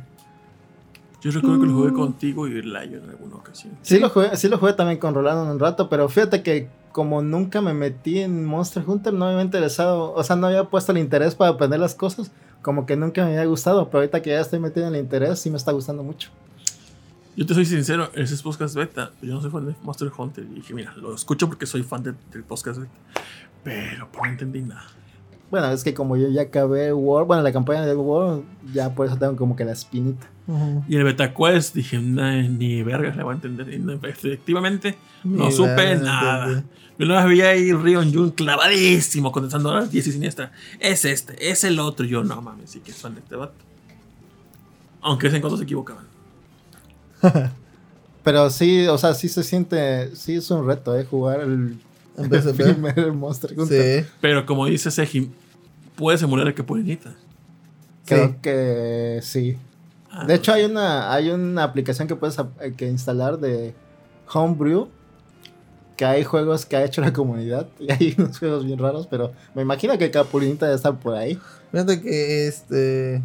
[1.21, 3.73] Yo recuerdo que lo jugué contigo y Layo en alguna ocasión.
[3.81, 7.21] Sí, lo jugué, sí lo jugué también con Rolando un rato, pero fíjate que como
[7.21, 10.93] nunca me metí en Monster Hunter, no me había interesado, o sea, no había puesto
[10.93, 12.31] el interés para aprender las cosas,
[12.61, 15.39] como que nunca me había gustado, pero ahorita que ya estoy metido en el interés,
[15.39, 16.29] sí me está gustando mucho.
[17.35, 19.11] Yo te soy sincero, ese es podcast beta.
[19.21, 20.45] Yo no soy fan de Monster Hunter.
[20.49, 22.93] Y dije, mira, lo escucho porque soy fan de- del podcast beta.
[23.61, 24.85] Pero pues, no entendí nada.
[25.51, 29.05] Bueno, es que como yo ya acabé World, bueno, la campaña de World, ya por
[29.05, 30.27] eso tengo como que la espinita.
[30.87, 33.67] Y el Beta Quest dije, "Nah, ni vergas le voy a entender.
[33.69, 36.45] Y efectivamente, no supe nada.
[36.47, 36.69] entendí.
[36.97, 40.51] Yo no veía ahí Rion Jun clavadísimo contestando a las 10 y siniestra.
[40.79, 42.05] Es este, es el otro.
[42.05, 43.55] Y yo, no mames, sí que es fan de este vato.
[45.01, 46.05] Aunque en cuando se equivocaban.
[48.23, 51.05] Pero sí, o sea, sí se siente, sí es un reto, ¿eh?
[51.05, 51.77] Jugar el,
[52.55, 54.03] primer Monster Hunter.
[54.03, 54.09] Sí.
[54.19, 55.31] Pero como dice Sejim,
[55.95, 57.13] puedes emular el que puede necesitas.
[58.05, 58.35] Creo Sí.
[58.41, 59.57] que sí.
[60.09, 63.75] Ah, De hecho, hay una, hay una aplicación que puedes eh, que instalar de
[64.33, 64.87] Homebrew.
[65.95, 67.67] Que hay juegos que ha hecho la comunidad.
[67.79, 71.39] Y hay unos juegos bien raros, pero me imagino que Capulinita debe estar por ahí.
[71.71, 73.21] Fíjate que este.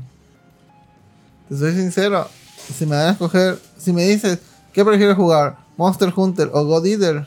[1.49, 2.27] Te soy sincero.
[2.57, 3.59] Si me dan a escoger.
[3.77, 4.39] Si me dices,
[4.73, 5.59] ¿qué prefieres jugar?
[5.77, 7.27] ¿Monster Hunter o God Eater?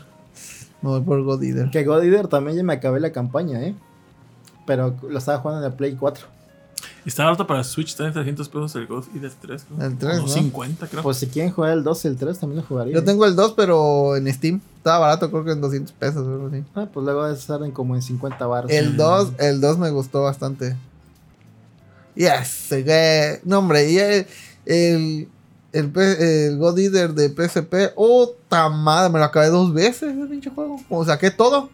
[0.82, 1.70] Me voy por God Eater.
[1.72, 3.76] Que God Eater también ya me acabé la campaña, ¿eh?
[4.66, 6.33] Pero lo estaba jugando en el Play 4.
[7.06, 9.66] Está barato para Switch, está en 300 pesos el God Eater 3.
[9.68, 9.88] creo.
[9.88, 10.28] El 3, O ¿no?
[10.28, 11.04] 50, creo.
[11.04, 12.94] Pues si quieren jugar el 2 y el 3, también lo jugaría.
[12.94, 14.62] Yo tengo el 2, pero en Steam.
[14.78, 16.26] Estaba barato, creo que en 200 pesos.
[16.28, 16.64] o algo así.
[16.76, 18.72] Ah, pues luego estar en como en 50 baros.
[18.72, 20.76] El 2, el 2 me gustó bastante.
[22.16, 24.28] Yes, que- no hombre, y el,
[24.66, 25.28] el,
[25.72, 28.34] el, P- el God Eater de PSP, oh,
[28.72, 30.80] madre, me lo acabé dos veces ese pinche juego.
[30.88, 31.70] Como saqué todo.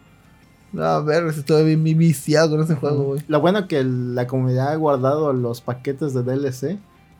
[0.78, 3.22] A ver, estoy bien bien viciado con ese juego, güey.
[3.26, 6.78] Lo bueno que la comunidad ha guardado los paquetes de DLC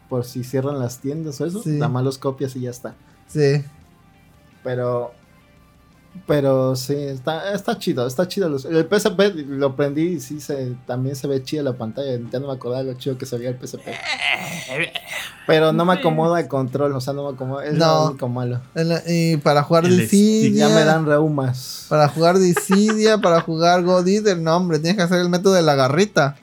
[0.09, 1.63] por si cierran las tiendas o eso.
[1.63, 1.71] Sí.
[1.71, 2.95] Nada más los copias y ya está.
[3.27, 3.65] Sí.
[4.63, 5.13] Pero.
[6.27, 8.49] Pero sí, está, está chido, está chido.
[8.49, 12.19] los- el PSP lo prendí y sí, se, también se ve chida la pantalla.
[12.33, 13.81] Ya no me acordaba lo chido que se veía el PSP.
[15.47, 17.65] Pero no me acomoda el control, o sea, no me acomoda.
[17.65, 17.87] Es No.
[17.87, 18.61] lo único malo.
[18.75, 20.69] La- y para jugar El Dissidia.
[20.69, 21.87] Ya me dan reumas.
[21.89, 25.63] Para jugar Dissidia, para jugar God Eater, no, hombre, tienes que hacer el método de
[25.63, 26.37] la garrita.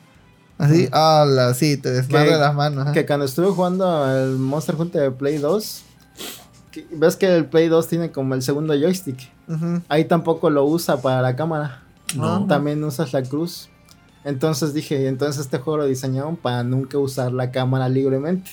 [0.57, 2.83] Así, ala, sí, te desmadra Que- las manos.
[2.85, 2.91] ajá.
[2.93, 5.86] Que cuando estuve jugando el Monster Hunter de Play 2, que-
[6.91, 9.29] ves que el Play 2 tiene como el segundo joystick.
[9.89, 11.83] Ahí tampoco lo usa para la cámara.
[12.15, 12.45] No.
[12.47, 13.69] También usas la cruz.
[14.23, 18.51] Entonces dije, entonces este juego lo diseñaron para nunca usar la cámara libremente.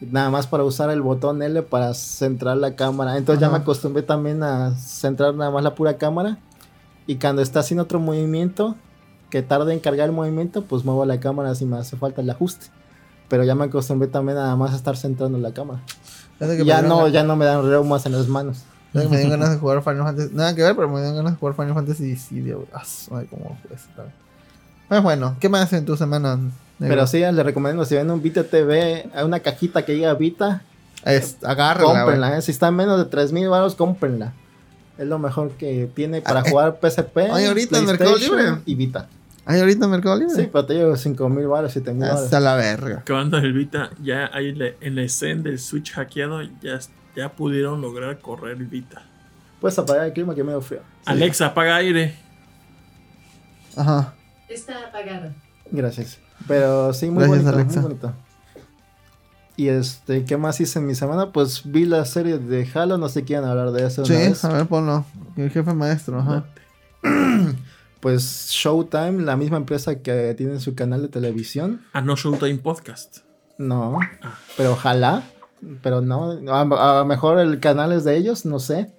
[0.00, 3.16] Nada más para usar el botón L para centrar la cámara.
[3.16, 6.38] Entonces ya me acostumbré también a centrar nada más la pura cámara.
[7.06, 8.76] Y cuando está haciendo otro movimiento,
[9.30, 12.30] que tarde en cargar el movimiento, pues muevo la cámara si me hace falta el
[12.30, 12.66] ajuste.
[13.34, 15.80] Pero ya me acostumbré también nada más a estar centrando la cámara.
[16.40, 18.62] Y ya no, ganas- ya no me dan reumas en las manos.
[18.92, 20.30] que me dieron ganas de jugar Final Fantasy.
[20.34, 22.66] Nada que ver, pero me dieron ganas de jugar Final Fantasy güey.
[22.72, 24.06] Ah, su madre, cómo fue eso, tal.
[24.88, 26.36] Pues bueno, ¿qué más en tu semana?
[26.36, 26.52] negro?
[26.78, 30.62] Pero sí, les recomiendo si ven un Vita TV, hay una cajita que diga Vita,
[31.04, 31.96] Es, agárrala, güey.
[32.02, 32.38] cómprenla.
[32.38, 32.42] eh.
[32.42, 34.32] Si está en menos de 3000 baros, cómprenla.
[34.96, 36.50] Es lo mejor que tiene para Ah, eh.
[36.50, 38.58] jugar PSP, Ay, ahorita en Mercado Libre.
[38.64, 39.08] y Vita.
[39.46, 40.34] ¿Hay ahorita Mercado Libre?
[40.34, 42.20] Sí, pero te llevo 5000 baros, 7000 baros.
[42.24, 42.98] Hasta la verga.
[43.00, 46.78] Acabando el Vita, ya hay en la- en la escena del Switch hackeado, ya,
[47.14, 49.02] ya pudieron lograr correr Vita.
[49.60, 50.80] Puedes apagar el clima que es medio frío.
[51.04, 52.14] Alexa, apaga aire.
[53.76, 54.14] Ajá.
[54.48, 55.30] Está apagado.
[55.70, 56.18] Gracias.
[56.46, 57.80] Pero sí, muy Gracias, bonito, Alexa.
[57.80, 58.12] muy bonito.
[59.56, 61.30] Y este, ¿qué más hice en mi semana?
[61.32, 64.04] Pues vi la serie de Halo, no sé quieren hablar de eso.
[64.04, 64.44] Sí, una vez.
[64.44, 65.04] a ver, ponlo.
[65.36, 66.44] El jefe maestro, ajá.
[68.04, 71.80] Pues Showtime, la misma empresa que tiene su canal de televisión.
[71.94, 73.20] A No Showtime Podcast.
[73.56, 73.98] No,
[74.58, 75.22] pero ojalá.
[75.82, 78.92] Pero no, a, a lo mejor el canal es de ellos, no sé.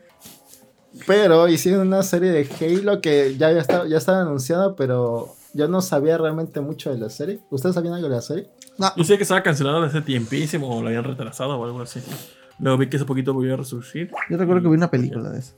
[1.05, 5.67] Pero hicieron una serie de Halo que ya, ya, estaba, ya estaba anunciada, pero yo
[5.67, 7.41] no sabía realmente mucho de la serie.
[7.51, 8.49] ¿Ustedes sabían algo de la serie?
[8.79, 12.01] No, Yo sé que estaba cancelado desde tiempísimo o lo habían retrasado o algo así.
[12.57, 14.09] Luego vi que hace poquito volvió a resurgir.
[14.31, 15.53] yo recuerdo que vi una película de eso.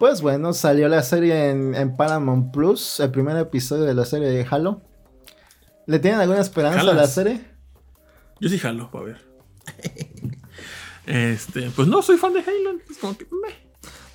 [0.00, 4.28] Pues bueno, salió la serie en, en Paramount Plus, el primer episodio de la serie
[4.28, 4.80] de Halo.
[5.84, 7.44] ¿Le tienen alguna esperanza a la serie?
[8.40, 9.20] Yo sí jalo, para ver.
[11.04, 12.78] Este, pues no soy fan de Halo.
[12.88, 13.54] Es como que meh.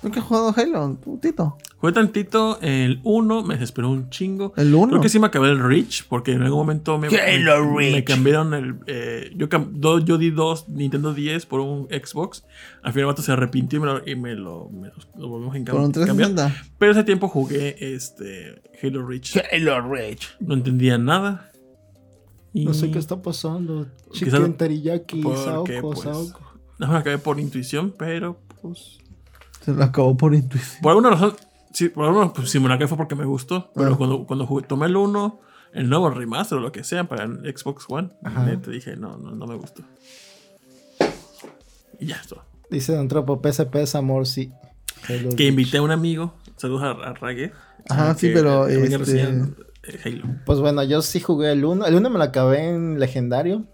[0.02, 1.56] Nunca he jugado Halo, putito.
[1.78, 4.54] Jugué tantito el 1, me desesperó un chingo.
[4.56, 4.88] El 1.
[4.88, 8.02] Creo que sí me acabé el Reach, porque en algún momento me, Halo me, me
[8.04, 8.76] cambiaron el.
[8.86, 12.44] eh, yo, do- yo di dos Nintendo 10 por un Xbox.
[12.82, 15.28] Al final el vato se arrepintió y me lo, y me lo, me lo- lo
[15.28, 16.30] volvimos a Por un cambiar.
[16.34, 16.70] 360.
[16.78, 19.36] Pero ese tiempo jugué este Halo Reach.
[19.52, 20.28] Halo Reach.
[20.40, 21.50] No entendía nada.
[22.54, 23.86] Y No sé qué está pasando.
[24.12, 26.40] Chicken teriyaki, saoko, pues, saoko.
[26.78, 28.96] No me acabé por intuición, pero pues.
[29.60, 30.80] Se lo acabó por intuición.
[30.80, 31.34] Por alguna razón.
[31.76, 33.70] Sí, por alguna pues, si me la acabé fue porque me gustó.
[33.74, 33.96] Pero Ah.
[33.98, 35.40] cuando, cuando jugué- tomé el 1,
[35.74, 38.08] el nuevo remaster o lo que sea para el Xbox One,
[38.46, 39.82] neta, dije, no, no, no me gustó.
[41.98, 42.42] Y ya, todo.
[42.70, 44.52] Dice Don Tropo, PSP es amor, sí.
[45.36, 46.32] Que invité a un amigo.
[46.56, 47.52] Saludos a, a Rague.
[47.90, 49.28] Ajá, sí, pero, este-
[49.82, 50.24] eh, Halo.
[50.46, 51.84] Pues bueno, yo sí jugué el 1.
[51.86, 53.64] El 1 me lo acabé en legendario.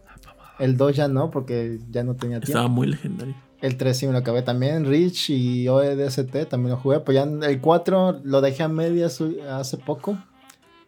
[0.63, 2.47] El 2 ya no, porque ya no tenía tiempo.
[2.59, 3.35] Estaba muy legendario.
[3.61, 4.85] El 3 sí me lo acabé también.
[4.87, 7.01] Reach y OEDST también lo jugué.
[7.01, 9.21] Pues ya el 4 lo dejé a medias
[9.51, 10.19] hace poco.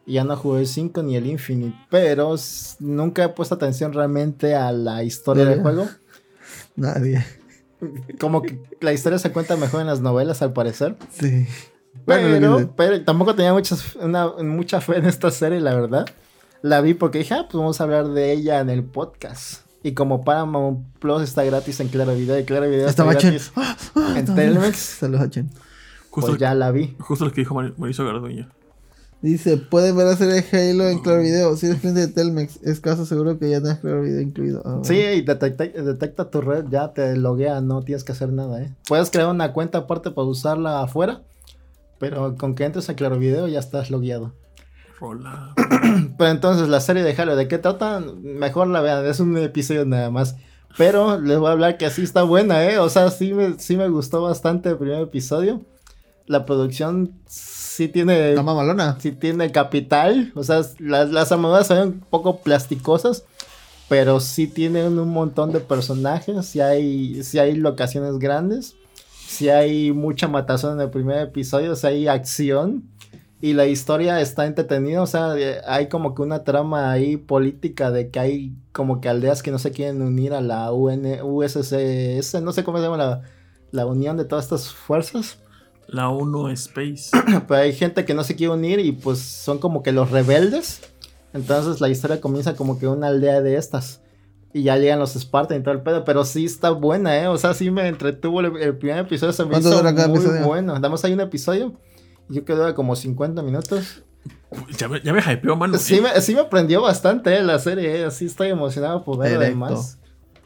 [0.07, 1.77] Y ya no jugué el 5 ni el Infinite.
[1.91, 2.37] Pero
[2.79, 5.87] nunca he puesto atención realmente a la historia del juego.
[6.77, 7.25] Nadie.
[8.21, 10.97] Como que la historia se cuenta mejor en las novelas, al parecer.
[11.11, 11.47] Sí.
[12.07, 16.07] Pero, pero tampoco tenía muchas, una- mucha fe en esta serie, la verdad.
[16.63, 19.64] La vi porque dije, ah, pues vamos a hablar de ella en el podcast.
[19.85, 23.53] Y como Paramount Plus está gratis en Claro Video y Claro Video está gratis
[24.17, 25.51] en Telmex, Saludos a Chen.
[26.11, 26.97] Justo, pues ya la vi.
[27.01, 28.49] justo lo que dijo Mar- Mauricio Garduño.
[29.21, 31.57] Dice, pueden ver la serie de Halo en Claro Video.
[31.57, 34.63] Si eres cliente de Telmex, es caso seguro que ya tenés Claro Video incluido.
[34.65, 38.63] Ah, Sí, y detecta, detecta tu red, ya te loguea, no tienes que hacer nada,
[38.63, 38.73] ¿eh?
[38.89, 41.23] Puedes crear una cuenta aparte para usarla afuera,
[41.99, 44.33] pero con que entres a Claro Video ya estás logueado.
[45.05, 45.53] Rola.
[46.19, 48.01] Pero entonces, la serie de Halo, ¿de qué trata?
[48.01, 50.37] Mejor la vean, es un episodio nada más.
[50.79, 52.79] Pero les voy a hablar que así está buena, ¿eh?
[52.79, 55.61] O sea, sí me, sí me gustó bastante el primer episodio.
[56.27, 58.35] La producción sí tiene...
[58.35, 58.99] La mamalona.
[58.99, 60.33] Sí tiene capital.
[60.35, 63.25] O sea, las, las armaduras son un poco plasticosas.
[63.89, 66.47] Pero sí tienen un montón de personajes.
[66.47, 68.75] Sí hay, sí hay locaciones grandes.
[69.29, 71.73] Sí hay mucha matazón en el primer episodio.
[71.73, 72.85] O sea, hay acción
[73.45, 75.35] y la historia está entretenida, o sea,
[75.67, 79.59] hay como que una trama ahí política de que hay como que aldeas que no
[79.59, 83.21] se quieren unir a la UN, USCS, no sé cómo se llama la,
[83.71, 85.37] la unión de todas estas fuerzas.
[85.89, 87.11] La UNO Space.
[87.47, 90.81] Pero hay gente que no se quiere unir y pues son como que los rebeldes.
[91.35, 94.01] Entonces la historia comienza como que una aldea de estas.
[94.55, 96.03] Y ya llegan los Spartans y todo el pedo.
[96.05, 97.29] Pero sí está buena, ¿eh?
[97.29, 99.35] O sea, sí me entretuvo el, el primer episodio.
[99.35, 100.47] Se me hizo muy episodio?
[100.47, 100.81] bueno.
[100.81, 101.75] Damos ahí un episodio.
[102.29, 104.03] Yo quedé como 50 minutos.
[104.79, 105.79] Ya me, ya me hypeó, mano.
[105.79, 108.01] Sí, me, sí me aprendió bastante eh, la serie.
[108.01, 108.05] Eh.
[108.05, 109.99] Así estoy emocionado por ver además.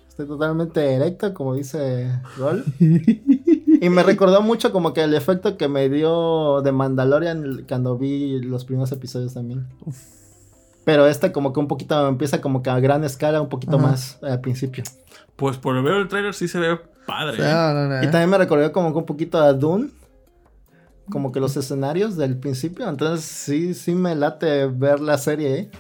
[0.08, 2.64] Estoy totalmente erecto, como dice Roll.
[2.80, 8.40] y me recordó mucho como que el efecto que me dio de Mandalorian cuando vi
[8.40, 9.68] los primeros episodios también.
[10.84, 14.18] Pero este como que un poquito empieza como que a gran escala, un poquito más
[14.22, 14.82] al principio.
[15.36, 17.36] Pues por ver el trailer sí se ve padre.
[17.38, 18.00] ¿eh?
[18.02, 19.90] Y también me recordó como que un poquito a Dune
[21.10, 22.88] como que los escenarios del principio.
[22.88, 25.58] Entonces sí, sí me late ver la serie.
[25.58, 25.70] ¿eh?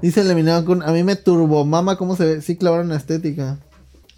[0.00, 0.82] Dice eliminado con.
[0.82, 2.42] A mí me turbo mama cómo se ve.
[2.42, 3.58] Sí clavaron la estética.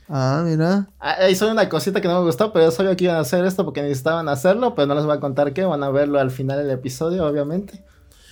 [0.08, 0.88] Ah, mira.
[0.98, 3.44] Ahí hizo una cosita que no me gustó, pero yo sabía que iban a hacer
[3.44, 5.64] esto porque necesitaban hacerlo, pero no les voy a contar qué.
[5.64, 7.82] Van a verlo al final del episodio, obviamente.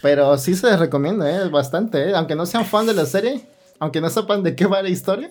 [0.02, 1.48] Pero sí se les recomienda, ¿eh?
[1.48, 2.14] Bastante, ¿eh?
[2.14, 3.46] Aunque no sean fan de la serie,
[3.78, 5.30] aunque no sepan de qué va la historia,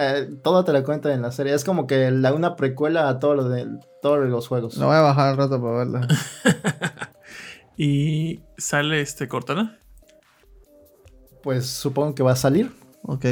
[0.00, 1.54] eh, todo te lo cuento en la serie.
[1.54, 3.66] Es como que la, una precuela a todo lo de
[4.00, 4.76] todos los juegos.
[4.76, 6.08] Lo voy a bajar al rato para verla.
[7.76, 9.78] ¿Y sale este Cortana?
[11.42, 12.72] Pues supongo que va a salir.
[13.02, 13.26] Ok.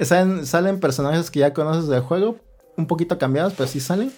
[0.00, 2.40] Salen, salen personajes que ya conoces del juego,
[2.76, 4.12] un poquito cambiados, pero sí salen.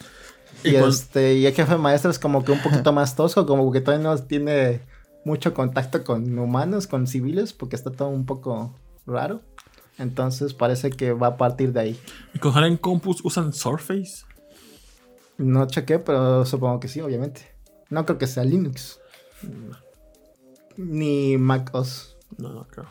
[0.64, 3.80] Y, este, y el jefe maestro es como que un poquito más tosco, como que
[3.80, 4.80] todavía no tiene
[5.24, 8.74] mucho contacto con humanos, con civiles, porque está todo un poco
[9.06, 9.42] raro.
[9.98, 12.00] Entonces parece que va a partir de ahí.
[12.34, 14.24] ¿Y con Haren Compus usan Surface?
[15.38, 17.54] No chequé, pero supongo que sí, obviamente.
[17.90, 19.00] No creo que sea Linux.
[20.76, 22.16] Ni MacOS.
[22.38, 22.86] No, no creo.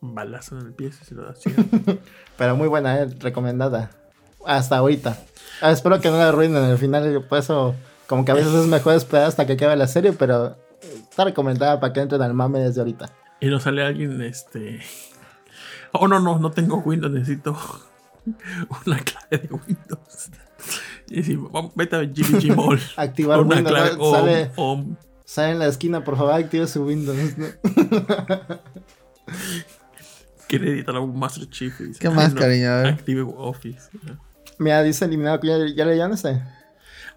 [0.00, 1.40] Balazo en el pie si lo das.
[2.36, 3.90] pero muy buena, eh, recomendada.
[4.46, 5.18] Hasta ahorita.
[5.60, 7.24] Ah, espero que no la arruinen al final.
[7.28, 7.74] Por eso,
[8.06, 11.80] como que a veces es mejor esperar hasta que acabe la serie, pero está recomendada
[11.80, 13.10] para que entren al mame desde ahorita.
[13.40, 14.80] Y no sale alguien, este.
[16.00, 17.56] Oh, no, no, no tengo Windows, necesito
[18.86, 20.30] una clave de Windows.
[21.08, 21.38] Y si,
[21.74, 22.80] vete a GBG Mall.
[22.96, 24.10] Activar Windows.
[24.10, 24.50] sale,
[25.24, 27.16] sale, en la esquina, por favor, active su Windows.
[30.48, 31.74] Quiere editar un Master Chief.
[31.98, 32.70] ¿Qué más, cariño?
[32.70, 33.90] Active Office.
[34.58, 36.42] Mira, dice eliminado que ya, ya le llaman ese.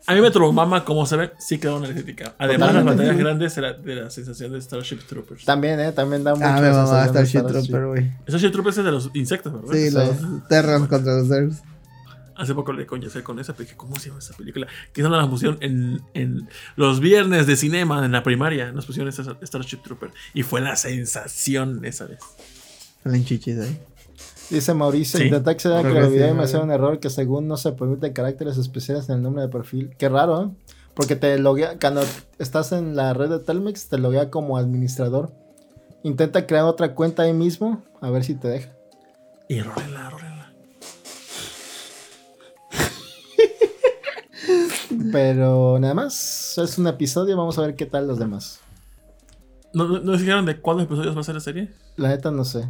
[0.08, 2.34] A mí me mama como se ve, sí quedó energética.
[2.40, 5.46] Además, las batallas grandes de la, de la sensación de Starship Troopers.
[5.46, 5.92] También, ¿eh?
[5.92, 6.48] También da mucho.
[6.48, 8.12] Ah, me mamá Starship, Troopers, güey.
[8.28, 9.74] Starship Troopers es de los insectos, ¿verdad?
[9.74, 11.62] Sí, los Terrans contra los Zergs.
[12.36, 13.78] Hace poco le conocí con esa película.
[13.78, 14.66] ¿Cómo se llama esa película?
[14.92, 18.72] Que no la pusieron en, en los viernes de cinema en la primaria.
[18.72, 20.10] Nos pusieron esa Starship Trooper.
[20.34, 22.20] Y fue la sensación esa vez.
[23.04, 23.80] Salen chichis ahí.
[24.52, 25.28] Dice Mauricio, sí.
[25.28, 28.12] intenté acceder a que el video me hacía un error que según no se permite
[28.12, 29.96] caracteres especiales en el nombre de perfil.
[29.98, 30.50] Qué raro, ¿eh?
[30.94, 32.04] Porque te loguea, cuando
[32.38, 35.32] estás en la red de Telmex, te loguea como administrador.
[36.04, 38.74] Intenta crear otra cuenta ahí mismo, a ver si te deja.
[39.48, 40.54] Y rólela, rólela.
[45.14, 48.60] Pero nada más, es un episodio, vamos a ver qué tal los demás.
[49.74, 51.70] ¿No, no, dijeron de cuántos episodios va a ser la serie?
[51.96, 52.68] La neta no sé.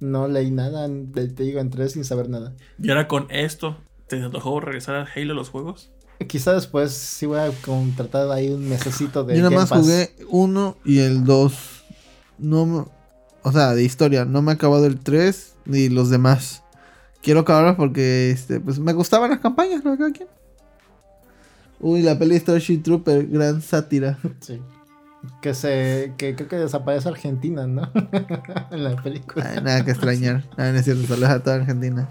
[0.00, 2.54] No leí nada, te, digo, entré sin saber nada.
[2.78, 3.76] Y ahora con esto,
[4.08, 5.90] ¿te antojó regresar a Halo los juegos?
[6.26, 9.36] Quizá después sí voy a contratar ahí un necesito de.
[9.36, 11.84] Yo nada más jugué uno y el dos.
[12.38, 12.90] No
[13.42, 14.24] O sea, de historia.
[14.24, 16.62] No me ha acabado el 3 ni los demás.
[17.22, 19.96] Quiero acabarlos porque este, pues me gustaban las campañas, ¿no?
[21.80, 24.18] Uy, la peli Starship Trooper, gran sátira.
[24.40, 24.60] Sí.
[25.40, 26.14] Que se.
[26.16, 27.90] que creo que desaparece Argentina, ¿no?
[28.70, 29.60] en la película.
[29.60, 30.44] nada que extrañar.
[30.56, 32.08] Nada, no es cierto, saludos a toda Argentina.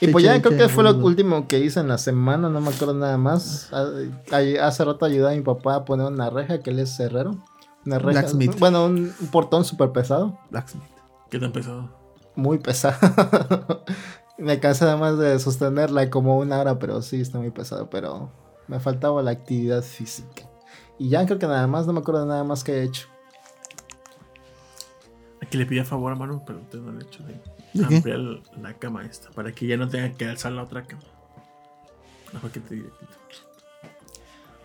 [0.00, 2.70] Y pues ya creo que fue lo último que hice en la semana, no me
[2.70, 3.70] acuerdo nada más.
[3.72, 7.36] Hace rato ayudé a mi papá a poner una reja, que él es herrero.
[7.84, 8.20] Una reja.
[8.20, 8.58] Blacksmith.
[8.58, 10.38] Bueno, un, portón súper pesado.
[10.50, 10.84] Blacksmith.
[11.30, 11.90] ¿Qué tan pesado?
[12.34, 12.96] Muy pesado.
[14.38, 17.90] me cansé nada más de sostenerla como una hora, pero sí está muy pesado.
[17.90, 18.30] Pero
[18.68, 20.49] me faltaba la actividad física.
[21.00, 23.08] Y ya creo que nada más, no me acuerdo de nada más que he hecho.
[25.48, 27.32] que le a favor a Manu, pero usted no le hecho de
[27.72, 27.96] ¿De qué?
[27.96, 28.18] ampliar
[28.60, 31.02] la cama esta, para que ya no tenga que alzar la otra cama.
[32.34, 32.84] Mejor que te.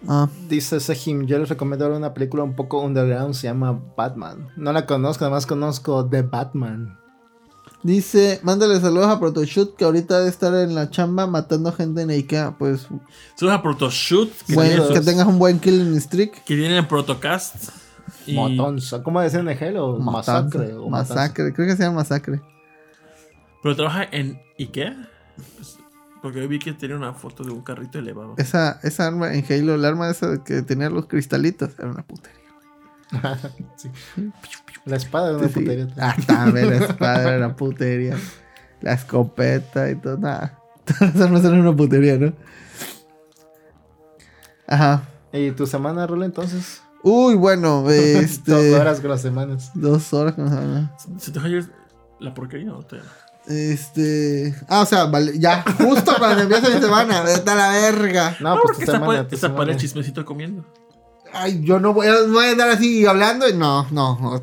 [0.09, 4.49] Ah, Dice Sejim, yo les recomiendo ver una película un poco underground, se llama Batman.
[4.57, 6.99] No la conozco, nada más conozco The Batman.
[7.85, 12.09] Dice, mándale saludos a Protoshoot que ahorita debe estar en la chamba matando gente en
[12.09, 12.55] Ikea.
[12.57, 12.87] Pues,
[13.35, 16.43] Saludos a Protoshoot, que, bueno, tengas un buen killing streak.
[16.43, 17.69] que tienen Protocast.
[18.25, 19.03] Y Motonza.
[19.03, 19.77] ¿Cómo decían en Hell?
[19.77, 20.73] ¿O Masacre?
[20.73, 21.15] o Matanza?
[21.15, 22.41] Masacre, creo que se llama Masacre.
[23.61, 25.09] Pero trabaja en Ikea.
[25.57, 25.77] Pues,
[26.23, 28.33] porque hoy vi que tenía una foto de un carrito elevado.
[28.37, 32.39] Esa, esa arma en Halo, el arma esa que tenía los cristalitos, era una putería.
[33.77, 33.91] Sí.
[34.85, 35.87] La espada de una Sí, putería.
[35.97, 38.17] Ah, también la espada era una putería.
[38.81, 40.59] La escopeta y todo, nada.
[40.85, 42.33] Todas las armas eran una putería, ¿no?
[44.67, 45.03] Ajá.
[45.33, 46.81] ¿Y tu semana, Rolo, entonces?
[47.03, 48.51] Uy, bueno, este.
[48.51, 49.71] Dos horas con las semanas.
[49.73, 50.95] Dos horas con esa arma.
[51.19, 51.59] ¿Se te falló
[52.19, 52.97] la porquería o te.?
[53.47, 54.55] Este.
[54.67, 58.35] Ah, o sea, vale, ya, justo cuando empieza mi semana, vete a la verga.
[58.39, 59.27] No, No, pues porque semana.
[59.29, 60.65] está para el chismecito comiendo.
[61.31, 63.47] Ay, yo no voy a, voy a andar así hablando.
[63.47, 64.41] y- No, no,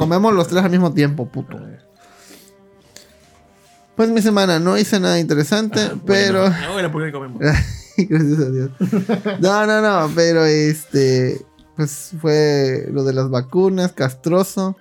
[0.00, 1.58] comemos los tres al mismo tiempo, puto.
[3.96, 6.42] Pues mi semana no hice nada interesante, Ah, pero.
[6.42, 7.38] Bueno, no, era porque comemos.
[7.96, 8.70] Gracias a Dios.
[9.40, 11.44] No, no, no, pero este.
[11.76, 14.76] Pues fue lo de las vacunas, castroso.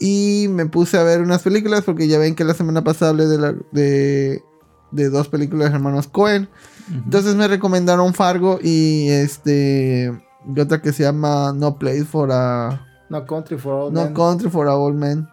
[0.00, 3.26] Y me puse a ver unas películas porque ya ven que la semana pasada hablé
[3.26, 4.42] de, la- de,
[4.90, 6.48] de dos películas de hermanos Cohen.
[6.92, 10.12] Entonces me recomendaron Fargo y este.
[10.54, 12.86] Y otra que se llama No Place for a.
[13.14, 14.14] No Country for Old No Men.
[14.14, 15.28] Country for Old Men.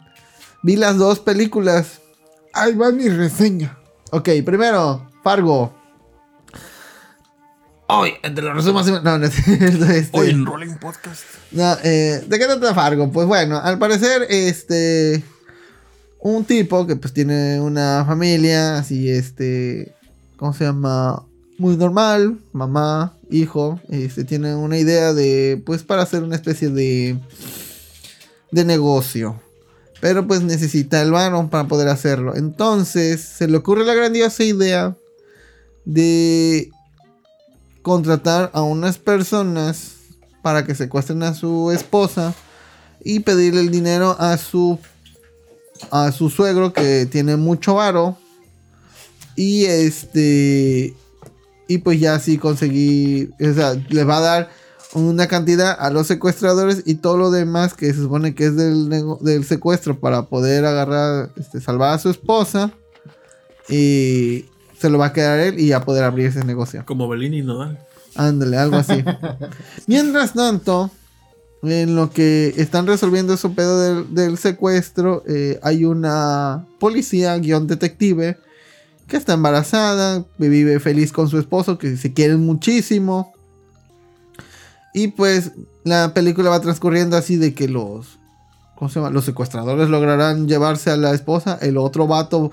[0.61, 1.99] Vi las dos películas.
[2.53, 3.75] Ahí va mi reseña.
[4.11, 5.73] Ok, primero, Fargo.
[7.87, 8.85] Hoy, entre los resumos.
[9.03, 11.23] No, no, este, Hoy en Rolling Podcast.
[11.51, 13.11] no, eh, ¿De qué trata Fargo?
[13.11, 15.23] Pues bueno, al parecer, este.
[16.19, 19.95] Un tipo que pues tiene una familia así, este.
[20.37, 21.23] ¿Cómo se llama?
[21.57, 23.79] Muy normal, mamá, hijo.
[23.89, 25.61] Este, tiene una idea de.
[25.65, 27.17] Pues para hacer una especie de.
[28.51, 29.41] De negocio.
[29.99, 32.35] Pero pues necesita el varón para poder hacerlo.
[32.35, 34.97] Entonces se le ocurre la grandiosa idea
[35.85, 36.71] de
[37.81, 39.93] contratar a unas personas
[40.41, 42.33] para que secuestren a su esposa
[43.03, 44.79] y pedirle el dinero a su
[45.89, 48.17] a su suegro que tiene mucho varo
[49.35, 50.93] y este
[51.67, 54.49] y pues ya así conseguí o sea le va a dar
[54.93, 58.89] una cantidad a los secuestradores y todo lo demás que se supone que es del,
[59.21, 62.71] del secuestro para poder agarrar este, salvar a su esposa
[63.69, 64.45] y
[64.79, 67.41] se lo va a quedar él y ya poder abrir ese negocio Como Belín y
[67.41, 67.79] Nodal.
[68.15, 69.03] Ándale, algo así.
[69.87, 70.91] Mientras tanto,
[71.63, 77.67] en lo que están resolviendo ese pedo del, del secuestro, eh, hay una policía, guion
[77.67, 78.37] detective,
[79.07, 83.30] que está embarazada, vive feliz con su esposo, que se quieren muchísimo.
[84.93, 85.51] Y pues
[85.83, 88.19] la película va transcurriendo así de que los,
[88.75, 89.09] ¿cómo se llama?
[89.09, 92.51] Los secuestradores lograrán llevarse a la esposa, el otro vato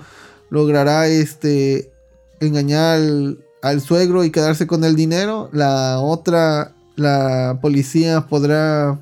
[0.49, 1.91] logrará este
[2.39, 5.49] engañar al, al suegro y quedarse con el dinero.
[5.51, 8.97] La otra, la policía podrá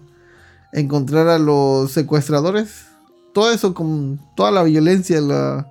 [0.74, 2.86] encontrar a los secuestradores.
[3.34, 5.70] Todo eso con toda la violencia la-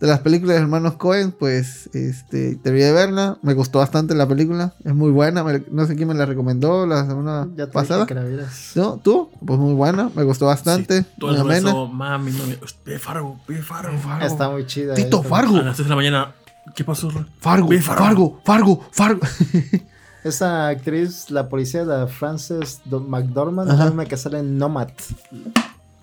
[0.00, 3.38] de las películas de hermanos Cohen, pues este, debería de verla.
[3.42, 5.44] Me gustó bastante la película, es muy buena.
[5.44, 8.00] me- no sé quién me la recomendó la semana Ya te pasada.
[8.00, 8.72] dije que la vieras.
[8.76, 8.96] ¿No?
[8.96, 9.30] ¿Tú?
[9.46, 11.02] Pues muy buena, me gustó bastante.
[11.02, 11.68] Sí, todo muy el amena.
[11.70, 12.56] eso, mami, mami.
[12.84, 13.98] Ve Fargo, ve Fargo.
[13.98, 14.26] Fargo.
[14.26, 14.94] Está muy chida.
[14.94, 15.28] Tito esa.
[15.28, 15.56] Fargo.
[15.56, 16.34] A las 3 de la mañana.
[16.74, 17.10] ¿Qué pasó?
[17.40, 18.04] Fargo, Ve Fargo.
[18.04, 19.20] Fargo, Fargo, Fargo.
[20.24, 23.86] Esa actriz, la policía, la Frances Do- McDormand, Ajá.
[23.86, 24.88] es una que sale en Nomad.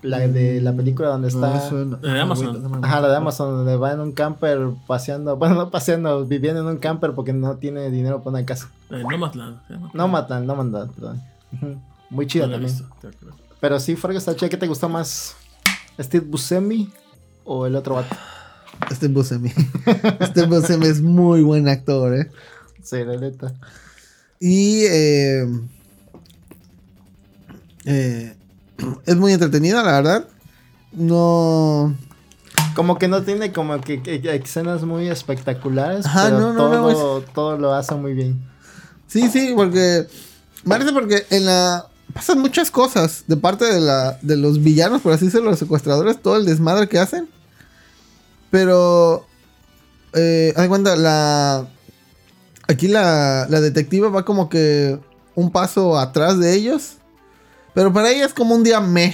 [0.04, 1.70] La de la película donde está.
[2.02, 2.80] De Amazon.
[2.84, 5.36] Ajá, la de Amazon, donde va en un camper paseando.
[5.38, 8.70] Bueno, no paseando, viviendo en un camper porque no tiene dinero para una casa.
[8.92, 9.60] Eh, Nomadland.
[9.94, 11.22] Nomadland, Nomadland, perdón.
[12.10, 12.74] Muy chida la también.
[12.74, 13.12] visto.
[13.60, 14.50] Pero sí, Fargo está chida.
[14.50, 15.36] ¿Qué te gustó más?
[16.00, 16.90] ¿Steve Buscemi
[17.44, 18.16] o el otro vato?
[18.92, 19.52] Este Buscemi.
[20.20, 22.32] Este Buscemi es muy buen actor, ¿eh?
[22.84, 23.54] Sí, la neta.
[24.40, 25.46] Y eh,
[27.86, 28.37] eh,
[29.06, 30.28] es muy entretenida, la verdad.
[30.94, 31.96] No.
[32.76, 36.60] Como que no tiene como que, que- que escenas muy espectaculares, Ajá, pero no, no,
[36.70, 38.40] todo, no, todo lo hace muy bien.
[39.08, 40.08] Sí, sí, porque.
[40.68, 41.88] Parece porque en la.
[42.14, 46.22] Pasan muchas cosas de parte de, la, de los villanos, por así decirlo, los secuestradores,
[46.22, 47.28] todo el desmadre que hacen.
[48.52, 49.26] Pero.
[50.14, 51.68] Eh, haz cuenta, la.
[52.68, 55.00] Aquí la, la detectiva va como que
[55.36, 56.97] un paso atrás de ellos.
[57.78, 59.14] Pero para ella es como un día me.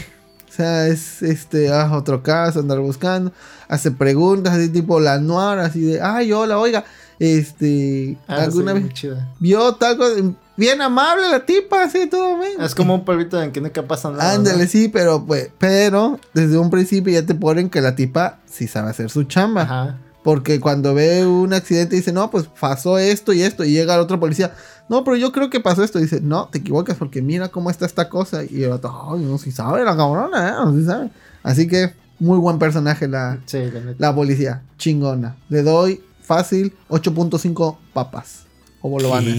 [0.50, 3.34] sea, es este, ah, otro caso, andar buscando.
[3.68, 6.86] Hace preguntas así tipo la noir, así de, ay, hola, oiga,
[7.20, 9.28] este, Ah, alguna vez chida.
[9.42, 10.16] vio tal cosa,
[10.56, 12.62] bien amable la tipa, así todo bien.
[12.62, 14.32] Es como un pueblito en que nunca pasa nada.
[14.32, 14.70] Ándale, ¿no?
[14.70, 18.92] sí, pero pues, pero desde un principio ya te ponen que la tipa sí sabe
[18.92, 19.64] hacer su chamba.
[19.64, 19.98] Ajá.
[20.24, 23.64] Porque cuando ve un accidente dice, no, pues pasó esto y esto.
[23.66, 24.54] Y llega el otro policía,
[24.88, 26.00] no, pero yo creo que pasó esto.
[26.00, 28.44] Y dice, no, te equivocas porque mira cómo está esta cosa.
[28.44, 30.52] Y el otro, ay, no, si sabe la cabrona, ¿eh?
[30.54, 31.10] No, sí sabe.
[31.44, 33.60] Así que, muy buen personaje la, Sí,
[33.98, 34.62] la policía.
[34.78, 35.36] Chingona.
[35.50, 38.44] Le doy fácil 8.5 papas.
[38.82, 39.36] O bolovanes.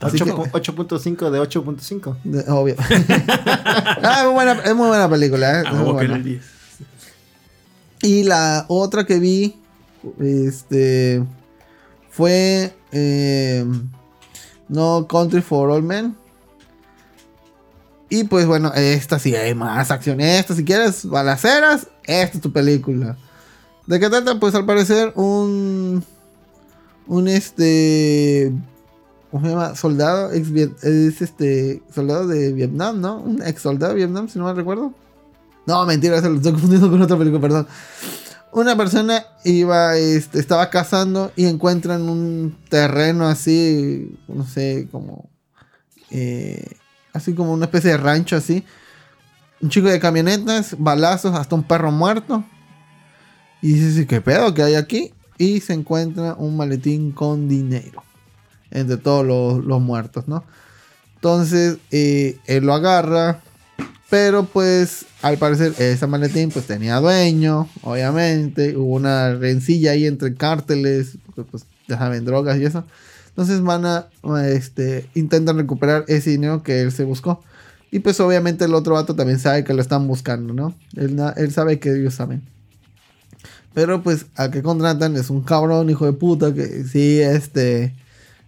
[0.00, 2.16] 8.- 8.5 de 8.5.
[2.24, 2.76] De- obvio.
[4.00, 5.64] Ah, es, muy buena, es muy buena película, ¿eh?
[5.66, 6.16] Ah, Es muy ok, buena.
[6.16, 6.42] el 10.
[8.02, 9.56] Y la otra que vi,
[10.20, 11.24] este,
[12.10, 13.64] fue eh,
[14.68, 16.16] No Country for All Men.
[18.10, 20.20] Y pues bueno, esta sí hay más acción.
[20.20, 23.16] Esta, si quieres balaceras, esta es tu película.
[23.86, 24.38] ¿De qué trata?
[24.38, 26.04] Pues al parecer un...
[27.06, 28.52] Un este...
[29.30, 29.74] ¿Cómo se llama?
[29.74, 30.32] Soldado.
[30.32, 30.48] ex
[30.82, 31.82] es este...
[31.94, 33.18] Soldado de Vietnam, ¿no?
[33.18, 34.92] Un ex soldado de Vietnam, si no mal recuerdo.
[35.66, 37.66] No, mentira, se lo estoy confundiendo con otra película, perdón.
[38.52, 45.28] Una persona iba, este, estaba cazando y encuentran un terreno así, no sé, como,
[46.10, 46.76] eh,
[47.12, 48.64] así como una especie de rancho así.
[49.60, 52.44] Un chico de camionetas, balazos, hasta un perro muerto.
[53.60, 55.12] Y dice, ¿qué pedo que hay aquí?
[55.36, 58.02] Y se encuentra un maletín con dinero.
[58.70, 60.44] Entre todos los, los muertos, ¿no?
[61.16, 63.40] Entonces, eh, él lo agarra,
[64.08, 68.76] pero pues al parecer ese maletín pues tenía dueño, obviamente.
[68.76, 72.84] Hubo una rencilla ahí entre cárteles, porque, pues ya saben, drogas y eso.
[73.28, 74.08] Entonces van a,
[74.48, 77.42] este, intentan recuperar ese dinero que él se buscó.
[77.90, 80.74] Y pues obviamente el otro vato también sabe que lo están buscando, ¿no?
[80.96, 82.42] Él, él sabe que ellos saben.
[83.74, 87.94] Pero pues al que contratan es un cabrón, hijo de puta, que sí, este,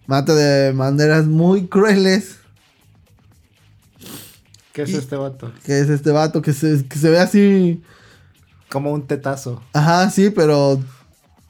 [0.05, 2.40] mata de maneras muy crueles.
[4.73, 5.51] ¿Qué es Y- este vato?
[5.65, 7.81] Que es este vato que se, que se ve así.
[8.69, 9.61] Como un tetazo.
[9.73, 10.79] Ajá, sí, pero.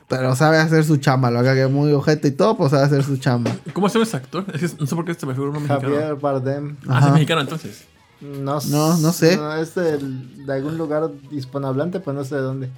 [0.07, 1.31] Pero sabe hacer su chamba.
[1.31, 3.55] Lo haga que es muy ojete y todo, pues sabe hacer su chamba.
[3.73, 4.45] ¿Cómo se llama ese actor?
[4.53, 5.81] Es que no sé por qué este me figura un mexicano.
[5.81, 6.75] Javier Bardem.
[6.87, 7.07] Ah, Ajá.
[7.07, 7.85] es mexicano entonces.
[8.19, 9.39] No, No, no sé.
[9.61, 12.69] es del- de algún lugar hispanohablante, pero no sé de dónde.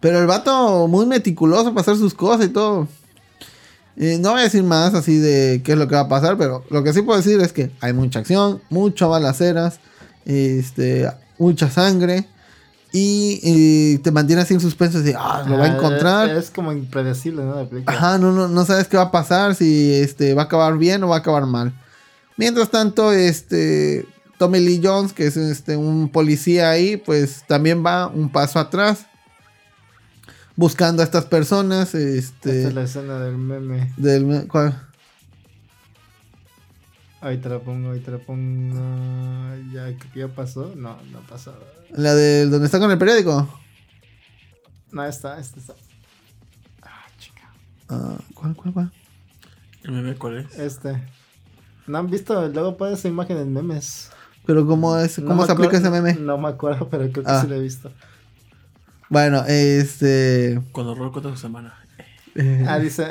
[0.00, 2.88] Pero el vato muy meticuloso para hacer sus cosas y todo.
[3.98, 6.64] No voy a decir más así de qué es lo que va a pasar, pero
[6.70, 9.80] lo que sí puedo decir es que hay mucha acción, muchas balaceras,
[10.24, 12.28] este, mucha sangre.
[12.90, 16.30] Y, te mantiene así en suspenso, así, ah, lo va a Ah, encontrar.
[16.30, 17.56] Es como impredecible, ¿no?
[17.56, 17.94] La película.
[17.94, 21.02] Ajá, no, no, no sabes qué va a pasar, si este va a acabar bien
[21.02, 21.74] o va a acabar mal.
[22.38, 24.06] Mientras tanto, este
[24.38, 29.06] Tommy Lee Jones, que es este un policía ahí, pues también va un paso atrás.
[30.58, 31.94] Buscando a estas personas.
[31.94, 32.66] Esta Este.
[32.66, 33.92] es la escena del meme.
[33.96, 34.84] del- ¿cuál?
[37.20, 38.74] Ahí te la pongo, ahí te la pongo.
[39.72, 40.72] Ya, creo que ya pasó.
[40.76, 41.54] No, no pasó.
[41.92, 43.48] La del donde está con el periódico.
[44.90, 45.74] No, esta, esta está.
[46.82, 47.52] Ah, chica.
[47.88, 48.92] Ah, ¿Cuál, cuál, cuál?
[49.84, 50.58] El meme, ¿cuál es?
[50.58, 51.00] Este.
[51.86, 52.48] ¿No han visto?
[52.48, 54.10] Luego puede esa imagen en memes.
[54.44, 56.14] Pero cómo es, cómo me se aplica ese meme.
[56.14, 57.42] No me acuerdo, pero creo que Ah.
[57.42, 57.92] sí lo he visto.
[59.08, 60.60] Bueno, este.
[60.72, 61.74] Cuando Rol cuenta su semana.
[62.34, 63.06] eh, Ah, dice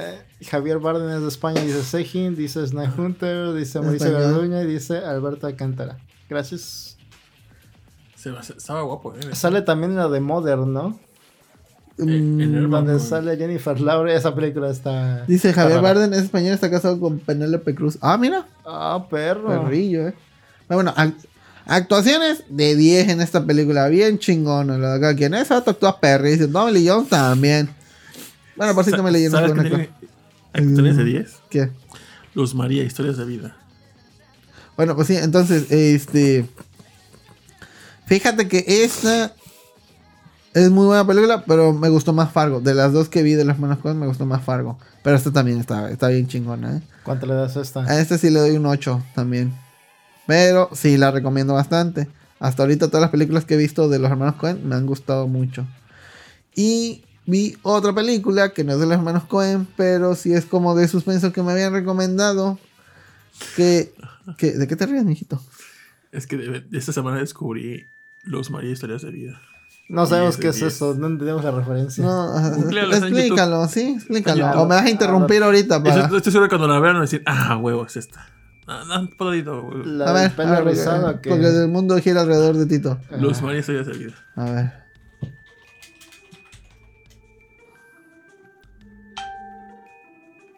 [0.50, 4.12] Javier Barden es de España, dice Sejin, dice Snipe Hunter, dice Mauricio.
[4.12, 5.98] Garduña y dice Alberto Alcántara.
[6.30, 6.98] Gracias.
[8.16, 9.34] Se va- estaba guapo, eh.
[9.34, 11.00] Sale también la de Modern, ¿no?
[11.98, 12.10] mm,
[12.42, 14.20] en el- Donde sale Jennifer Lawrence.
[14.20, 15.26] Esa película está.
[15.26, 15.94] dice Javier rara.
[15.94, 17.98] Barden, es español, está casado con Penélope Cruz.
[18.02, 18.46] Ah, mira.
[18.66, 19.48] Ah, perro.
[19.48, 20.14] Perrillo, eh.
[20.70, 20.94] Bueno,
[21.68, 23.88] actuaciones de 10 en esta película.
[23.88, 24.68] Bien chingón.
[24.82, 25.16] La de acá.
[25.16, 25.50] ¿Quién es?
[25.50, 26.32] Vato actúa perri.
[26.32, 27.70] Dice Tommy Lee Jones también.
[28.56, 30.70] Bueno, por si Tommy Lee Jones ¿Sabes es qué buen tiene actor.
[30.72, 31.36] actores de 10?
[31.50, 31.70] ¿Qué?
[32.34, 33.56] Luz María, historias de vida.
[34.76, 36.46] Bueno, pues sí, entonces, este.
[38.06, 39.34] Fíjate que esta
[40.54, 42.62] es muy buena película, pero me gustó más Fargo.
[42.62, 44.80] De las dos que vi de las manos cosas, me gustó más Fargo.
[45.04, 46.82] Pero esta también está, está bien chingona, ¿eh?
[47.04, 47.82] ¿Cuánto le das a esta?
[47.82, 49.54] A esta sí le doy un 8 también.
[50.28, 52.08] Pero sí la recomiendo bastante.
[52.40, 55.28] Hasta ahorita todas las películas que he visto de los hermanos Cohen me han gustado
[55.28, 55.66] mucho.
[56.56, 60.76] Y vi otra película que no es de los hermanos Cohen, pero sí es como
[60.76, 62.60] de suspenso que me habían recomendado.
[63.56, 63.94] Que,
[64.38, 65.42] que ¿De qué te ríes, mijito?
[66.12, 67.88] Es que de- esta semana descubrí
[68.24, 69.42] Luz María, historias de vida.
[69.90, 72.04] No sabemos qué es eso, no entendemos la referencia.
[72.04, 72.38] No,
[72.92, 74.38] explícalo, sí, explícalo.
[74.38, 76.18] Ya, O me vas a interrumpir ahorita Eso- para.
[76.18, 78.26] estoy seguro que cuando la vean van a decir, ah, huevo, es esta.
[78.68, 79.82] Ah, no, poquito, güey.
[79.82, 81.30] A La ver, del pelo a ver, rizado porque, que...
[81.30, 83.00] porque el mundo gira alrededor de Tito.
[83.20, 84.10] Luz María se había.
[84.36, 84.74] A ver.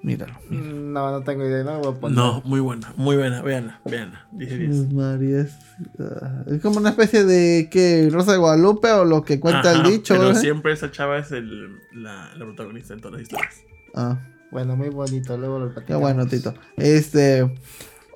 [0.02, 0.34] Míralo.
[0.50, 0.76] míralo.
[0.80, 2.18] No, no tengo idea, no lo voy a poner.
[2.18, 3.42] No, muy buena, muy buena.
[3.42, 4.28] Veanla, veanla.
[4.32, 4.70] Dice 10.
[4.70, 5.56] Luz María es,
[6.00, 9.74] ah, es como una especie de que Rosa de Guadalupe o lo que cuenta Ajá,
[9.74, 10.14] el dicho.
[10.14, 10.42] Pero ¿verdad?
[10.42, 13.56] siempre esa chava es el, la, la protagonista en todas las historias.
[13.94, 14.18] Ah,
[14.52, 16.02] Bueno, muy bonito, luego lo qué platicamos.
[16.02, 16.54] bueno, Tito.
[16.78, 17.54] Este.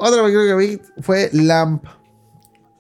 [0.06, 1.86] Otra película que vi fue Lamp.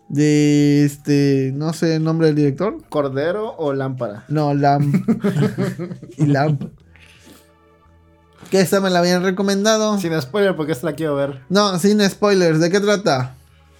[0.09, 1.51] De este.
[1.55, 2.77] No sé el nombre del director.
[2.89, 4.25] ¿Cordero o lámpara?
[4.27, 4.93] No, Lamp.
[6.17, 6.63] y Lamp.
[8.51, 9.97] Que esta me la habían recomendado.
[9.99, 11.41] Sin spoiler, porque esta la quiero ver.
[11.49, 12.59] No, sin spoilers.
[12.59, 13.35] ¿De qué trata?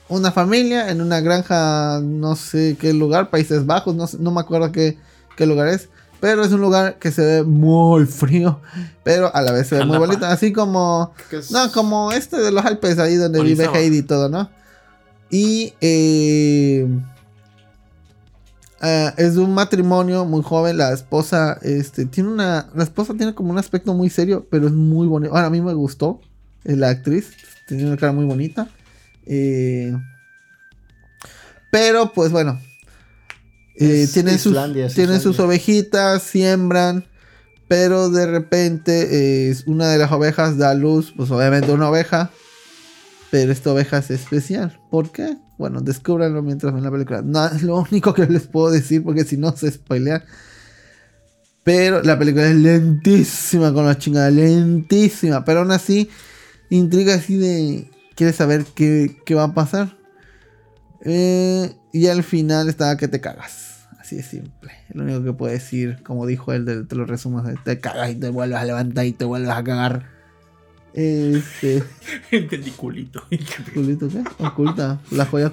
[0.09, 4.41] Una familia en una granja, no sé qué lugar, Países Bajos, no, sé- no me
[4.41, 4.97] acuerdo qué,
[5.37, 5.89] qué lugar es.
[6.23, 8.61] Pero es un lugar que se ve muy frío,
[9.03, 10.25] pero a la vez se ve muy bonito.
[10.25, 11.13] Así como,
[11.51, 13.67] no, como este de los Alpes, ahí donde vive.
[13.73, 14.49] Heidi y todo, ¿no?
[15.29, 16.87] Y eh,
[18.79, 20.77] ah, es de un matrimonio muy joven.
[20.77, 22.69] La esposa, este, tiene una.
[22.73, 25.35] La esposa tiene como un aspecto muy serio, pero es muy bonito.
[25.35, 26.21] Ahora, a mí me gustó
[26.63, 27.31] eh, la actriz.
[27.67, 28.69] Tiene una cara muy bonita.
[29.25, 29.93] Eh,
[31.69, 32.61] pero, pues bueno.
[33.75, 34.55] Eh, tienen sus,
[34.93, 37.05] tienen sus ovejitas, siembran.
[37.67, 42.29] Pero de repente eh, una de las ovejas da a luz, pues obviamente una oveja.
[43.31, 44.79] Pero esta oveja es especial.
[44.91, 45.37] ¿Por qué?
[45.57, 47.21] Bueno, descúbranlo mientras ven la película.
[47.23, 50.23] No, es lo único que les puedo decir porque si no se spoilean.
[51.63, 55.45] Pero la película es lentísima con la chingada, lentísima.
[55.45, 56.09] Pero aún así,
[56.69, 57.89] intriga así de...
[58.15, 59.97] ¿Quieres saber qué, qué va a pasar?
[61.03, 63.88] Eh, y al final está que te cagas.
[63.99, 64.71] Así de simple.
[64.93, 68.11] Lo único que puedo decir, como dijo él, de- te lo resumo, es, te cagas
[68.11, 70.07] y te vuelves a levantar y te vuelves a cagar.
[70.93, 71.84] Este...
[72.31, 73.23] Entendí culito.
[73.73, 74.23] ¿Culito qué?
[74.43, 74.99] Oculta.
[75.11, 75.51] La joya.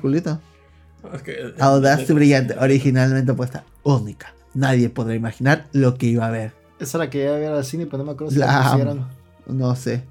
[1.15, 2.55] Es que- Audaz y brillante.
[2.59, 3.65] Originalmente puesta.
[3.83, 4.35] Única.
[4.55, 6.53] Nadie podrá imaginar lo que iba a ver.
[6.81, 9.09] Esa la quería ver al cine, pero no me acuerdo si La la pusieron.
[9.47, 10.03] No sé.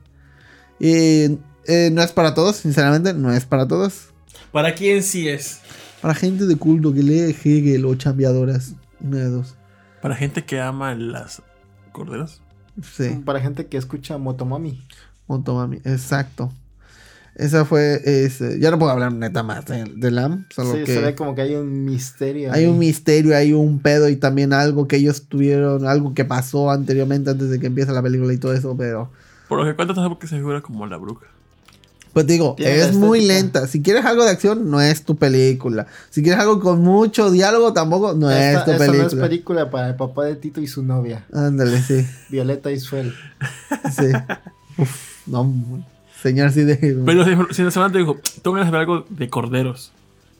[0.80, 3.14] Y eh, no es para todos, sinceramente.
[3.14, 4.10] No es para todos.
[4.52, 5.62] ¿Para quién sí es?
[6.02, 8.74] Para gente de culto que lee Hegel o chambeadoras.
[9.02, 9.56] Una de dos.
[10.02, 11.42] ¿Para gente que ama las
[11.92, 12.42] corderas?
[12.82, 13.22] Sí.
[13.26, 14.82] Para gente que escucha Motomami.
[15.28, 15.78] Motomami.
[15.84, 16.52] Exacto.
[17.36, 18.02] Esa fue.
[18.04, 20.46] este, ya no puedo hablar neta más de, de Lam.
[20.50, 20.94] Solo Sí, que.
[20.94, 22.52] se ve como que hay un misterio.
[22.52, 22.70] Hay ahí.
[22.70, 27.30] un misterio, hay un pedo y también algo que ellos tuvieron, algo que pasó anteriormente
[27.30, 29.12] antes de que empiece la película y todo eso, pero
[29.48, 31.28] Por lo que cuenta, tampoco que se figura como la bruja.
[32.20, 33.42] Pues digo, Tiene es muy estética.
[33.42, 33.68] lenta.
[33.68, 35.88] Si quieres algo de acción, no es tu película.
[36.10, 39.22] Si quieres algo con mucho diálogo, tampoco no Esta- es tu esa no es película.
[39.24, 43.14] película para el papá de Tito y su novia, Ándale, sí, Violeta Isfel.
[43.96, 44.08] sí.
[44.78, 44.90] Uf,
[45.28, 45.54] no,
[46.22, 46.76] señor, sí de...
[47.06, 49.92] Pero si, si la semana te dijo, tengo ganas de ver algo de corderos.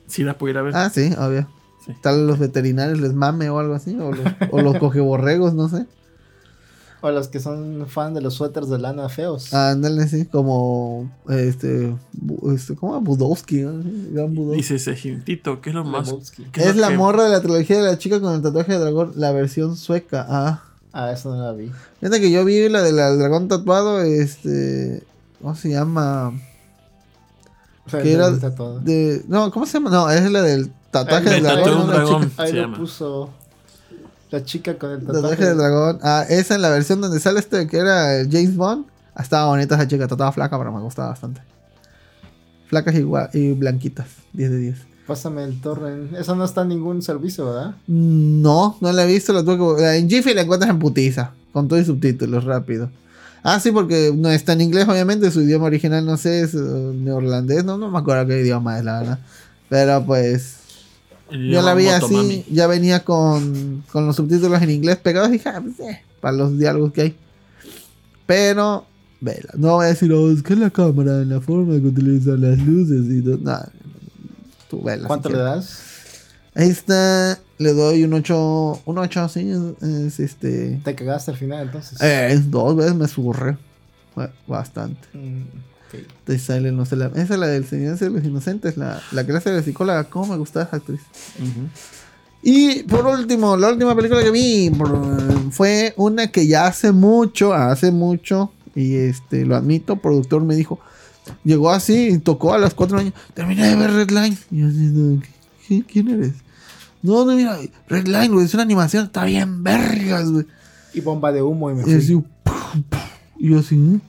[0.08, 0.76] Si la pudiera ver.
[0.76, 1.48] Ah, sí, obvio.
[1.86, 1.94] Sí.
[2.02, 5.86] Tal los veterinarios les mame o algo así, o los, o los cogeborregos, no sé.
[7.02, 9.54] O los que son fan de los suéteres de lana feos.
[9.54, 11.96] Ándale, sí, como este,
[12.54, 13.00] este ¿cómo?
[13.00, 13.82] Budowski, ¿no?
[14.12, 14.58] Gran Budowski.
[14.58, 14.94] Dice ese
[15.24, 16.14] Tito, ¿qué es lo más?
[16.52, 18.74] Qué Es lo la que- morra de la trilogía de la chica con el tatuaje
[18.74, 20.26] de dragón, la versión sueca.
[20.30, 21.72] Ah, Ah, esa no la vi.
[22.00, 25.04] fíjate que yo vi la del dragón tatuado, este,
[25.42, 26.34] ¿cómo se llama?
[27.90, 29.90] Que era de, no, ¿cómo se llama?
[29.90, 31.82] No, es la del tatuaje del El lo- tatuaje de dragón.
[31.82, 31.94] un ¿no?
[31.94, 32.30] La dragón.
[32.30, 32.78] chica- Ahí se lo llama.
[32.78, 33.30] puso
[34.32, 35.46] la chica con el Tatuaje tatuaje.
[35.46, 36.00] del dragón.
[36.02, 38.86] Ah, esa en la versión donde sale este que era James Bond.
[39.16, 41.42] Ah, Estaba bonita esa chica, estaba flaca, pero me gustaba bastante.
[42.68, 43.06] Flacas y,
[43.38, 44.78] y blanquitas, 10 de 10.
[45.08, 46.14] Pásame el torrent.
[46.14, 47.74] Eso no está en ningún servicio, ¿verdad?
[47.88, 49.98] No, no la he visto, la tuve que...
[49.98, 52.92] En Jiffy la encuentras en putiza, con todo y subtítulos, rápido.
[53.42, 56.58] Ah, sí, porque no está en inglés, obviamente, su idioma original, no sé, es eh,
[56.58, 59.20] neerlandés, no, no me acuerdo qué idioma es, la verdad.
[59.68, 60.58] Pero pues,
[61.32, 62.40] yo la vi Motomami.
[62.42, 66.02] así, ya venía con, con los subtítulos en inglés pegados y dije, ah, pues, eh,
[66.20, 67.16] para los diálogos que hay.
[68.26, 68.86] Pero,
[69.22, 72.60] vela, no voy a decir, oh, es que la cámara, la forma que utilizan las
[72.60, 73.72] luces y todo, nada.
[74.70, 75.04] Tú vela.
[75.04, 75.90] si ¿Cuánto le das?
[76.56, 80.82] Ahí está, le doy un 8, un 8, sí, es, es este...
[80.84, 82.02] Te cagaste al final, entonces.
[82.02, 83.58] Eh, dos veces me surré.
[84.14, 85.08] Fue Bastante.
[85.14, 85.44] Mm,
[86.38, 87.08] Silent la...
[87.08, 90.04] Esa es la del Señor de los Inocentes, la, la clase de psicóloga.
[90.06, 91.02] ¿Cómo me gusta esa actriz?
[92.42, 94.72] Y por último, la última película que vi
[95.52, 100.80] fue una que ya hace mucho, hace mucho, y este, lo admito, productor me dijo,
[101.44, 104.38] llegó así y tocó a las 4 años, terminé de ver Redline.
[104.52, 105.22] Y yo así, no,
[105.68, 106.32] ¿qué- ¿quién eres?
[107.02, 107.58] No, no, mira,
[107.90, 110.46] Redline, güey, es una animación, está bien vergas, güey.
[110.94, 111.94] Y bomba de humo y me Y fui.
[111.96, 113.00] así, pum, pum.
[113.38, 113.76] y yo así.
[113.76, 114.00] ¿Eh?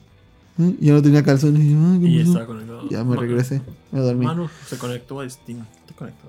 [0.57, 1.63] Yo no tenía calzones.
[1.63, 2.29] Y, "Ah, ¿qué Y pasó?".
[2.31, 2.89] estaba conectado.
[2.89, 3.61] Ya me regresé,
[3.91, 4.25] me dormí.
[4.25, 5.65] Manu se conectó a Steam.
[5.87, 6.27] Te conectó.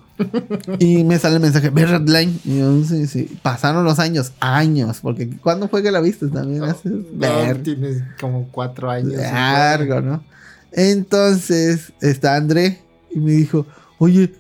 [0.78, 2.39] Y me sale el mensaje, ve Redline.
[2.44, 3.39] Y yo, sí, sí.
[3.43, 5.01] Pasaron los años, años.
[5.03, 6.62] Porque ¿cuándo fue que la viste también?
[6.62, 9.15] Hace No, ver- tienes como cuatro años.
[9.15, 10.23] largo, ¿no?
[10.70, 12.81] Entonces está André
[13.11, 13.66] y me dijo,
[13.99, 14.32] oye,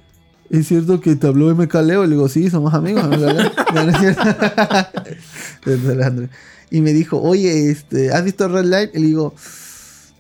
[0.50, 2.04] ¿es cierto que te habló MK Leo?
[2.04, 3.04] Le digo, sí, somos amigos.
[3.04, 3.50] MK Leo".
[3.74, 4.22] No, no es cierto.
[5.64, 6.28] Entonces era André.
[6.70, 8.90] Y me dijo, oye, este, ¿has visto Red Light?
[8.94, 9.34] Y le digo,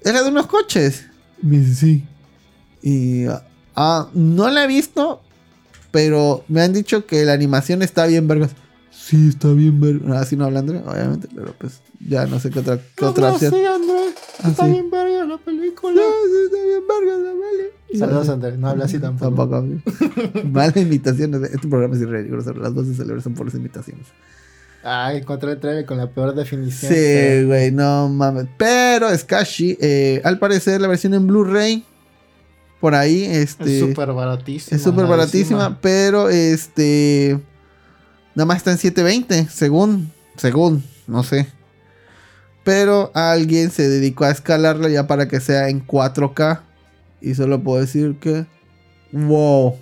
[0.04, 1.06] era de unos coches.
[1.42, 2.04] Y me dice, sí.
[2.82, 3.24] Y
[3.76, 5.20] ah, no la he visto,
[5.90, 8.50] pero me han dicho que la animación está bien, vergas.
[8.90, 10.22] Sí, está bien, vergas.
[10.22, 13.34] Así no habla André, obviamente, pero pues ya no sé qué otra, qué otra No,
[13.34, 13.52] opción.
[13.52, 14.08] sí, André.
[14.48, 14.70] Está Ah, sí.
[14.72, 15.94] bien verga la película.
[15.94, 17.98] No, sí, está bien, verga, la vale.
[17.98, 18.56] Saludos, André.
[18.58, 19.48] No habla así tampoco.
[19.48, 19.66] Tampoco.
[20.48, 21.34] Mala imitación.
[21.44, 22.56] Este programa es irregular.
[22.56, 24.06] Las voces celebres son por las imitaciones.
[24.84, 26.92] Ay, encontré el trailer con la peor definición.
[26.92, 28.46] Sí, güey, no mames.
[28.56, 31.84] Pero Skashi, eh, al parecer la versión en Blu-ray,
[32.80, 33.78] por ahí, este.
[33.78, 34.76] Es súper baratísima.
[34.76, 37.38] Es súper baratísima, pero este.
[38.34, 40.10] Nada más está en 720, según.
[40.36, 41.46] Según, no sé.
[42.64, 46.62] Pero alguien se dedicó a escalarla ya para que sea en 4K.
[47.20, 48.46] Y solo puedo decir que.
[49.12, 49.76] ¡Wow!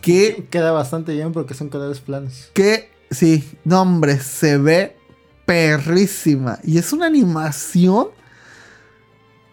[0.00, 2.50] ¿Qué Queda bastante bien porque son canales planos.
[2.54, 4.96] que sí, no hombre, se ve
[5.44, 6.58] perrísima.
[6.64, 8.08] Y es una animación.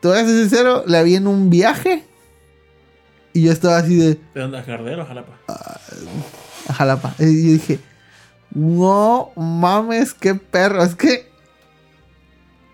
[0.01, 2.03] Te voy a ser sincero, la vi en un viaje.
[3.33, 4.57] Y yo estaba así de ¿De dónde?
[4.57, 5.39] ¿A o Jalapa?
[5.47, 7.15] a Jalapa.
[7.19, 7.79] Y yo dije,
[8.51, 10.83] no mames, qué perro.
[10.83, 11.31] Es que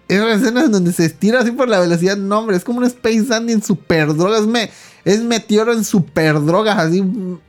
[0.08, 3.24] esas escenas donde se estira así por la velocidad, no hombre, es como un Space
[3.24, 4.48] Dandy en super drogas.
[4.48, 4.72] Me,
[5.06, 7.02] es meteoro en super drogas, así.
[7.02, 7.40] mm,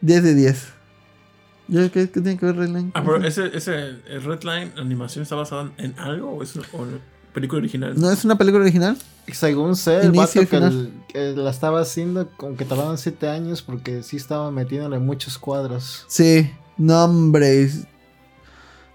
[0.00, 0.64] 10 de 10.
[1.72, 2.92] ¿Yo qué, qué tiene que ver Redline?
[2.94, 6.84] Ah, pero ese, ese el Redline animación está basada en algo o es una o
[7.32, 7.94] película original.
[7.98, 8.94] ¿No es una película original?
[9.32, 10.72] Según sé, el Inicio vato que, final.
[10.72, 15.38] el- que la estaba haciendo, como que tardaban 7 años porque sí estaba metiéndole muchos
[15.38, 16.04] cuadros.
[16.08, 17.70] Sí, no hombre.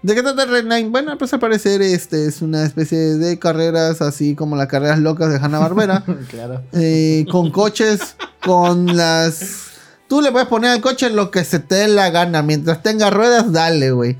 [0.00, 0.92] ¿De qué trata Redline?
[0.92, 5.30] Bueno, pues al parecer este es una especie de carreras así como las carreras locas
[5.32, 6.04] de Hanna Barbera.
[6.30, 6.62] claro.
[6.74, 8.14] eh, con coches,
[8.44, 9.67] con las...
[10.08, 12.42] Tú le puedes poner al coche lo que se te dé la gana.
[12.42, 14.18] Mientras tenga ruedas, dale, güey.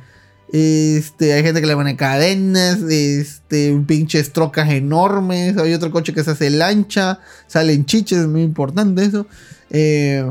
[0.52, 5.56] Este, hay gente que le pone cadenas, este, pinches trocas enormes.
[5.56, 9.27] Hay otro coche que se hace lancha, salen chiches, es muy importante eso.
[9.70, 10.31] Eh,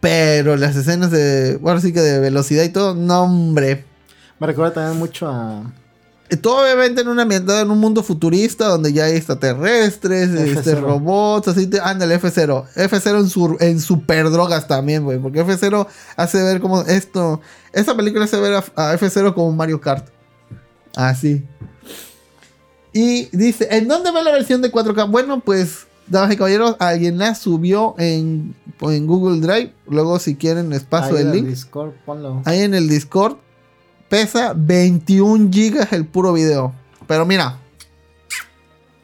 [0.00, 3.84] pero las escenas de, bueno, sí que de velocidad y todo, no, hombre.
[4.38, 5.72] Me recuerda también mucho a
[6.40, 10.58] Todo obviamente en un ambientado en un mundo futurista donde ya hay extraterrestres, F0.
[10.58, 12.64] este, robots, así, te- ándale, F0.
[12.74, 15.86] F0 en, su, en super drogas también, güey, porque F0
[16.16, 17.40] hace ver como esto,
[17.72, 20.08] esta película hace ver a, a F0 como Mario Kart.
[20.96, 21.44] Así.
[22.92, 25.10] Y dice, ¿en dónde va la versión de 4K?
[25.10, 29.74] Bueno, pues, damas y caballeros, alguien la subió en, en Google Drive.
[29.86, 31.46] Luego, si quieren, les paso ahí el link.
[31.46, 32.40] Discord, ponlo.
[32.46, 33.36] Ahí en el Discord
[34.08, 36.72] pesa 21 gigas el puro video.
[37.06, 37.58] Pero mira,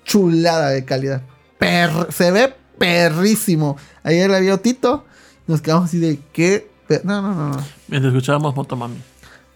[0.04, 1.22] chulada de calidad.
[1.58, 3.76] Per- se ve perrísimo.
[4.02, 5.04] Ayer la vio Tito.
[5.46, 6.70] Nos quedamos así de qué.
[6.88, 7.64] pe- No, no, no, no.
[7.88, 8.96] Mientras escuchábamos Motomami.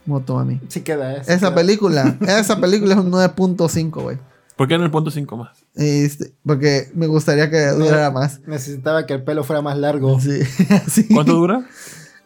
[0.04, 0.60] Motomami.
[0.68, 1.22] Sí queda ¿eh?
[1.26, 1.54] Esa queda.
[1.54, 4.18] película, esa película es un 9.5, güey.
[4.56, 5.50] ¿Por qué en el punto 5 más?
[5.74, 8.40] Este, porque me gustaría que durara más.
[8.46, 10.18] Necesitaba que el pelo fuera más largo.
[10.20, 10.38] Sí.
[11.12, 11.66] ¿Cuánto dura?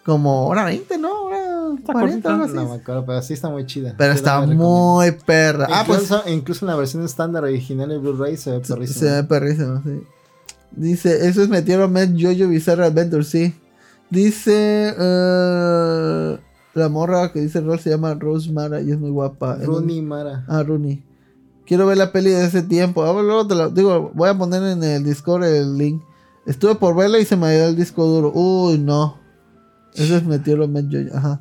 [0.05, 1.30] Como hora 20, ¿no?
[1.73, 2.33] Hora 40, cortita.
[2.33, 2.55] algo así.
[2.55, 3.95] No me acuerdo, pero sí está muy chida.
[3.97, 5.67] Pero Yo está la muy perra.
[5.71, 8.99] Ah, pues incluso, incluso en la versión estándar original de Blu-ray se ve perrísimo.
[9.01, 10.03] Se ve perrísimo, sí.
[10.73, 13.55] Dice, eso es Meteoro Met Jojo Bizarre Adventure, sí.
[14.09, 16.39] Dice, eh,
[16.75, 19.57] la morra que dice el rol se llama Rose Mara y es muy guapa.
[19.63, 20.45] Rooney Mara.
[20.49, 21.03] Ah, Rooney.
[21.67, 23.05] Quiero ver la peli de ese tiempo.
[23.05, 26.03] Ah, luego te lo- digo, voy a poner en el Discord el link.
[26.47, 28.33] Estuve por verla y se me dio el disco duro.
[28.35, 29.19] Uy, no.
[29.95, 31.41] Eso es Meteoro Met Jojo, ajá.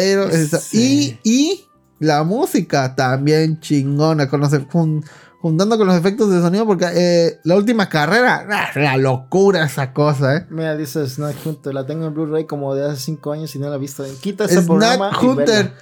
[0.00, 1.18] Pero, esa- Sí.
[1.24, 1.64] y, y
[1.98, 4.28] la música también chingona.
[4.28, 5.04] Con los, jun-
[5.40, 9.92] juntando con los efectos de sonido, porque eh, la última carrera, ah, la locura esa
[9.92, 10.46] cosa, eh.
[10.50, 11.72] Mira, dice Snack Hunter.
[11.74, 14.04] La tengo en Blu-ray como de hace 5 años y no la he visto.
[14.20, 15.10] Quita ese Snack programa.
[15.20, 15.72] y Hunter.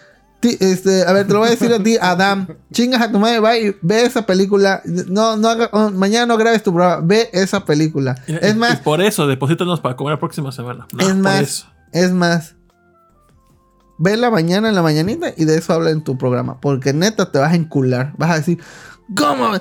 [0.60, 2.46] Este, a ver, te lo voy a decir a ti, Adam.
[2.70, 4.82] Chingas a tu madre, va y ve esa película.
[4.84, 8.14] No, no haga- oh, mañana no grabes tu programa, ve esa película.
[8.26, 10.86] Y- Es y más, por eso, deposítanos para comer la próxima semana.
[10.92, 11.40] No, Es más.
[11.40, 11.66] eso.
[11.92, 12.56] es más.
[13.98, 16.60] Ve la mañana en la mañanita y de eso habla en tu programa.
[16.60, 18.12] Porque neta te vas a encular.
[18.16, 18.58] Vas a decir,
[19.16, 19.52] ¿cómo?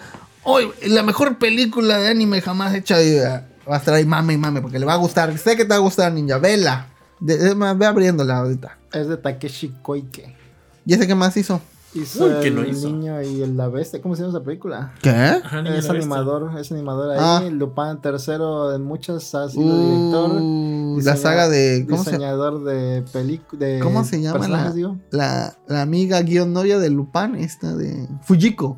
[0.44, 3.02] Hoy, la mejor película de anime jamás hecha.
[3.02, 5.38] Y vas a estar ahí mame y mame porque le va a gustar.
[5.38, 6.38] Sé que te va a gustar, ninja.
[6.38, 6.88] Vela.
[7.20, 8.78] De- más, ve abriéndola ahorita.
[8.92, 10.36] Es de Takeshi Koike.
[10.86, 11.62] ¿Y ese qué más hizo?
[11.96, 12.88] Hizo Uy, ¿qué el no hizo?
[12.90, 14.02] niño y el- la bestia.
[14.02, 14.94] ¿Cómo se llama esa película?
[15.02, 15.10] ¿Qué?
[15.12, 15.92] Ajá, Es Bestia.
[15.92, 17.18] animador, es animador ahí.
[17.20, 17.44] Ah.
[17.52, 20.32] Lupin tercero de muchas ha sido director.
[20.42, 21.86] Uh, la saga de.
[21.90, 23.82] ¿Cómo se, diseñador de películas.
[23.82, 24.74] ¿Cómo se llama la-
[25.12, 28.76] la, la amiga guion novia de Lupin, esta de Fujiko.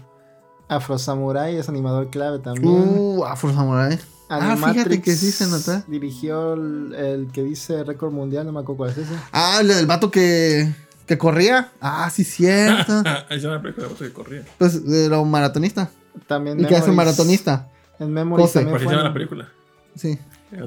[0.67, 2.73] Afro Samurai es animador clave también.
[2.97, 3.99] Uh, Afro Samurai.
[4.29, 5.83] ah, fíjate que sí se nota.
[5.87, 9.13] Dirigió el, el que dice récord mundial, no me acuerdo cuál es ese.
[9.31, 10.73] Ah, el del vato que,
[11.05, 11.71] que corría.
[11.81, 12.99] Ah, sí, cierto.
[13.01, 14.43] Esa es una película de que corría.
[14.57, 15.89] pues era un maratonista.
[16.27, 17.67] También Y que hace un maratonista.
[17.99, 18.59] En Memories José.
[18.61, 18.93] también fue.
[18.93, 19.47] en la película.
[19.95, 20.17] Sí.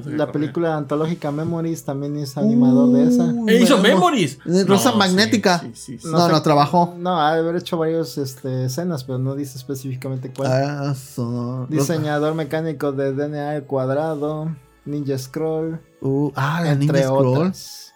[0.05, 3.31] La película antológica Memories también es animador de esa.
[3.47, 4.37] ¡Eh, hizo Memo- Memories!
[4.67, 5.59] Rosa No, Magnética.
[5.59, 6.07] Sí, sí, sí.
[6.07, 6.93] No, no, sé- trabajó.
[6.97, 10.51] No, ha de haber hecho varias este, escenas, pero no dice específicamente cuál.
[10.51, 14.55] Ah, so- Diseñador mecánico de DNA al cuadrado,
[14.85, 17.27] Ninja Scroll, Uh, ah, la entre Ninja Scroll.
[17.37, 17.88] otras.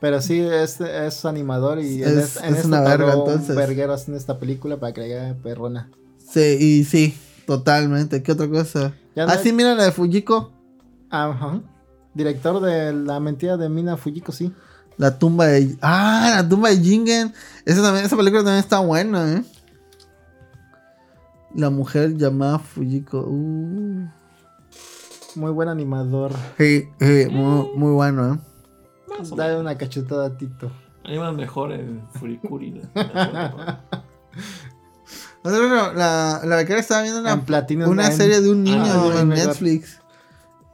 [0.00, 3.56] Pero sí, es, es animador y Es- en, es en una esta verga, entonces.
[3.56, 5.90] verguero haciendo esta película para que le haga perrona.
[6.18, 7.16] Sí, y sí,
[7.46, 8.22] totalmente.
[8.22, 8.92] ¿Qué otra cosa?
[9.14, 10.52] No- Ah, sí, mira la de Fujiko.
[11.08, 11.60] Ajá.
[12.14, 14.52] Director de La mentira de Mina Fujiko, sí.
[14.98, 15.76] La tumba de.
[15.82, 17.32] Ah, la tumba de Jingen.
[17.64, 19.44] Esa, también, esa película también está buena, ¿eh?
[21.54, 23.20] La mujer llamada Fujiko.
[23.20, 24.06] Uh.
[25.34, 26.32] Muy buen animador.
[26.58, 28.38] Sí, sí, muy, muy bueno, ¿eh?
[29.18, 30.70] Más o Dale una cachetada a Tito.
[31.04, 32.82] Animan mejor en Furikuri.
[32.94, 33.80] la-
[35.44, 37.34] No sé, pero la, la becaria estaba viendo una,
[37.88, 39.28] una serie de un niño Ah, en.
[39.28, 40.00] Netflix.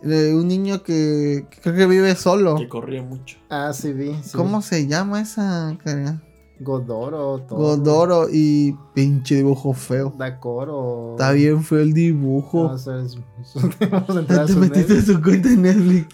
[0.01, 2.57] De un niño que, que creo que vive solo.
[2.57, 3.37] que corría mucho.
[3.51, 4.15] Ah, sí, vi.
[4.23, 6.21] sí ¿Cómo se llama esa cara?
[6.59, 7.41] Godoro.
[7.41, 10.13] Toro, Godoro y pinche dibujo feo.
[10.17, 11.13] Dakoro.
[11.13, 12.65] Está bien feo el dibujo.
[12.65, 13.05] Vamos a ver,
[13.91, 16.07] vamos a entrar a Te su metiste su cuenta en Netflix.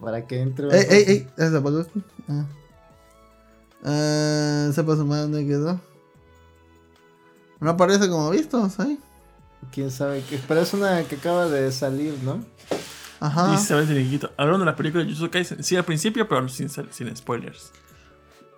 [0.00, 0.68] Para que entre.
[0.68, 1.28] Ey, ey, ey.
[1.36, 2.00] ¿Se apagó esto?
[2.28, 2.44] Ah.
[3.84, 5.80] Ah, ¿Se pasó más dónde quedó?
[7.60, 8.98] No aparece como vistos ahí.
[9.72, 10.22] Quién sabe.
[10.46, 12.44] Pero es una que acaba de salir, ¿no?
[13.20, 13.50] Ajá.
[13.50, 14.30] Dice Isabel Diriquito.
[14.36, 15.64] Hablaron de la película de Jujutsu Kaisen.
[15.64, 17.72] Sí, al principio, pero sin, sin spoilers.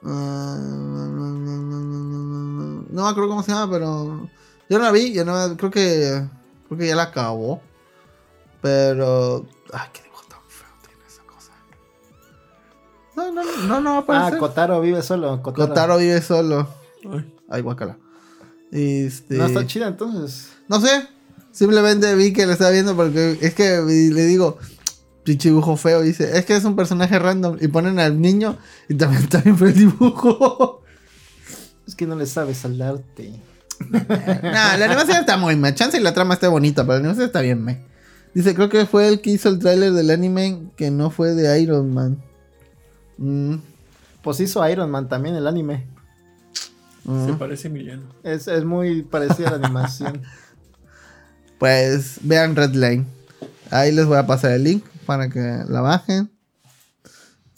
[0.04, 2.86] Ah, no, no, no, no, no, no.
[2.90, 4.28] No me acuerdo cómo se llama, pero.
[4.68, 6.26] Yo no la vi, yo no creo que.
[6.68, 7.62] Creo que ya la acabó.
[8.60, 9.46] Pero.
[9.72, 10.02] Ay, qué
[13.28, 14.38] No, no, no, no va a Ah, aparecer.
[14.38, 15.42] Kotaro vive solo.
[15.42, 15.68] Kotaro.
[15.68, 16.68] Kotaro vive solo.
[17.12, 17.98] Ay, Ay, guacala.
[18.72, 19.36] Este.
[19.36, 20.48] No está chida entonces.
[20.68, 21.06] No sé.
[21.52, 24.58] Simplemente vi que lo estaba viendo porque es que le digo,
[25.24, 26.00] pinche dibujo feo.
[26.02, 27.56] Dice, es que es un personaje random.
[27.60, 28.56] Y ponen al niño
[28.88, 30.82] y también está bien el dibujo.
[31.86, 33.32] Es que no le sabes al arte.
[33.90, 35.74] nah, la animación está muy me.
[35.74, 37.84] Chance y la trama está bonita, pero la animación está bien me.
[38.34, 41.60] Dice, creo que fue el que hizo el tráiler del anime que no fue de
[41.60, 42.22] Iron Man.
[43.20, 43.56] Mm,
[44.22, 45.86] Pues hizo Iron Man también el anime.
[47.04, 47.26] mm.
[47.26, 48.02] Se parece a Emiliano.
[48.22, 50.22] Es, es muy parecida a la animación.
[51.58, 53.06] Pues vean Redline.
[53.70, 56.30] Ahí les voy a pasar el link para que la bajen.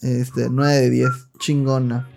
[0.00, 1.08] Este, 9 de 10.
[1.38, 2.08] Chingona.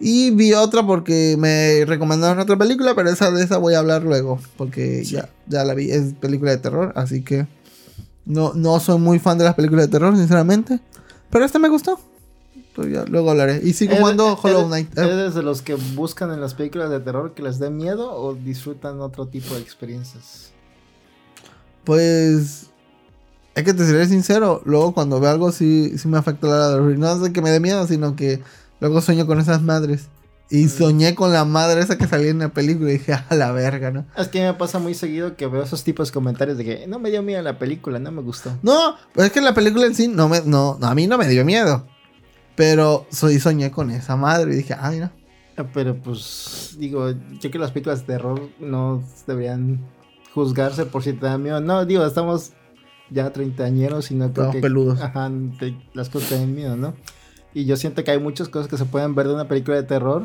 [0.00, 4.02] Y vi otra porque me recomendaron otra película, pero esa de esa voy a hablar
[4.02, 4.40] luego.
[4.56, 5.92] Porque ya, ya la vi.
[5.92, 7.46] Es película de terror, así que
[8.24, 10.80] no, no soy muy fan de las películas de terror, sinceramente.
[11.30, 12.00] Pero esta me gustó.
[12.74, 13.60] Pues luego hablaré.
[13.62, 14.98] Y sigo jugando ¿Eres- Hollow Knight.
[14.98, 18.34] ¿Eres de los que buscan en las películas de terror que les dé miedo o
[18.34, 20.50] disfrutan otro tipo de experiencias?
[21.84, 22.66] Pues.
[23.54, 24.60] Es que te seré sincero.
[24.64, 26.96] Luego, cuando veo algo, sí, sí me afecta la hora de.
[26.96, 28.42] No es de que me dé miedo, sino que
[28.80, 30.08] luego sueño con esas madres.
[30.50, 33.50] Y soñé con la madre esa que salía en la película y dije, a la
[33.52, 34.04] verga, ¿no?
[34.16, 36.98] Es que me pasa muy seguido que veo esos tipos de comentarios de que no
[36.98, 38.50] me dio miedo la película, no me gustó.
[38.62, 41.26] No, pues es que la película en sí no me, no, a mí no me
[41.28, 41.86] dio miedo.
[42.56, 44.74] Pero soy, soñé con esa madre y dije.
[44.74, 44.92] Ah,
[45.72, 47.10] Pero pues, digo,
[47.40, 49.80] yo que las películas de terror no deberían
[50.34, 51.60] juzgarse por si te da miedo.
[51.60, 52.52] No, digo, estamos
[53.10, 55.00] ya treintañeros y no creo que peludos.
[55.00, 56.94] Ajá, te- las cosas te den miedo, ¿no?
[57.52, 59.84] Y yo siento que hay muchas cosas que se pueden ver de una película de
[59.84, 60.24] terror.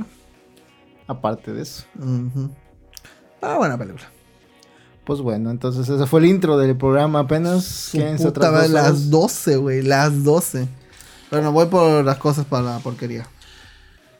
[1.08, 1.86] Aparte de eso.
[1.98, 2.50] Ujú.
[3.42, 4.06] Ah, buena película.
[5.06, 7.64] Pues bueno, entonces ese fue el intro del programa apenas.
[7.66, 9.10] Su puta dos las horas.
[9.10, 10.68] 12, güey, las 12.
[11.32, 13.28] Bueno, voy por las cosas para la porquería.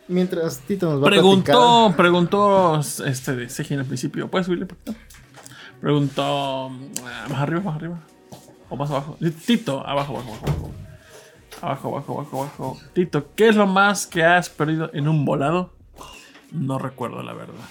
[0.08, 1.24] Mientras Tito nos va a platicar.
[1.24, 4.28] Preguntó, preguntó este de Sejin al principio.
[4.28, 4.66] ¿Puedes subirle?
[4.66, 5.02] por favor?
[5.82, 8.00] Preguntó ah, más arriba, más arriba.
[8.70, 9.18] O más abajo.
[9.46, 10.48] Tito, abajo, abajo, abajo.
[10.48, 10.72] abajo.
[11.62, 12.78] Abajo, abajo, abajo, abajo.
[12.94, 15.72] Tito, ¿qué es lo más que has perdido en un volado?
[16.52, 17.66] No recuerdo la verdad.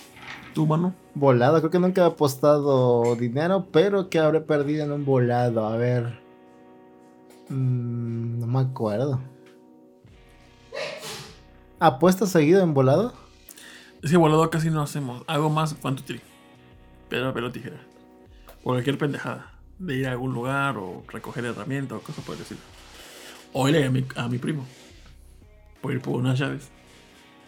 [0.55, 0.95] ¿Tú, mano?
[1.15, 5.67] Volado, creo que nunca he apostado dinero, pero que habré perdido en un volado.
[5.67, 6.28] A ver.
[7.49, 9.21] Mm, no me acuerdo.
[11.81, 13.15] ¿Apuestas seguido en volado?
[14.03, 15.23] Es que volado casi no hacemos.
[15.27, 16.21] Hago más cuanto tree.
[17.09, 17.81] Piedra, papel o tijera.
[18.63, 19.53] O cualquier pendejada.
[19.79, 22.61] De ir a algún lugar o recoger herramientas o cosas por el estilo.
[23.53, 24.67] O irle a mi, a mi primo.
[25.81, 26.69] Por ir por unas llaves.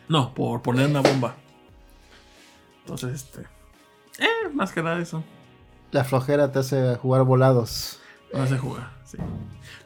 [0.09, 1.37] No, por poner una bomba.
[2.81, 3.43] Entonces, este.
[4.19, 5.23] Eh, más que nada eso.
[5.93, 8.01] La flojera te hace jugar volados.
[8.33, 9.19] No hace jugar, sí.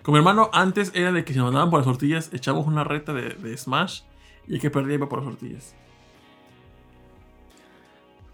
[0.03, 2.85] Con mi hermano, antes era de que si nos mandaban por las tortillas, echábamos una
[2.85, 4.03] reta de, de Smash
[4.47, 5.75] y el que perdía iba por las tortillas.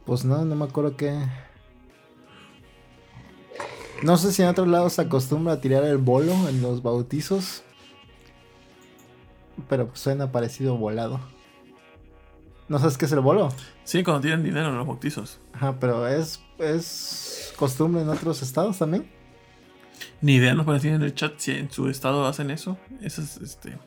[0.05, 1.27] Pues no, no me acuerdo qué.
[4.03, 7.63] No sé si en otros lados se acostumbra a tirar el bolo en los bautizos.
[9.69, 11.21] Pero pues suena parecido volado.
[12.69, 13.51] ¿No sabes qué es el bolo?
[13.85, 15.39] Sí, cuando tienen dinero en los bautizos.
[15.53, 19.11] Ajá, pero es, es costumbre en otros estados también.
[20.21, 22.79] Ni idea, nos decir en el chat si en su estado hacen eso.
[23.01, 23.79] Esas este,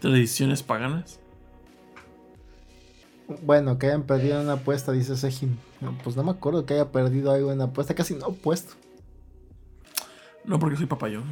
[0.00, 1.20] tradiciones paganas.
[3.42, 5.58] Bueno, que hayan perdido una apuesta, dice Sejin.
[5.80, 8.32] No, pues no me acuerdo que haya perdido algo en una apuesta, casi no he
[8.32, 8.74] puesto.
[10.44, 11.24] No porque soy papayón.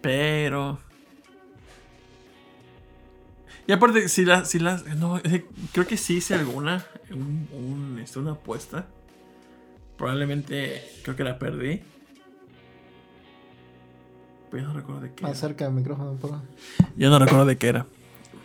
[0.00, 0.78] Pero.
[3.66, 4.50] Y aparte, si las.
[4.50, 5.20] Si las no,
[5.72, 6.84] creo que sí hice alguna.
[7.10, 8.86] Un, un, este, una apuesta.
[10.02, 11.80] Probablemente creo que la perdí.
[14.50, 15.22] Pero no recuerdo de qué.
[15.22, 16.44] Más cerca del micrófono, por favor.
[16.96, 17.86] Ya no recuerdo de qué era.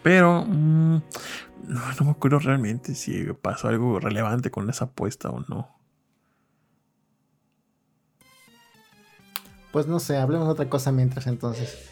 [0.03, 0.95] Pero mm,
[1.63, 5.67] no, no me acuerdo realmente si pasó algo relevante con esa apuesta o no.
[9.71, 11.89] Pues no sé, hablemos de otra cosa mientras entonces.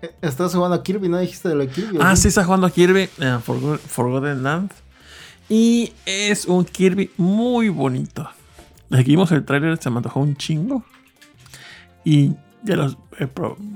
[0.00, 1.98] Eh, Estás jugando a Kirby, ¿no dijiste de lo de Kirby?
[2.00, 3.10] Ah, sí, está jugando a Kirby
[3.44, 4.72] Forgo- Forgotten Land.
[5.48, 8.28] Y es un Kirby muy bonito.
[8.88, 10.84] Desde que vimos el tráiler se me antojó un chingo.
[12.04, 12.32] Y
[12.62, 13.28] ya los, eh,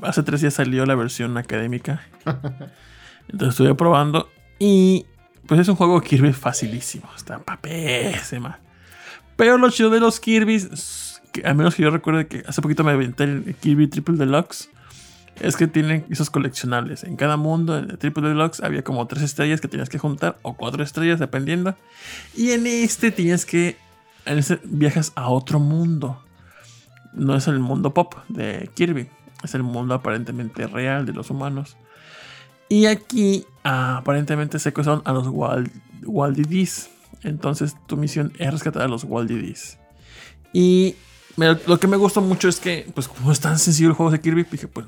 [0.03, 2.07] hace tres días salió la versión académica.
[3.29, 4.29] Entonces estuve probando.
[4.59, 5.07] Y
[5.47, 7.09] pues es un juego Kirby facilísimo.
[7.17, 8.59] Está pésima.
[9.37, 12.85] Pero lo chido de los Kirby's, que, al menos que yo recuerdo que hace poquito
[12.85, 14.71] me aventé el Kirby Triple Deluxe.
[15.41, 17.05] Es que tienen esos coleccionables.
[17.05, 20.39] En cada mundo, en el Triple Deluxe, había como tres estrellas que tenías que juntar,
[20.43, 21.77] o cuatro estrellas, dependiendo.
[22.35, 23.77] Y en este tienes que.
[24.25, 26.23] En este viajas a otro mundo.
[27.13, 29.09] No es el mundo pop de Kirby,
[29.43, 31.77] es el mundo aparentemente real de los humanos.
[32.69, 35.71] Y aquí ah, aparentemente secuestraron a los Wal-
[36.05, 36.91] Waldidis.
[37.23, 39.79] Entonces tu misión es rescatar a los Waldidis.
[40.53, 40.97] Y
[41.37, 44.21] lo que me gustó mucho es que, pues como es tan sencillo el juego de
[44.21, 44.87] Kirby, dije, pues,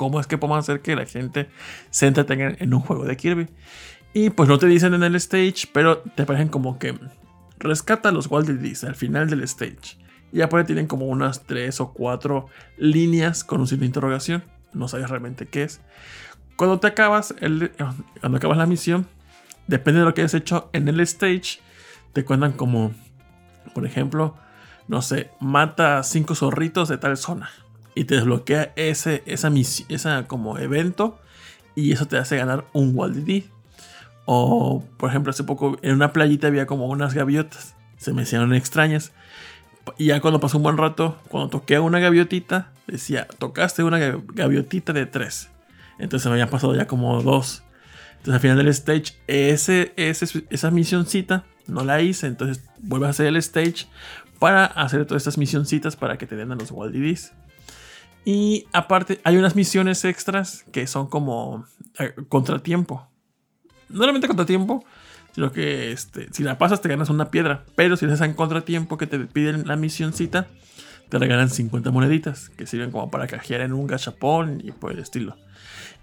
[0.00, 1.50] ¿cómo es que podemos hacer que la gente
[1.90, 3.48] se entretenga en un juego de Kirby?
[4.14, 6.98] Y pues no te dicen en el stage, pero te parecen como que
[7.58, 9.98] rescata a los Waldidis al final del stage.
[10.32, 12.46] Y aparte tienen como unas 3 o 4
[12.78, 14.42] líneas con un signo de interrogación.
[14.72, 15.82] No sabes realmente qué es.
[16.56, 19.06] Cuando te acabas, cuando acabas la misión,
[19.66, 21.60] depende de lo que hayas hecho en el stage,
[22.14, 22.94] te cuentan como,
[23.74, 24.34] por ejemplo,
[24.88, 27.50] no sé, mata 5 zorritos de tal zona.
[27.94, 29.50] Y te desbloquea ese esa
[29.88, 31.18] esa como evento.
[31.74, 33.48] Y eso te hace ganar un Waldidi.
[34.26, 37.74] O, por ejemplo, hace poco en una playita había como unas gaviotas.
[37.96, 39.12] Se me hicieron extrañas.
[39.98, 44.22] Y ya cuando pasó un buen rato, cuando toqué una gaviotita, decía, tocaste una gav-
[44.34, 45.48] gaviotita de tres.
[45.98, 47.62] Entonces me habían pasado ya como dos.
[48.18, 52.26] Entonces al final del stage, ese, ese- esa misioncita no la hice.
[52.26, 53.86] Entonces vuelves a hacer el stage
[54.38, 57.32] para hacer todas estas misioncitas para que te den a los Waldidis.
[58.24, 61.64] Y aparte, hay unas misiones extras que son como
[61.98, 63.06] eh, contratiempo.
[63.88, 64.84] No solamente contratiempo,
[65.34, 67.64] sino que este, si la pasas te ganas una piedra.
[67.76, 70.46] Pero si les en contratiempo que te piden la misioncita,
[71.08, 74.98] te regalan 50 moneditas que sirven como para cajear en un gachapón y por el
[75.00, 75.36] estilo.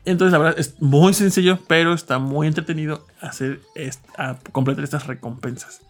[0.03, 5.05] Entonces, la verdad es muy sencillo, pero está muy entretenido hacer est- a completar estas
[5.07, 5.81] recompensas.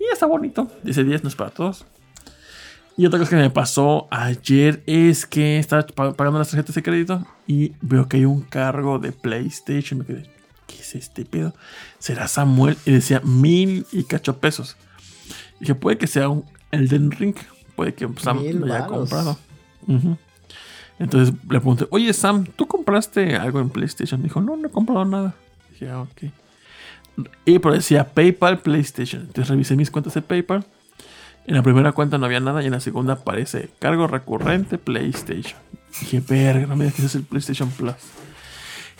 [0.00, 0.70] Y está bonito.
[0.82, 1.86] 10 10 no es para todos.
[2.96, 6.82] Y otra cosa que me pasó ayer es que estaba pa- pagando las tarjetas de
[6.82, 10.00] crédito y veo que hay un cargo de PlayStation.
[10.00, 10.30] Me quedé,
[10.66, 11.54] ¿qué es este pedo?
[11.98, 12.76] ¿Será Samuel?
[12.84, 14.76] Y decía mil y cacho pesos.
[15.56, 17.34] Y dije, puede que sea un Elden Ring.
[17.76, 18.98] Puede que Sam Mil lo haya varos.
[18.98, 19.38] comprado.
[20.98, 24.22] Entonces le pregunté, oye Sam, ¿tú compraste algo en PlayStation?
[24.22, 25.34] Dijo, no, no he comprado nada.
[25.70, 26.24] Dije, ah, ok.
[27.44, 29.22] Y pero decía PayPal, PlayStation.
[29.22, 30.64] Entonces revisé mis cuentas de PayPal.
[31.46, 35.58] En la primera cuenta no había nada y en la segunda aparece cargo recurrente PlayStation.
[36.00, 37.94] Dije, verga, no me digas que es el PlayStation Plus.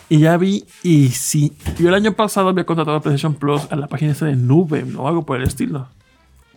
[0.09, 3.75] Y ya vi, y sí, yo el año pasado había contratado a PlayStation Plus a
[3.77, 5.87] la página esa de nube o algo por el estilo.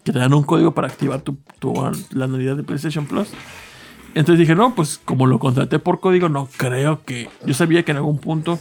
[0.05, 1.75] Que te dan un código para activar tu, tu-
[2.11, 3.29] la anualidad de PlayStation Plus.
[4.15, 7.29] Entonces dije, no, pues como lo contraté por código, no creo que.
[7.45, 8.59] Yo sabía que en algún punto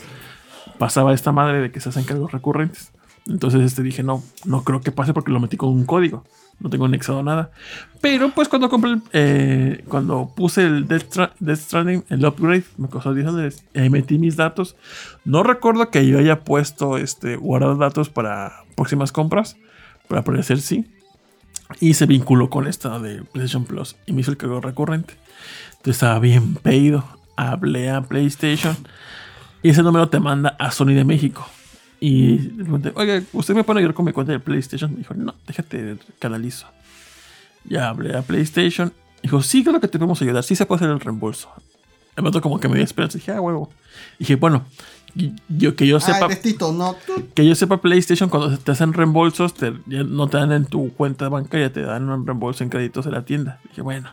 [0.78, 2.92] pasaba esta madre de que se hacen cargos recurrentes.
[3.28, 6.24] Entonces este dije, no, no creo que pase porque lo metí con un código.
[6.60, 7.52] No tengo anexado nada.
[8.02, 13.14] Pero pues cuando compré eh, cuando puse el Death, Death Stranding, el upgrade, me costó
[13.14, 13.66] 10 dólares.
[13.76, 14.76] Ahí metí mis datos.
[15.26, 19.58] No recuerdo que yo haya puesto este guardar datos para próximas compras.
[20.08, 20.86] Pero al parecer sí.
[21.80, 23.96] Y se vinculó con esta de PlayStation Plus.
[24.06, 25.16] Y me hizo el cargo recurrente.
[25.72, 27.04] Entonces estaba bien pedido.
[27.36, 28.76] Hablé a PlayStation.
[29.62, 31.48] Y ese número te manda a Sony de México.
[32.00, 34.92] Y le pregunté, oiga, ¿usted me puede ayudar con mi cuenta de PlayStation?
[34.92, 36.68] Me dijo, no, déjate, canalizo.
[37.64, 38.94] Ya hablé a PlayStation.
[39.24, 40.44] Dijo, sí, claro que te podemos ayudar.
[40.44, 41.50] Sí se puede hacer el reembolso.
[42.16, 43.18] El vato como que me dio esperanza.
[43.18, 43.72] Dije, ah, huevo.
[44.20, 44.66] Dije, bueno,
[45.48, 46.26] yo, que yo sepa...
[46.26, 46.96] Ah, vestido, no.
[47.34, 50.94] Que yo sepa, PlayStation, cuando te hacen reembolsos, te- ya no te dan en tu
[50.94, 53.60] cuenta bancaria, te dan un reembolso en créditos de la tienda.
[53.70, 54.10] Dije, bueno,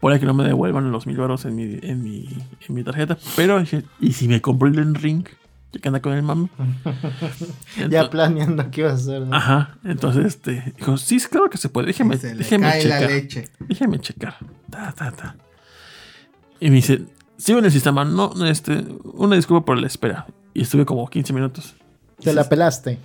[0.00, 2.28] por que no me devuelvan los mil baros en mi, en, mi,
[2.68, 3.18] en mi tarjeta.
[3.36, 5.26] Pero dije, ¿y si me compro el Ring?
[5.74, 6.48] Ya que anda con el mami.
[7.76, 9.22] Ya Ento- planeando qué iba a hacer.
[9.22, 9.34] ¿no?
[9.36, 13.10] Ajá, entonces este, dijo, sí, claro que se puede, déjeme, Se déjeme cae la checar.
[13.10, 13.48] leche.
[13.60, 14.36] Déjame checar.
[14.70, 15.36] Ta, ta, ta.
[16.60, 17.02] Y me dice,
[17.36, 18.84] sigo en el sistema, no, no, este,
[19.14, 20.26] una disculpa por la espera.
[20.54, 21.74] Y estuve como 15 minutos.
[22.22, 23.00] Te la pelaste.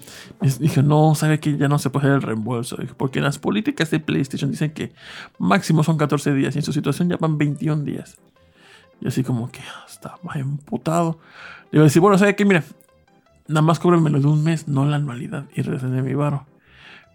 [0.60, 2.78] Dije, no, sabe que ya no se puede hacer el reembolso.
[2.78, 4.94] Dije, Porque las políticas de PlayStation dicen que
[5.40, 8.18] máximo son 14 días y en su situación ya van 21 días.
[9.02, 11.20] Y así como que ah, estaba más emputado.
[11.72, 12.46] Le iba a decir, bueno, ¿sabe qué?
[12.46, 12.64] Mira,
[13.48, 15.46] nada más cóbrenmelo de un mes, no la anualidad.
[15.56, 16.46] Y regresé mi varo.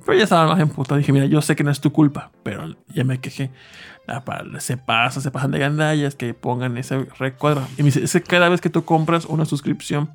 [0.05, 0.99] Pero ya estaba más emputado.
[0.99, 3.51] Dije, mira, yo sé que no es tu culpa, pero ya me quejé.
[4.07, 4.23] Ah,
[4.59, 7.67] Se pasa, se pasan de gandallas, que pongan ese recuadro.
[7.79, 10.11] Y me dice, cada vez que tú compras una suscripción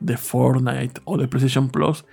[0.00, 2.04] de Fortnite o de PlayStation Plus,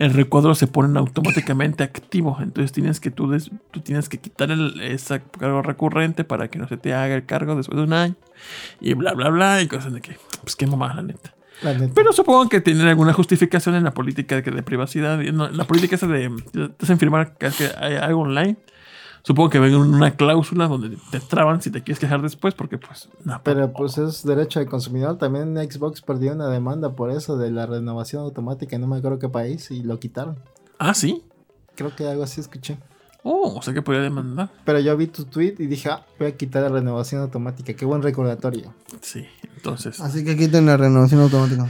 [0.00, 2.36] el recuadro se pone automáticamente activo.
[2.40, 6.58] Entonces tienes que tú, des- tú tienes que quitar el, ese cargo recurrente para que
[6.58, 8.14] no se te haga el cargo después de un año.
[8.80, 9.62] Y bla, bla, bla.
[9.62, 11.34] Y cosas de que, pues qué mamá, la neta.
[11.62, 11.92] La neta.
[11.94, 15.18] Pero supongo que tienen alguna justificación en la política de, de privacidad.
[15.18, 18.56] no, la política esa de te hacen firmar que hay algo online.
[19.22, 23.08] Supongo que ven una cláusula donde te traban si te quieres quejar después, porque pues.
[23.24, 25.18] no, Pero pues es derecho del consumidor.
[25.18, 29.18] También Xbox perdió una demanda por eso de la renovación automática en no me acuerdo
[29.18, 30.36] qué país y lo quitaron.
[30.78, 31.22] Ah, sí.
[31.74, 32.78] Creo que algo así escuché.
[33.22, 34.48] Oh, o sea que podría demandar.
[34.64, 37.74] Pero yo vi tu tweet y dije, ah, voy a quitar la renovación automática.
[37.74, 38.72] Qué buen recordatorio.
[39.02, 39.26] Sí,
[39.56, 40.00] entonces.
[40.00, 41.68] Así que quiten la renovación automática.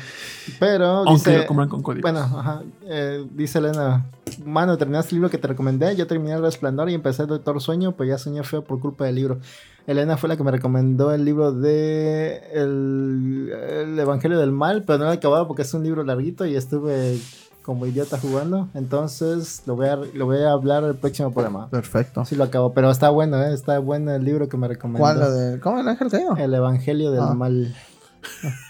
[0.61, 2.03] Pero Aunque dice, lo compran con código.
[2.03, 4.07] bueno, ajá, eh, dice Elena,
[4.45, 7.61] mano, terminaste el libro que te recomendé, yo terminé el resplandor y empecé el Doctor
[7.61, 9.39] Sueño, pues ya soñé feo por culpa del libro.
[9.87, 14.99] Elena fue la que me recomendó el libro de el, el Evangelio del Mal, pero
[14.99, 17.19] no lo he acabado porque es un libro larguito y estuve
[17.71, 21.71] como idiota jugando, entonces lo voy a, lo voy a hablar el próximo programa.
[21.71, 22.25] Perfecto.
[22.25, 23.55] Sí lo acabo, pero está bueno, ¿eh?
[23.55, 24.99] está bueno el libro que me recomendó.
[24.99, 25.21] ¿Cuál?
[25.21, 25.61] De...
[25.61, 26.37] ¿Cómo el ángel caído?
[26.37, 27.33] El Evangelio del Ah.
[27.35, 27.73] Mal.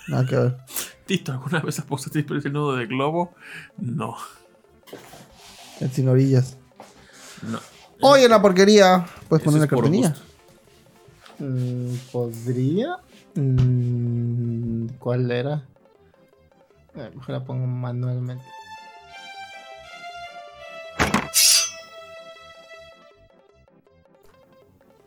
[0.08, 0.56] Nada que ver.
[1.06, 3.32] Tito, ¿alguna vez apostaste por el nudo de globo?
[3.78, 4.16] No,
[5.80, 6.58] El sin orillas.
[7.42, 7.58] no.
[8.02, 9.06] Oye, la porquería.
[9.30, 10.14] Puedes poner por cartonilla.
[11.38, 12.96] Mm, ¿Podría?
[13.34, 15.64] Mm, ¿Cuál era?
[16.96, 18.44] Eh, mejor la pongo manualmente.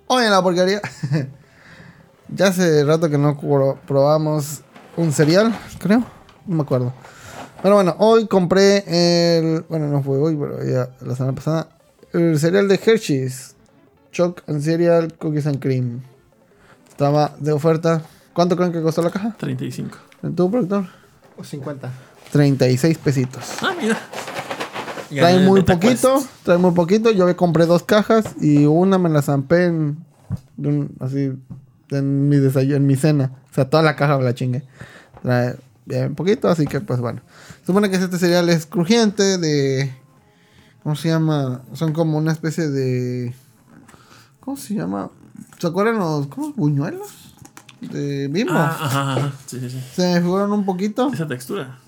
[0.07, 0.81] Oye, la porquería.
[2.30, 4.61] ya hace rato que no pro- probamos
[4.97, 6.03] un cereal, creo.
[6.45, 6.93] No me acuerdo.
[7.61, 9.61] Pero bueno, hoy compré el.
[9.69, 11.69] Bueno, no fue hoy, pero ya la semana pasada.
[12.11, 13.55] El cereal de Hershey's.
[14.11, 16.01] Choc and Cereal Cookies and Cream.
[16.88, 18.03] Estaba de oferta.
[18.34, 19.34] ¿Cuánto creen que costó la caja?
[19.39, 19.97] 35.
[20.21, 20.85] ¿En tu productor?
[21.38, 21.89] O 50.
[22.31, 23.43] 36 pesitos.
[23.61, 23.97] Ah, mira.
[25.19, 27.11] Trae muy poquito, trae muy poquito.
[27.11, 29.98] Yo me compré dos cajas y una me la zampé en,
[30.57, 31.31] un- así
[31.91, 33.31] en mi desayuno, en mi cena.
[33.52, 34.64] O sea, toda la caja me la chingue.
[35.22, 37.22] Trae bien poquito, así que pues bueno.
[37.65, 39.94] Supone que este cereal es crujiente de
[40.84, 41.61] ¿cómo se llama?
[41.73, 43.34] Son como una especie de
[44.40, 45.10] ¿cómo se llama?
[45.60, 46.52] ¿Se acuerdan los ¿cómo?
[46.53, 47.07] buñuelos?
[47.81, 48.53] De Bimbo.
[48.56, 49.31] Ah, ajá, ajá.
[49.45, 49.84] Sí, sí, sí.
[49.94, 51.11] Se me figuran un poquito.
[51.14, 51.80] Esa textura.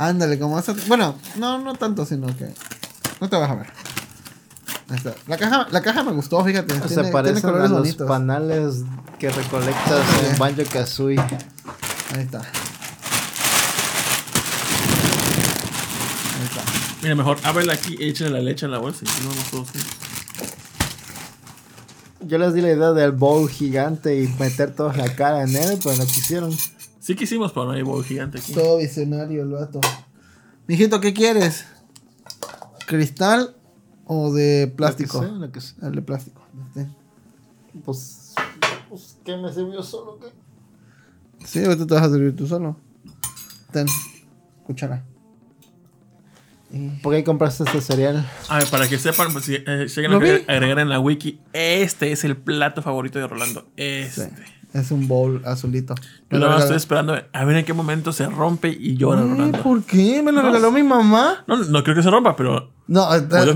[0.00, 0.74] Ándale, como esa.
[0.86, 2.54] Bueno, no, no tanto, sino que.
[3.20, 3.66] No te vas a ver.
[4.90, 5.12] Ahí está.
[5.26, 6.72] La caja, la caja me gustó, fíjate.
[6.82, 8.06] Se tiene, parecen tiene a los bonitos.
[8.08, 8.76] panales
[9.18, 10.26] que recolectas Sí.
[10.30, 11.18] en Banjo Kazooie.
[11.18, 12.38] Ahí está.
[12.38, 12.44] Ahí
[16.44, 16.62] está.
[17.02, 19.82] Mira, mejor ábrela aquí, échale la leche en la bolsa y no, no todos juntos.
[22.20, 25.78] Yo les di la idea del bowl gigante y meter toda la cara en él,
[25.82, 26.56] pero no quisieron.
[27.08, 28.52] Sí quisimos, pero no hay bowl gigante aquí.
[28.52, 29.80] Todo visionario el vato.
[30.66, 31.64] Mijito, ¿qué quieres?
[32.86, 33.56] ¿Cristal
[34.04, 35.22] o de plástico?
[35.22, 35.88] Lo que sea, lo que sea.
[35.88, 36.42] El de plástico.
[36.66, 36.86] Este.
[37.82, 38.34] Pues,
[38.90, 40.18] pues, ¿qué me sirvió solo?
[40.20, 41.46] ¿Qué?
[41.46, 42.76] Sí, ahorita te vas a servir tú solo.
[43.72, 43.86] Ten.
[44.66, 45.02] cuchara.
[47.02, 48.30] ¿Por qué compraste este cereal?
[48.50, 50.44] A ver, para que sepan, pues, si, eh, si alguien ¿Lo lo quiere vi?
[50.46, 53.66] agregar en la wiki, este es el plato favorito de Rolando.
[53.78, 54.28] Este.
[54.28, 54.42] Sí,
[54.78, 55.94] Es un bowl azulito.
[56.30, 59.52] Yo Me más estoy esperando a ver en qué momento se rompe y llora Ay.
[59.62, 60.22] ¿Por qué?
[60.22, 60.48] ¿Me lo No.
[60.48, 61.44] regaló mi mamá?
[61.46, 63.06] No, no creo que se rompa, pero No,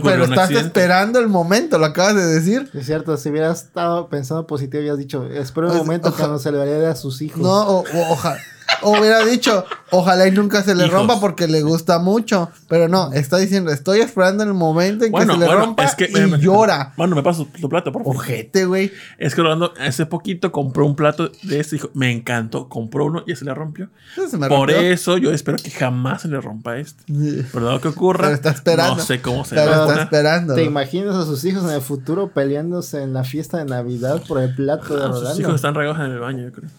[0.03, 0.66] pero estás accidente.
[0.66, 2.69] esperando el momento, lo acabas de decir.
[2.74, 6.39] Es cierto, si hubieras estado pensando positivo, habías dicho, espero un Pues, momento oja- cuando
[6.39, 7.40] se le vaya a sus hijos.
[7.40, 8.36] No, o, o- oja-
[8.82, 10.94] o hubiera dicho, ojalá y nunca se le Hijos.
[10.99, 12.51] rompa porque le gusta mucho.
[12.69, 15.85] Pero no, está diciendo, estoy esperando el momento en bueno, que se le bueno, rompa
[15.85, 16.94] es que y llora.
[16.97, 18.16] Bueno, me paso tu plato, por favor.
[18.16, 18.90] Ojete, güey.
[19.19, 23.23] Es que Rolando hace poquito compró un plato de este, dijo, me encantó, compró uno
[23.27, 23.90] y se le rompió.
[24.28, 24.77] Se me Por rompió.
[24.81, 27.05] eso yo espero que jamás se le rompa este.
[27.53, 28.97] Pero lo que ocurra, Pero está esperando.
[28.97, 30.03] no sé cómo se Pero va a está dar.
[30.05, 30.55] esperando.
[30.55, 34.40] ¿Te imaginas a sus hijos en el futuro peleándose en la fiesta de Navidad por
[34.40, 35.40] el plato de Ah, sus Rolando?
[35.40, 36.70] hijos están regados en el baño, yo creo.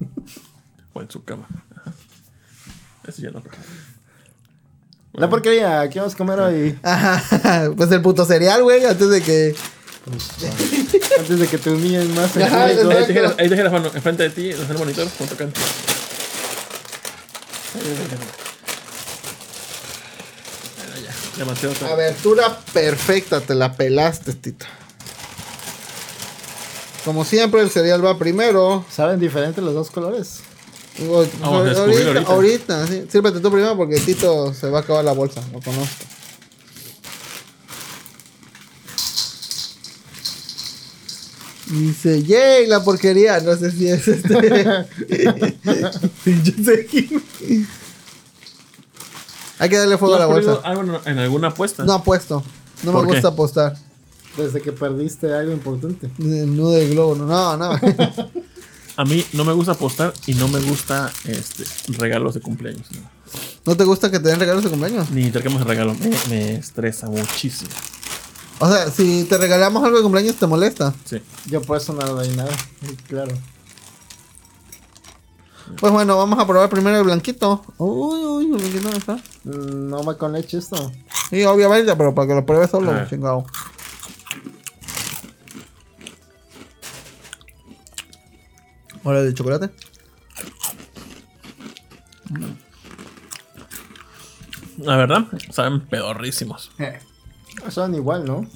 [0.98, 1.46] o en su cama.
[1.76, 1.92] Ajá.
[3.06, 3.42] Eso ya no.
[5.14, 6.78] La porquería, ¿qué vamos a comer hoy?
[6.82, 9.56] Ajá, pues el puto cereal, güey, antes de que.
[11.18, 12.36] Antes de que te humillen más.
[12.36, 12.64] Ajá.
[12.64, 12.76] Ahí
[13.38, 15.52] ahí mano, enfrente de ti, en el monitor, junto con
[21.02, 21.14] ya.
[21.36, 21.92] Demasiado tarde.
[21.92, 24.66] Abertura perfecta, te la pelaste, Tito.
[27.04, 28.84] Como siempre, el cereal va primero.
[28.90, 30.42] ¿Saben diferentes los dos colores?
[31.06, 33.04] O- Vamos a descubrir ahorita, ahorita, sí.
[33.08, 36.04] Sírvete tú primero porque Tito se va a acabar la bolsa, lo conozco.
[41.70, 43.40] Dice, yay, la porquería.
[43.40, 44.34] No sé si es este.
[46.24, 47.22] Yo sé quién.
[49.58, 50.60] Hay que darle fuego a ¿Tú la bolsa.
[50.64, 51.84] algo en- alguna apuesta?
[51.84, 52.42] No apuesto.
[52.84, 53.76] No me gusta apostar.
[54.36, 56.08] Desde que perdiste algo importante.
[56.18, 57.14] El nudo del globo.
[57.16, 57.70] No, no.
[58.98, 61.64] A mí no me gusta apostar y no me gusta este,
[61.96, 62.84] regalos de cumpleaños.
[62.90, 63.00] ¿no?
[63.64, 65.08] ¿No te gusta que te den regalos de cumpleaños?
[65.10, 65.96] Ni intercambios de regalos.
[66.00, 67.70] Me, me estresa muchísimo.
[68.58, 70.92] O sea, si te regalamos algo de cumpleaños, ¿te molesta?
[71.04, 71.22] Sí.
[71.46, 72.50] Yo por eso no doy nada.
[73.06, 73.32] Claro.
[75.80, 77.62] Pues bueno, vamos a probar primero el blanquito.
[77.76, 79.14] Uy, uy, el blanquito no está.
[79.44, 80.90] Mm, No va con leche esto.
[81.30, 83.06] Sí, obviamente, pero para que lo pruebes solo, Ah.
[83.08, 83.46] chingado.
[89.08, 89.70] Ahora el de chocolate.
[94.76, 96.70] La verdad, saben pedorrísimos.
[97.70, 98.46] Son igual, ¿no?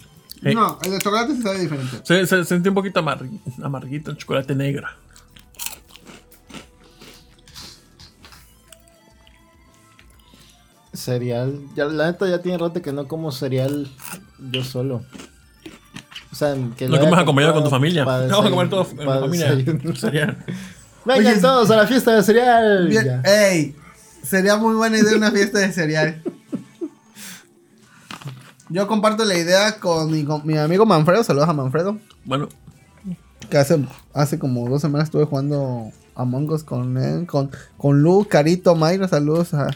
[0.42, 0.54] Sí.
[0.54, 2.00] No, el de chocolate se sabe diferente.
[2.04, 3.26] Se, se sentí un poquito amar-
[3.62, 4.94] amarguito en chocolate negra.
[10.92, 11.58] Cereal.
[11.74, 13.88] Ya, la neta ya tiene rato que no como cereal
[14.50, 15.02] yo solo.
[16.32, 18.04] O sea, que comes acompañado con tu familia.
[18.06, 19.54] para Vamos a comer todos en familia.
[21.04, 22.88] Vengan Oye, todos a la fiesta de cereal.
[22.88, 23.76] Bien, ey,
[24.22, 26.22] sería muy buena idea una fiesta de cereal.
[28.68, 31.22] Yo comparto la idea con mi, con mi amigo Manfredo.
[31.24, 31.98] Saludos a Manfredo.
[32.24, 32.48] Bueno,
[33.50, 33.78] Que hace,
[34.14, 39.08] hace como dos semanas estuve jugando Among Us con él, con, con Lu, Carito, Mayra.
[39.08, 39.68] Saludos a-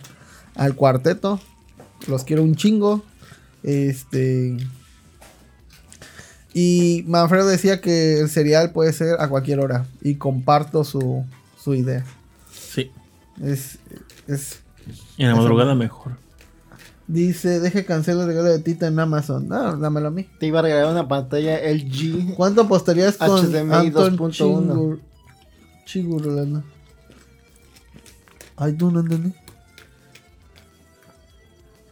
[0.55, 1.41] al cuarteto.
[2.07, 3.03] Los quiero un chingo.
[3.63, 4.57] Este.
[6.59, 9.85] Y Manfredo decía que el cereal puede ser a cualquier hora.
[10.01, 11.23] Y comparto su,
[11.63, 12.03] su idea.
[12.51, 12.91] sí.
[13.43, 13.79] Es.
[14.27, 14.61] es
[15.19, 16.13] Y en la madrugada mejor.
[17.07, 19.47] dice, deje cancelo el regalo de Tita en Amazon.
[19.47, 20.27] No, dámelo a mí.
[20.41, 22.35] Te iba a regalar una pantalla LG.
[22.37, 24.31] ¿Cuánto apostarías con HDMI Anton 2.1?
[24.33, 25.01] Chingur?
[25.85, 26.63] Chingur, Rolando.
[28.57, 29.35] Ay, tú no entendí.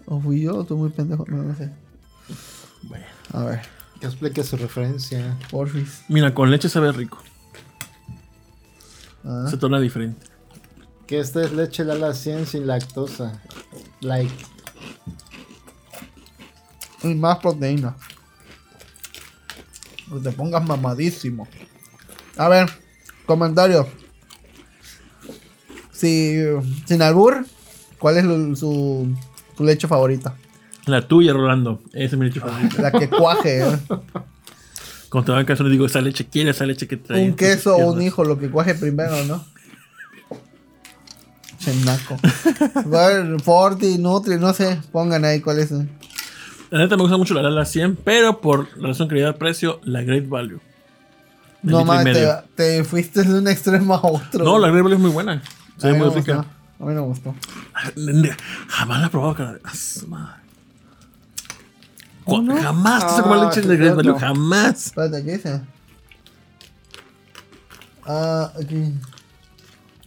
[0.07, 1.27] ¿O fui yo o estoy muy pendejo?
[1.29, 1.69] No, no sé.
[2.85, 3.05] Bueno.
[3.33, 3.61] A ver,
[4.07, 5.37] explique su referencia.
[5.51, 6.03] porfis.
[6.09, 7.23] Mira, con leche sabe rico.
[9.25, 10.27] Ah, Se torna diferente.
[11.07, 13.41] Que esta es leche Lala 100 sin lactosa.
[14.01, 14.33] Like.
[17.03, 17.95] y más proteína.
[20.11, 21.47] Que te pongas mamadísimo.
[22.37, 22.71] A ver,
[23.27, 23.87] comentario.
[25.93, 26.37] Si,
[26.87, 27.47] sin albur,
[27.99, 29.15] ¿cuál es su,
[29.57, 30.37] su leche favorita?
[30.87, 31.81] La tuya, Rolando.
[31.93, 32.83] Esa es mi leche favorita.
[32.83, 33.79] La que cuaje, ¿eh?
[35.09, 37.25] Cuando te van le digo, esa leche, quiere esa leche que trae.
[37.25, 39.45] Un queso o un hijo, lo que cuaje primero, ¿no?
[41.59, 42.17] Chenaco.
[42.85, 44.81] Bueno, Forti, Nutri, no sé.
[44.93, 45.71] Pongan ahí cuál es.
[45.71, 50.61] La neta me gusta mucho la Lala 100, pero por relación calidad-precio, la Great Value.
[51.63, 52.05] De No más,
[52.57, 54.45] te, fuiste de un extremo a otro.
[54.45, 55.41] No, la Great Value es muy buena.
[55.79, 56.37] Se ve muy me rica.
[56.37, 56.51] gustó.
[56.81, 57.35] A mí no me gustó.
[58.69, 59.59] Jamás la he probado, cara.
[62.27, 62.43] Ah, su madre.
[62.43, 62.63] ¿Cómo no?
[62.63, 63.97] Jamás te comer Ah, leche de loco.
[63.97, 64.19] Value.
[64.19, 64.87] Jamás.
[64.87, 65.61] Espérate, ¿qué dice?
[68.07, 68.93] Ah, aquí.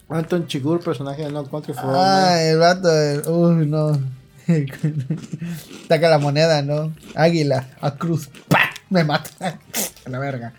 [0.10, 2.90] Anton Chigur, personaje de No Country for Ah, el vato.
[2.92, 4.00] el- Uy, no.
[5.90, 6.94] Saca la moneda, ¿no?
[7.16, 8.30] Águila, a cruz.
[8.48, 8.70] ¡Pah!
[8.90, 9.60] Me mata.
[10.06, 10.54] A la verga.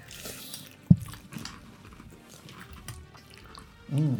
[3.88, 4.16] Mm.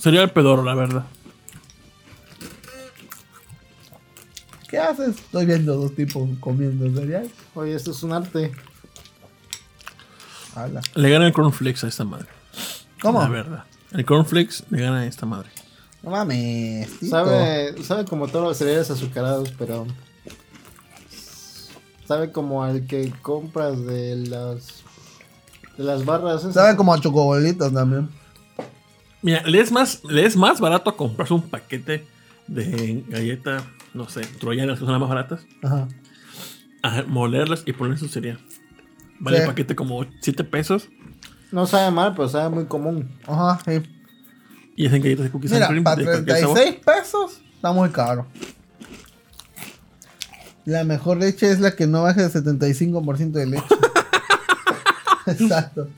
[0.00, 1.04] Sería el pedoro, la verdad.
[4.68, 5.16] ¿Qué haces?
[5.16, 7.30] Estoy viendo dos tipos comiendo cereal.
[7.54, 8.52] Oye, esto es un arte.
[10.54, 10.82] Hala.
[10.94, 12.26] Le gana el cornflakes a esta madre.
[13.00, 13.22] ¿Cómo?
[13.22, 13.64] La verdad.
[13.92, 15.48] El cornflakes le gana a esta madre.
[16.02, 16.90] No mames.
[16.98, 17.10] Tito.
[17.10, 19.86] Sabe, sabe como todos los cereales azucarados, pero.
[22.06, 24.82] Sabe como al que compras de las.
[25.78, 26.42] De las barras.
[26.42, 26.54] esas.
[26.54, 28.10] Sabe como a chocobolitos también.
[29.22, 32.06] Mira, le es más, le es más barato comprarse un paquete
[32.46, 33.64] de galleta,
[33.98, 35.88] no sé, troyanas que son las más baratas, Ajá.
[36.82, 38.38] a molerlas y poner su cereal.
[39.20, 39.42] Vale Sí.
[39.42, 40.88] el paquete como 7 pesos
[41.50, 43.10] No sabe mal, pero sabe muy común.
[43.26, 43.82] Ajá, sí.
[44.76, 46.54] y hacen galletas de cookies Mira, and cream para de cualquier sabor.
[46.56, 48.26] 36 pesos está muy caro.
[50.64, 53.64] La mejor leche es la que no baje del 75% de leche.
[55.26, 55.88] Exacto.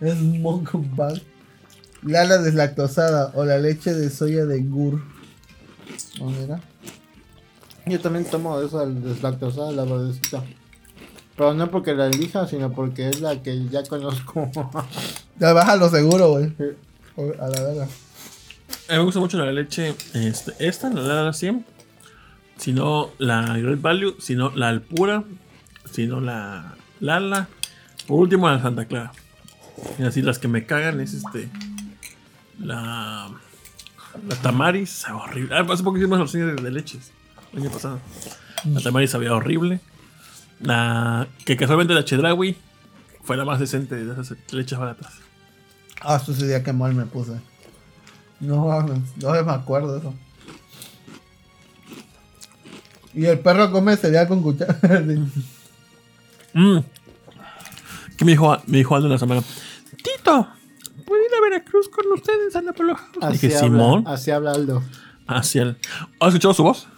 [0.00, 1.20] es Monk Bag.
[2.02, 5.02] Lala deslactosada o la leche de soya de Gur.
[6.20, 6.60] Oh, mira.
[7.86, 10.42] Yo también tomo esa deslactosada, la verdecita.
[11.36, 14.50] Pero no porque la elija, sino porque es la que ya conozco.
[15.38, 16.50] Ya baja lo seguro, güey.
[17.38, 17.88] A la verga.
[18.88, 21.66] A mí me gusta mucho la leche, este, esta, la Lala 100.
[22.56, 25.24] Si no la Great Value, si no la Alpura,
[25.92, 27.48] si no la Lala.
[28.06, 29.12] Por último la Santa Clara.
[29.98, 31.50] Y así las que me cagan es este.
[32.58, 33.30] La.
[34.28, 35.54] La Tamaris, sabe horrible.
[35.54, 37.12] Ah, hace poco hicimos cines de, de leches.
[37.52, 38.00] El año pasado.
[38.64, 39.80] La Tamaris sabía horrible.
[40.60, 41.28] La.
[41.44, 42.56] Que casualmente la Chedraui
[43.22, 45.14] fue la más decente de esas leches baratas.
[46.00, 47.32] Ah, esto ese día que mal me puse.
[48.40, 50.14] No, no me acuerdo de eso.
[53.14, 54.78] Y el perro come cereal con cuchara.
[56.58, 56.78] Mm.
[58.16, 59.42] ¿Qué me dijo, me dijo Aldo la semana?
[60.02, 60.48] Tito,
[61.06, 62.96] ¿puedo ir a Veracruz con ustedes a la Polo?
[63.22, 64.04] Así Dije, habla, Simón.
[64.06, 64.82] Así habla Aldo.
[65.26, 65.76] Hacia el...
[66.20, 66.88] ¿Has escuchado su voz?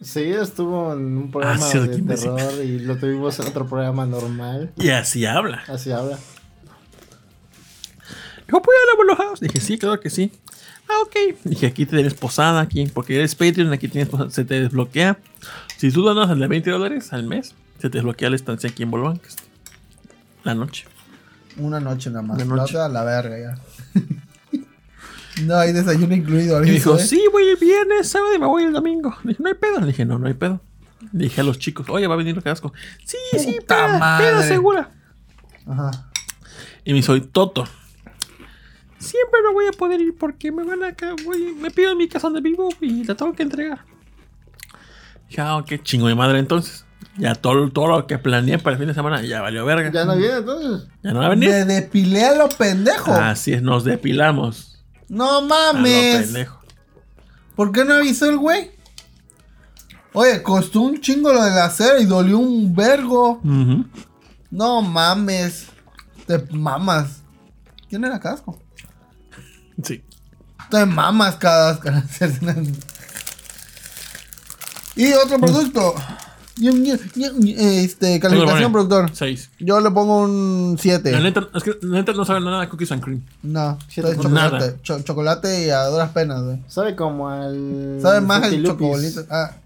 [0.00, 4.04] Sí, estuvo en un programa Ah, sí, de terror y lo tuvimos en otro programa
[4.06, 4.72] normal.
[4.76, 5.64] Y así habla.
[5.66, 6.18] Así habla.
[8.46, 9.40] Dijo, ¿puedo ir a la Polo House?
[9.40, 10.30] Dije, sí, claro que sí.
[10.88, 11.38] Ah, ok.
[11.44, 15.18] Dije, aquí tienes posada, aquí, porque eres Patreon, aquí tienes posada, se te desbloquea.
[15.78, 18.82] Si tú donas el de 20 dólares al mes, se te desbloquea la estancia aquí
[18.82, 19.36] en Bolbancas.
[20.42, 20.84] La noche.
[21.56, 22.38] Una noche nada más.
[22.38, 22.62] La noche.
[22.62, 24.00] otra a la verga ya.
[25.44, 26.62] no hay desayuno incluido.
[26.64, 27.00] Y dijo, ¿eh?
[27.00, 29.14] sí, voy el viernes, sábado y me voy el domingo.
[29.24, 29.80] Le dije, no hay pedo.
[29.80, 30.60] Le dije, no, no hay pedo.
[31.12, 32.72] Le dije a los chicos, oye, va a venir Carrasco.
[33.04, 34.26] Sí, sí, Puta peda, madre.
[34.26, 34.90] peda segura.
[35.66, 36.10] Ajá.
[36.84, 37.66] Y me soy Toto.
[38.98, 40.94] Siempre no voy a poder ir porque me van a
[41.24, 43.84] voy- me pido mi casa donde vivo y la tengo que entregar.
[45.28, 46.84] Dije, ah, qué chingo de madre entonces.
[47.16, 49.90] Ya todo, todo lo que planeé para el fin de semana ya valió verga.
[49.92, 50.88] Ya no viene entonces.
[51.02, 51.48] Ya no va a venir.
[51.50, 53.12] Me depilé a lo pendejo.
[53.12, 54.82] Así es, nos depilamos.
[55.08, 56.24] No A lo mames.
[56.26, 56.60] pendejo.
[57.54, 58.72] ¿Por qué no avisó el güey?
[60.12, 63.40] Oye, costó un chingo lo del hacer y dolió un vergo.
[64.50, 65.66] No mames.
[66.26, 67.22] Te mamas.
[67.88, 68.60] ¿Quién era casco?
[69.82, 70.02] Sí.
[70.70, 71.78] Te mamas cada.
[71.78, 72.04] cada-
[74.96, 75.94] y otro producto.
[76.56, 79.10] Este, calificación, productor.
[79.12, 79.50] Seis.
[79.58, 81.10] Yo le pongo un 7.
[81.10, 83.22] La neta, es que la neta no sabe nada de cookies and cream.
[83.42, 84.56] No, Siete chocolate.
[84.58, 84.76] nada.
[84.82, 86.62] Cho- chocolate y a duras penas, güey.
[86.68, 87.98] Sabe como al.
[88.00, 89.26] Sabe más el chocolate.
[89.30, 89.56] Ah,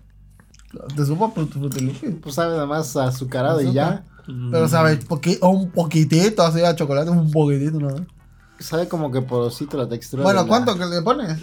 [0.97, 2.11] te supo por tu frutilupis.
[2.23, 4.05] Pues sabe nada más azucarado y ya.
[4.51, 8.07] Pero sabe poqui- un poquitito así a chocolate, un poquitito, ¿no?
[8.59, 10.23] Sabe como que porosito la textura.
[10.23, 11.39] Bueno, la- ¿cuánto que le pones?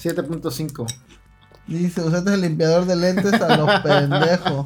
[0.00, 0.86] 7.5.
[1.68, 4.64] Dice, usaste el limpiador de lentes a los pendejos.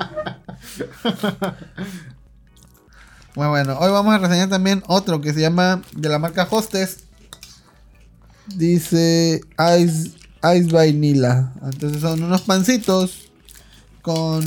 [3.34, 6.98] Bueno, bueno, hoy vamos a reseñar también otro que se llama de la marca Hostess.
[8.46, 9.40] Dice
[9.80, 10.12] Ice,
[10.54, 11.52] Ice Vanilla.
[11.64, 13.30] Entonces son unos pancitos
[14.02, 14.44] con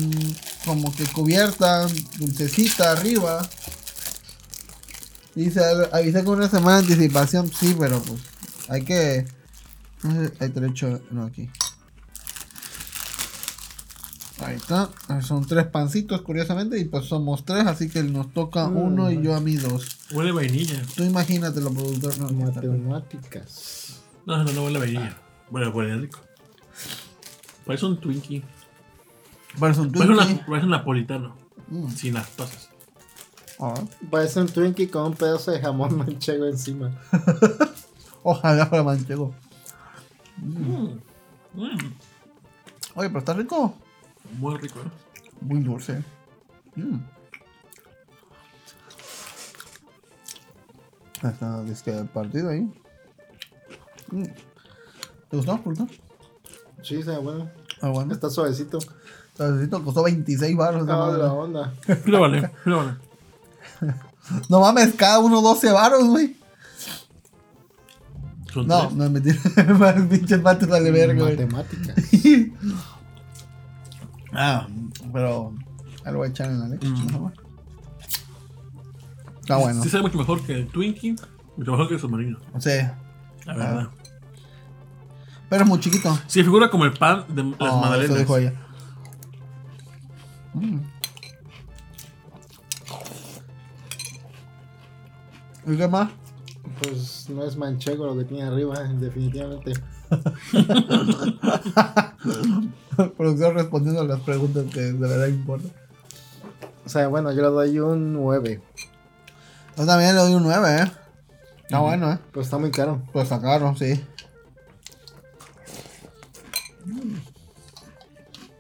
[0.66, 1.88] como que cubierta,
[2.20, 3.48] dulcecita arriba.
[5.34, 5.60] Dice,
[5.92, 7.52] avisé con una semana de anticipación.
[7.52, 8.22] Sí, pero pues
[8.70, 9.26] hay que...
[10.04, 11.50] no sé, he hecho, no aquí.
[14.42, 14.90] Ahí está.
[15.22, 18.78] Son tres pancitos, curiosamente, y pues somos tres, así que nos toca Mm.
[18.78, 19.98] uno y yo a mí dos.
[20.12, 20.82] Huele vainilla.
[20.96, 22.18] Tú imagínate lo productor.
[22.20, 22.88] No, no, está bien.
[22.88, 24.02] Matemáticas.
[24.26, 25.18] No, no, no huele vainilla.
[25.50, 26.20] Bueno, huele rico.
[27.66, 28.44] Parece un Twinkie.
[29.60, 30.34] Parece un Parece, Twinkie.
[30.34, 31.36] una- parece un napolitano.
[31.96, 32.70] Sin lactosas.
[33.60, 33.74] Ah,
[34.12, 36.92] Parece un Twinkie con un pedazo de jamón manchego encima.
[38.24, 39.34] Ojalá fuera manchego.
[40.38, 41.00] Mm.
[42.96, 43.76] Oye, pero está rico.
[44.38, 44.90] Muy rico, ¿eh?
[45.42, 46.04] Muy dulce.
[46.76, 46.98] Mm.
[51.24, 52.62] Está disque partido ahí.
[54.12, 54.24] Mm.
[55.30, 55.56] ¿Te gustó?
[55.58, 55.88] ¿Te gustó?
[56.84, 57.50] Sí, está bueno.
[57.82, 58.14] Ah, bueno.
[58.14, 58.80] Está suavecito.
[59.40, 60.84] Necesito, costó 26 baros.
[60.84, 61.18] esa Ah, madre.
[61.24, 61.74] la onda.
[62.04, 62.96] Pruébale, pruébale.
[64.50, 66.36] No mames, cada uno 12 baros, güey.
[68.56, 68.94] No, tres.
[68.96, 69.38] no es mentira.
[70.10, 71.34] Pinches mates vale verga, güey.
[71.46, 71.96] Matemáticas.
[74.36, 74.68] Ah,
[75.14, 75.54] pero.
[76.04, 76.88] Ahí lo voy a echar en la leche.
[76.88, 77.32] Mm.
[79.42, 79.82] Está bueno.
[79.84, 81.16] Sí sabe mucho mejor que el Twinkie,
[81.58, 82.70] mucho mejor que el submarino, Sí.
[83.46, 83.88] la verdad.
[85.50, 86.18] Pero es muy chiquito.
[86.28, 88.18] Sí, figura como el pan de las Oh, eso magdalenas.
[88.20, 88.54] dijo ella.
[90.56, 90.78] Mm.
[95.68, 96.10] ¿Y qué más?
[96.82, 99.74] Pues no es manchego lo que tiene arriba, definitivamente.
[103.18, 105.72] Producción respondiendo a las preguntas que de verdad importan.
[106.86, 108.62] O sea, bueno, yo le doy un 9.
[109.78, 110.92] Yo también le doy un 9, eh.
[111.64, 112.20] Está bueno, eh.
[112.32, 113.02] Pues está muy caro.
[113.12, 114.04] Pues está caro, sí.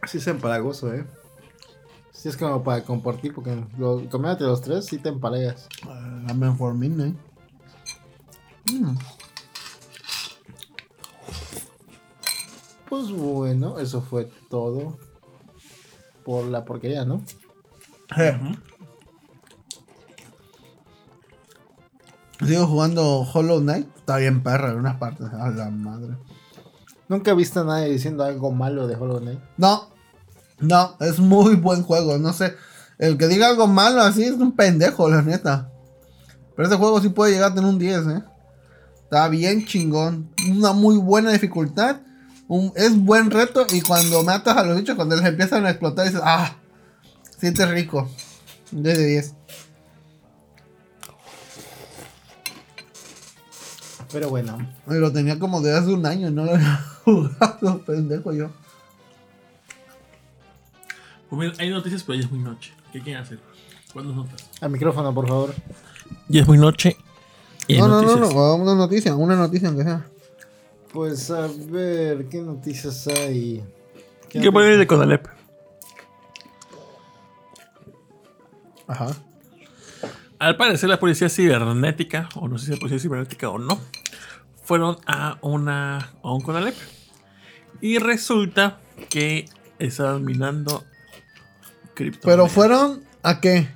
[0.07, 1.06] Sí es empalagoso, eh.
[2.12, 5.68] Sí es como para compartir, porque lo, comiéndote los tres, sí te empalagas.
[5.88, 7.14] Ah, Dame for me, eh.
[8.72, 8.98] Mm.
[12.95, 14.97] Pues bueno, eso fue todo.
[16.23, 17.22] Por la porquería, ¿no?
[22.47, 23.89] Sigo jugando Hollow Knight.
[23.97, 25.27] Está bien perra en unas partes.
[25.27, 26.15] A la madre.
[27.09, 29.41] Nunca he visto a nadie diciendo algo malo de Hollow Knight.
[29.57, 29.89] No.
[30.61, 32.17] No, es muy buen juego.
[32.17, 32.55] No sé.
[32.97, 35.69] El que diga algo malo así es un pendejo, la neta.
[36.55, 38.23] Pero ese juego sí puede llegar a tener un 10, eh.
[39.03, 40.30] Está bien chingón.
[40.49, 41.97] Una muy buena dificultad.
[42.47, 43.65] Un- es buen reto.
[43.72, 46.55] Y cuando matas a los bichos, cuando les empiezan a explotar, dices, ah,
[47.39, 48.09] sientes rico.
[48.72, 49.34] 10 de 10.
[54.11, 54.57] Pero bueno,
[54.88, 58.49] Lo tenía como de hace un año, no lo había jugado, pendejo yo.
[61.30, 62.72] Pues hay noticias, pero ya es muy noche.
[62.93, 63.39] ¿Qué quieren hacer?
[63.91, 64.41] ¿Cuántas notas?
[64.61, 65.53] al micrófono, por favor.
[66.30, 66.95] Ya es muy noche.
[67.67, 70.05] Y hay No, no, no, no, una noticia, una noticia aunque sea.
[70.95, 73.61] Pues a ver, ¿qué noticias hay?
[74.30, 75.27] ¿Qué ¿Qué poner de Conalep?
[78.88, 79.07] Ajá.
[80.39, 83.77] Al parecer, la policía cibernética, o no sé si es policía cibernética o no,
[84.63, 86.76] fueron a una a un Conalep.
[87.81, 89.49] Y resulta que
[89.80, 90.85] estaban minando
[91.93, 92.22] cripto.
[92.26, 93.67] Pero fueron a qué?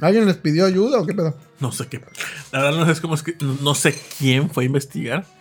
[0.00, 1.36] ¿Alguien les pidió ayuda o qué pedo?
[1.60, 2.00] No sé qué.
[2.52, 3.36] La verdad, no sé cómo es que.
[3.60, 5.37] No sé quién fue a investigar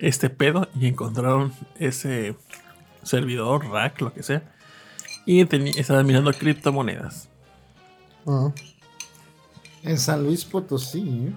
[0.00, 2.36] este pedo y encontraron ese
[3.02, 4.42] servidor, rack, lo que sea.
[5.26, 5.40] Y
[5.78, 7.28] estaban minando criptomonedas.
[9.82, 11.28] En San Luis Potosí.
[11.28, 11.32] ¿eh?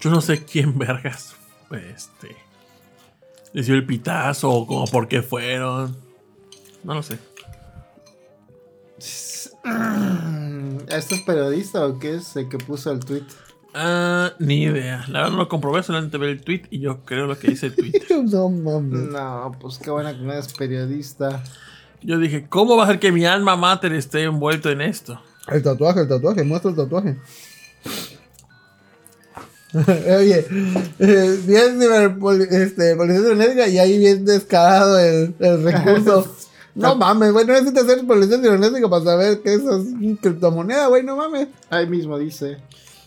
[0.00, 1.34] Yo no sé quién vergas
[1.70, 2.46] este
[3.56, 5.96] les dio el pitazo o como por qué fueron.
[6.84, 7.18] No lo sé.
[10.88, 13.24] ¿Esto es periodista o qué es el que puso el tweet?
[13.78, 15.04] Ah, ni idea.
[15.08, 17.66] La verdad no lo comprobé, solamente ver el tweet y yo creo lo que dice
[17.66, 17.92] el tweet.
[18.24, 19.10] No mames.
[19.10, 21.44] No, pues qué buena que no es periodista.
[22.00, 25.20] Yo dije, ¿cómo va a ser que mi alma mater esté envuelto en esto?
[25.48, 27.18] El tatuaje, el tatuaje, muestra el tatuaje.
[29.74, 30.46] Oye,
[30.98, 31.78] eh, bien
[32.50, 36.34] este, policía cibernética y ahí bien descarado el, el recurso.
[36.76, 39.86] No mames, güey, no necesitas ser policía cibernética para saber que eso es
[40.20, 41.48] criptomoneda, güey, no mames.
[41.70, 42.58] Ahí mismo dice.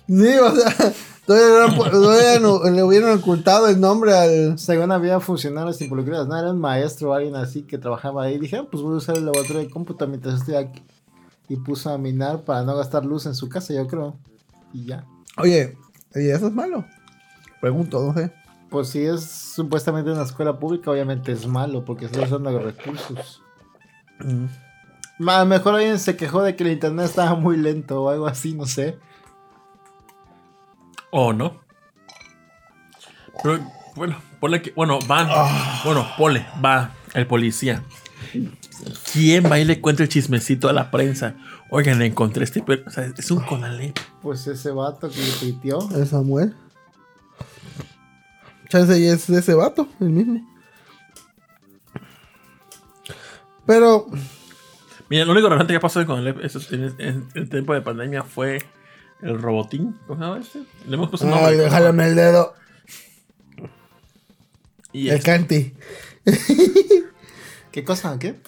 [0.10, 0.94] Sí, o sea,
[1.28, 4.58] todavía, no- todavía no- le hubieran ocultado el nombre al...
[4.58, 8.40] Según había funcionarios involucrados, no era un maestro o alguien así que trabajaba ahí.
[8.40, 10.82] Dije, ah, pues voy a usar el laboratorio de cómputo mientras estoy aquí.
[11.48, 14.18] Y puso a minar para no gastar luz en su casa, yo creo.
[14.74, 15.06] Y ya.
[15.38, 15.78] Oye,
[16.16, 16.86] ¿y eso es malo?
[17.62, 18.32] Pregunto, no sé.
[18.72, 23.42] Pues si es supuestamente una escuela pública, obviamente es malo porque está usando los recursos.
[25.18, 28.10] Ma- A lo mejor alguien se quejó de que el internet estaba muy lento o
[28.10, 28.98] algo así, no sé.
[31.12, 31.62] ¿O no?
[33.44, 33.60] Pero,
[33.96, 34.72] bueno, ponle que.
[34.72, 35.28] Bueno, van.
[35.84, 37.84] Bueno, ponle, va el policía.
[39.12, 41.36] ¿Quién va y le cuenta el chismecito a la prensa?
[41.72, 42.62] Oigan, encontré este.
[42.62, 43.98] per- O sea, es un Conalep.
[44.22, 45.80] Pues ese vato que le tuiteó.
[45.96, 46.56] ¿El Samuel?
[48.70, 50.46] Chance y es de ese vato, el mismo.
[53.66, 54.08] Pero,
[55.10, 56.28] Mira, lo único relevante que pasó con el,
[57.00, 58.64] en el tiempo de pandemia fue
[59.22, 59.98] el robotín.
[60.08, 60.60] ¿Cómo se llama este?
[60.88, 61.58] Le hemos puesto un Ay, nombre.
[61.58, 62.54] déjame el dedo.
[64.92, 65.74] Y El este, canti.
[67.72, 68.18] ¿Qué cosa?
[68.20, 68.40] ¿Qué?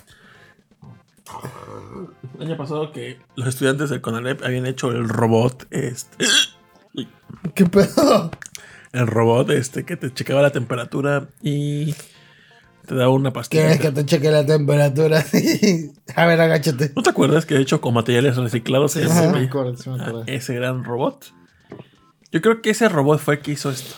[2.39, 6.25] el año pasado que los estudiantes del CONALEP habían hecho el robot este.
[7.55, 8.31] ¿Qué pedo?
[8.91, 11.95] El robot este que te checaba la temperatura y
[12.91, 13.63] te daba una pastilla.
[13.63, 15.23] ¿Quieres que te cheque la temperatura?
[16.15, 16.91] A ver, agáchate.
[16.95, 19.95] ¿No te acuerdas que de hecho con materiales reciclados Sí, sí, me acuerdo, sí me
[20.01, 20.23] acuerdo.
[20.27, 21.33] ese gran robot?
[22.31, 23.95] Yo creo que ese robot fue el que hizo esto.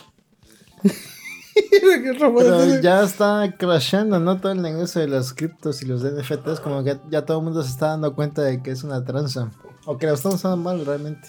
[1.53, 4.39] ¿Qué robot Pero ya está crashando, ¿no?
[4.39, 7.63] Todo el negocio de los criptos y los NFTs, como que ya todo el mundo
[7.63, 9.49] se está dando cuenta de que es una tranza.
[9.85, 11.27] O que lo están usando mal realmente.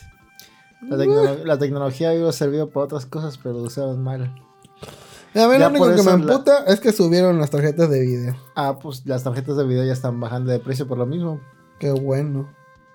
[0.89, 4.35] La, tecno- la tecnología había servido para otras cosas, pero lo usaban mal.
[5.35, 8.01] A mí Ya lo único que me la- emputa es que subieron las tarjetas de
[8.01, 8.37] video.
[8.55, 11.41] Ah, pues las tarjetas de video ya están bajando de precio por lo mismo.
[11.81, 12.49] Qué bueno.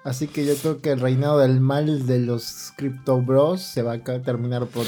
[0.05, 3.93] Así que yo creo que el reinado del mal de los Crypto Bros se va
[3.93, 4.85] a terminar por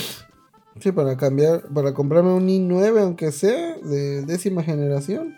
[0.79, 5.35] Sí, para cambiar, para comprarme un i9, aunque sea, de décima generación.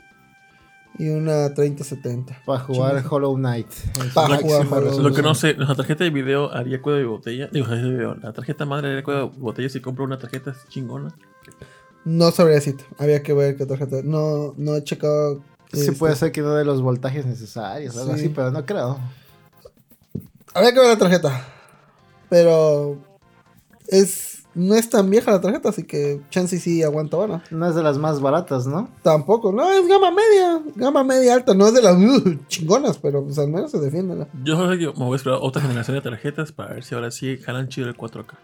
[1.00, 2.44] Y una 3070.
[2.46, 3.68] para jugar Hollow Knight.
[4.00, 5.04] en su Pa' máxima jugar Hollow resolución.
[5.04, 7.50] Lo que no sé, la tarjeta de video haría cuello de botella.
[7.52, 7.66] Digo,
[8.22, 11.16] la tarjeta madre haría cuello de botella si compro una tarjeta chingona.
[12.06, 12.86] No sabría decirte.
[12.98, 13.98] Había que ver qué tarjeta.
[14.04, 15.42] No, no he checado.
[15.72, 18.20] Sí este, puede ser que no de los voltajes necesarios, algo Sí.
[18.20, 19.00] así, pero no creo.
[20.54, 21.48] Habría que ver la tarjeta.
[22.30, 22.98] Pero.
[23.88, 24.32] Es.
[24.56, 27.44] No es tan vieja la tarjeta, así que chance sí aguanta ahora.
[27.50, 28.88] No es de las más baratas, ¿no?
[29.02, 30.62] Tampoco, no, es gama media.
[30.76, 31.56] Gama media alta.
[31.56, 34.16] No es de las uh, chingonas, pero pues al menos se defiende.
[34.16, 36.84] la- Yo solo sé que me voy a esperar otra generación de tarjetas para ver
[36.84, 38.36] si ahora sí jalan chido el 4K.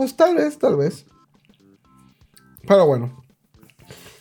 [0.00, 1.04] Pues tal vez, tal vez.
[2.66, 3.22] Pero bueno.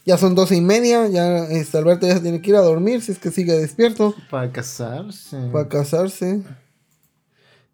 [0.06, 1.08] Ya son doce y media.
[1.08, 4.14] Ya este, Alberto ya se tiene que ir a dormir si es que sigue despierto.
[4.30, 5.38] Para casarse.
[5.54, 6.44] Para casarse.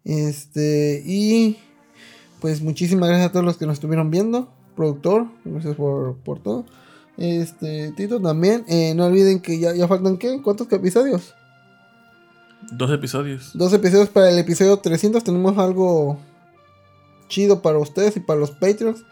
[0.04, 1.02] Este.
[1.04, 1.58] Y.
[2.40, 4.52] Pues muchísimas gracias a todos los que nos estuvieron viendo.
[4.76, 6.64] Productor, gracias por, por todo.
[7.16, 8.64] Este, Tito también.
[8.68, 10.40] Eh, no olviden que ya, ya faltan qué?
[10.42, 11.34] ¿Cuántos episodios?
[12.70, 13.50] Dos episodios.
[13.54, 15.24] Dos episodios para el episodio 300.
[15.24, 16.20] Tenemos algo
[17.28, 19.04] chido para ustedes y para los Patreons.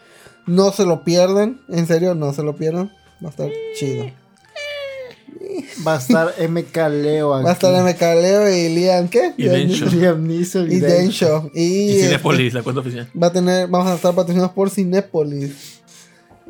[0.47, 1.61] No se lo pierdan.
[1.69, 2.93] En serio, no se lo pierdan.
[3.23, 4.07] Va a estar chido.
[5.86, 7.45] Va a estar MK Leo aquí.
[7.45, 9.32] Va a estar MK Leo y Liam, ¿qué?
[9.36, 9.86] Y Densho.
[9.86, 11.51] Liam Neeson Y Densho.
[11.55, 13.09] Y, Y este, Cinepolis, la cuenta oficial.
[13.20, 15.81] va a tener, vamos a estar patrocinados por Cinépolis.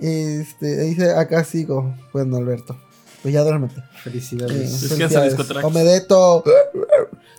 [0.01, 2.77] Este, dice acá sigo, bueno Alberto.
[3.23, 3.81] Pues ya duérmete.
[3.81, 4.83] Eh, Felicidades.
[4.83, 5.37] que felicidades.
[5.37, 5.65] Disco Tracks.
[5.67, 6.45] Omedeto.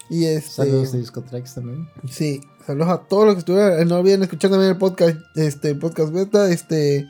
[0.09, 0.49] Y este.
[0.49, 1.87] Saludos de Disco Tracks también.
[2.09, 3.79] Sí, saludos a todos los que estuvieron.
[3.79, 7.07] eh, No olviden escuchar también el podcast, este, podcast beta, este,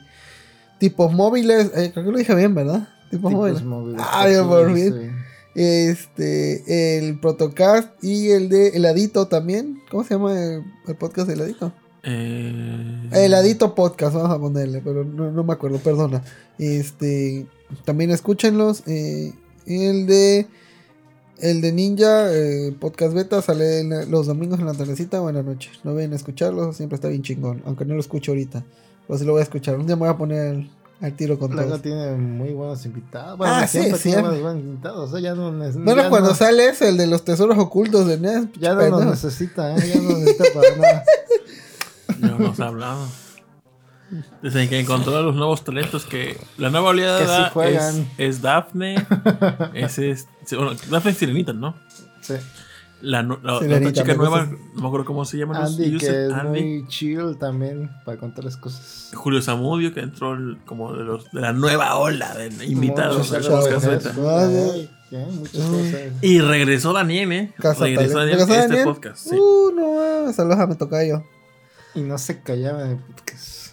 [0.78, 1.70] tipos móviles.
[1.74, 2.88] eh, creo que lo dije bien, ¿verdad?
[3.10, 3.62] Tipos, Tipos móviles.
[3.64, 4.02] móviles.
[4.04, 5.12] Ah, ya por fin.
[5.54, 9.80] Este, el protocast y el de Heladito también.
[9.90, 11.72] ¿Cómo se llama el, el podcast de Heladito?
[12.02, 16.22] Eh, Heladito Podcast, vamos a ponerle, pero no, no me acuerdo, perdona.
[16.58, 17.46] Este,
[17.84, 18.82] también escúchenlos.
[18.86, 19.32] eh,
[19.66, 20.46] el de
[21.38, 25.42] el de Ninja, eh, podcast beta, sale los domingos en la tardecita o en la
[25.42, 25.70] noche.
[25.84, 28.64] No ven a escucharlo, siempre está bien chingón, aunque no lo escucho ahorita.
[29.06, 29.76] Pero sí lo voy a escuchar.
[29.78, 31.82] Un día me voy a poner al, al tiro con Luego todos.
[31.82, 33.38] tiene muy buenos invitados.
[33.42, 34.22] Ah, siempre sí, tiene sí.
[34.22, 35.08] buenos, buenos invitados.
[35.08, 38.06] o sea, ya no, Bueno, ya cuando no- sale ese, el de los tesoros ocultos
[38.06, 38.46] de NES.
[38.58, 39.00] Ya no pendejo.
[39.04, 39.92] nos necesita, ¿eh?
[39.94, 41.04] Ya no necesita para nada.
[42.18, 43.06] No nos ha hablado.
[44.42, 49.04] Desde que encontró a los nuevos talentos que la nueva sí oleada es, es Daphne.
[49.74, 51.74] es, es, bueno, Daphne es Sirenita, ¿no?
[52.20, 52.34] Sí.
[53.02, 55.58] La, la- otra chica nueva, no me acuerdo cómo se llama.
[55.58, 56.62] Andy, que es Andy.
[56.62, 59.10] muy chill también para contar las cosas.
[59.14, 63.18] Julio Zamudio, que entró el- como de, los, de la nueva ola de invitados.
[63.30, 64.88] Muchas cosas.
[66.22, 67.54] Y regresó Daniel, ¿eh?
[67.58, 68.18] Casa regresó.
[68.18, 68.84] Daniel a ¿Regresó este Daniel?
[68.84, 69.18] podcast.
[69.28, 69.36] Sí.
[69.36, 71.22] Uh, no saludos a me tocayo.
[71.94, 73.65] Y no se callaba de podcast.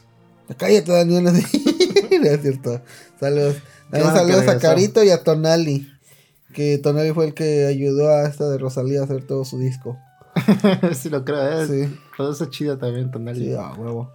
[0.57, 1.23] Cállate, Daniel.
[1.23, 2.81] no es cierto.
[3.19, 3.55] Saludos.
[3.91, 4.57] Que saludos a.
[4.59, 5.87] Carito y a Tonali.
[6.53, 9.97] Que Tonali fue el que ayudó a esta de Rosalía a hacer todo su disco.
[10.93, 11.67] sí lo creo, ¿eh?
[11.67, 13.39] Sí, Produce chido también, Tonali.
[13.45, 14.11] sí, a huevo.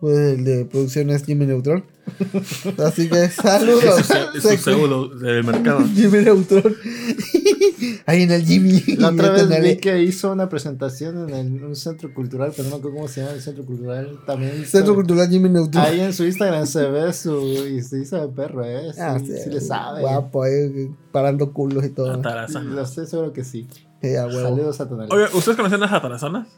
[0.00, 1.84] Pues el de producción es Jimmy Neutron.
[2.84, 4.00] Así que saludos.
[4.00, 5.80] Es su, es su Se- pseudo del mercado.
[5.94, 6.74] Jimmy Neutron.
[8.06, 8.80] Ahí en el Jimmy.
[8.98, 12.76] La otra vez vi que hizo una presentación en el- un centro cultural, pero no
[12.76, 14.18] me acuerdo cómo se llama el centro cultural.
[14.26, 14.64] También.
[14.66, 15.84] Centro Cultural Jimmy Neutron.
[15.84, 17.40] Ahí en su Instagram se ve su.
[17.40, 18.92] Y se hizo de perro, ¿eh?
[18.92, 20.00] Sí, Ah, sí le sabe.
[20.00, 22.12] Guapo, ahí parando culos y todo.
[22.12, 22.70] Atarazana.
[22.74, 23.68] Lo sé, seguro que sí.
[24.00, 24.30] Sí, huevo.
[24.32, 25.08] Saludos a Tonali.
[25.12, 26.48] Oye, ¿ustedes conocen las atarazanas?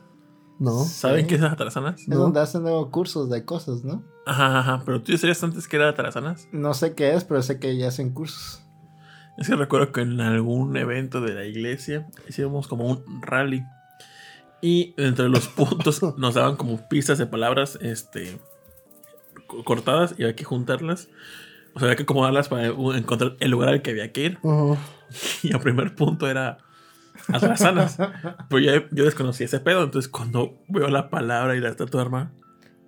[0.59, 0.85] No.
[0.85, 2.01] ¿Saben qué es las atarazanas?
[2.01, 2.17] Es ¿no?
[2.19, 4.03] donde hacen nuevos cursos de cosas, ¿no?
[4.25, 4.83] Ajá, ajá.
[4.87, 6.49] Pero tú ya sabías antes que era atarazanas.
[6.53, 8.63] No sé qué es, pero sé que ya hacen cursos.
[9.37, 13.65] Es que recuerdo que en algún evento de la iglesia hicimos como un rally.
[14.61, 18.39] Y entre los puntos nos daban como pistas de palabras este,
[19.47, 21.09] co- cortadas y había que juntarlas.
[21.75, 24.39] O sea, había que acomodarlas para encontrar el lugar al que había que ir.
[25.43, 26.59] Y el primer punto era
[27.29, 27.97] atrasanas.
[28.49, 29.83] Pero yo, yo desconocía ese pedo.
[29.83, 32.33] Entonces, cuando veo la palabra y la estatua de arma,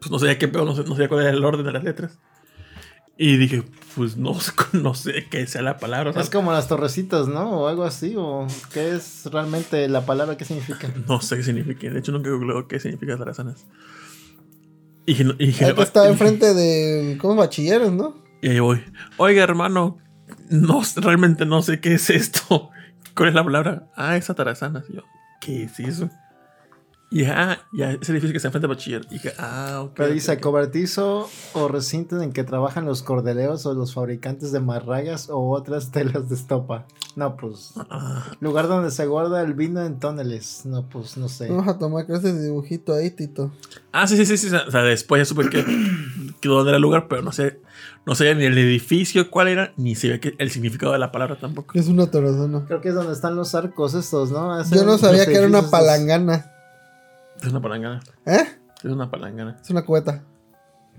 [0.00, 2.18] pues no sabía qué pedo, no sabía cuál era el orden de las letras.
[3.18, 3.62] Y dije,
[3.94, 6.10] pues no, sé- no sé qué sea la palabra.
[6.10, 7.62] o sea, Es como las torrecitas, ¿no?
[7.62, 8.14] O algo así.
[8.16, 10.36] ¿O qué es realmente la palabra?
[10.36, 10.88] ¿Qué significa?
[11.08, 11.88] No sé qué significa.
[11.90, 13.64] De hecho, nunca googleo qué significa atrasanas.
[15.06, 17.16] Y, y, Ahí que estaba enfrente de.
[17.20, 17.36] ¿Cómo?
[17.36, 18.16] Bachilleros, ¿no?
[18.42, 18.82] y ahí voy.
[19.16, 19.98] Oiga, hermano,
[20.50, 22.70] no, realmente no sé qué es esto.
[23.14, 23.88] ¿Cuál es la palabra?
[23.96, 24.84] Ah, es atarazanas.
[24.92, 25.02] Yo,
[25.40, 26.10] ¿qué es eso?
[27.08, 29.06] Y dije, ah, ya, ese edificio que está enfrente de bachiller.
[29.12, 29.92] Y ah, ok.
[29.94, 35.30] Pero dice cobertizo o recinto en que trabajan los cordeleros o los fabricantes de marrayas
[35.30, 36.86] o otras telas de estopa.
[37.14, 37.74] No, pues.
[37.76, 40.62] Ah, Lugar donde se guarda el vino en tóneles.
[40.64, 41.48] No, pues no sé.
[41.48, 43.52] Vamos a tomar clases de dibujito ahí, Tito.
[43.92, 44.54] Ah, sí, sí, sí, sí.
[44.54, 45.64] O sea, después ya supe que,
[46.40, 47.60] que dónde era el lugar, pero no sé,
[48.04, 51.78] no sabía ni el edificio cuál era, ni sabía el significado de la palabra tampoco.
[51.78, 52.64] Es una torazona.
[52.66, 54.60] Creo que es donde están los arcos estos, ¿no?
[54.70, 56.55] Yo no sabía que era una palangana.
[57.42, 58.00] Es una palangana.
[58.26, 58.44] ¿Eh?
[58.78, 59.58] Es una palangana.
[59.62, 60.24] Es una cubeta.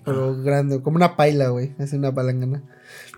[0.05, 1.75] Pero grande, como una paila, güey.
[1.79, 2.63] Es una palangana.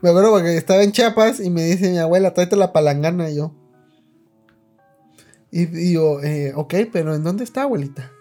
[0.02, 3.30] Me acuerdo porque estaba en Chiapas y me dice mi abuela, tráete la palangana.
[3.30, 3.54] Y yo.
[5.52, 8.12] Y digo, eh, ok, pero ¿en dónde está, abuelita?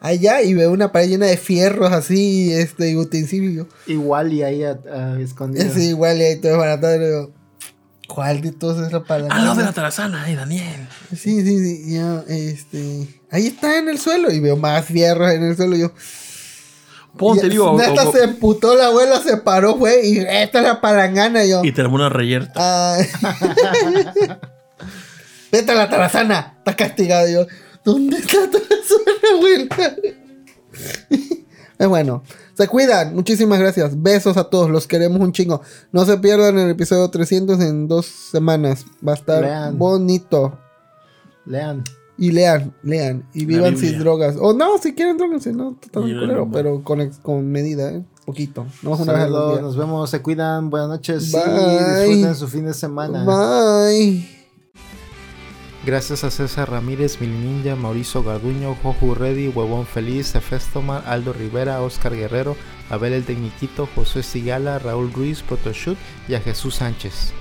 [0.00, 3.66] Allá y veo una pared llena de fierros así, este, y utensilios.
[3.86, 5.64] Igual y ahí a- a- escondido.
[5.64, 6.62] Es igual y ahí todo.
[6.64, 7.32] Y digo,
[8.06, 9.36] ¿cuál de todos es la palangana?
[9.40, 10.88] Al lado de la tarazana, ay, Daniel.
[11.10, 11.94] Sí, sí, sí.
[11.96, 13.08] yo, este.
[13.30, 14.30] Ahí está en el suelo.
[14.30, 15.76] Y veo más fierros en el suelo.
[15.76, 15.92] Y yo.
[17.16, 17.76] Ponte, digo.
[17.78, 20.14] Neta se emputó la abuela, se paró, güey.
[20.14, 21.44] Y esta es la palangana.
[21.44, 21.64] Yo.
[21.64, 22.52] Y te armó una reyerta.
[22.56, 22.98] "Ah".
[25.52, 26.54] Vete a la tarazana.
[26.58, 27.28] Estás castigado.
[27.28, 27.46] Yo.
[27.84, 29.94] ¿Dónde está la tarazana, abuela?
[31.78, 32.22] Es bueno.
[32.54, 33.14] Se cuidan.
[33.14, 34.00] Muchísimas gracias.
[34.00, 34.70] Besos a todos.
[34.70, 35.60] Los queremos un chingo.
[35.92, 38.84] No se pierdan el episodio 300 en dos semanas.
[39.06, 39.76] Va a estar Lean.
[39.78, 40.58] bonito.
[41.46, 41.82] Lean.
[42.16, 43.28] Y lean, lean.
[43.34, 44.36] Y vivan sin drogas.
[44.40, 48.04] O no, si quieren drogas, no, totalmente Y la culero, pero con, con medida, ¿eh?
[48.24, 48.66] Poquito.
[48.82, 49.62] No una vez al Saludos, día.
[49.62, 51.42] nos vemos, se cuidan, buenas noches Bye.
[51.42, 53.24] y disfruten su fin de semana.
[53.24, 54.33] Bye.
[55.86, 61.82] Gracias a César Ramírez, Mil Ninja, Mauricio Garduño, Joju Reddy, Huevón Feliz, Efestomar, Aldo Rivera,
[61.82, 62.56] Oscar Guerrero,
[62.88, 67.34] Abel el Tecniquito, José Sigala, Raúl Ruiz, Protoshoot y a Jesús Sánchez.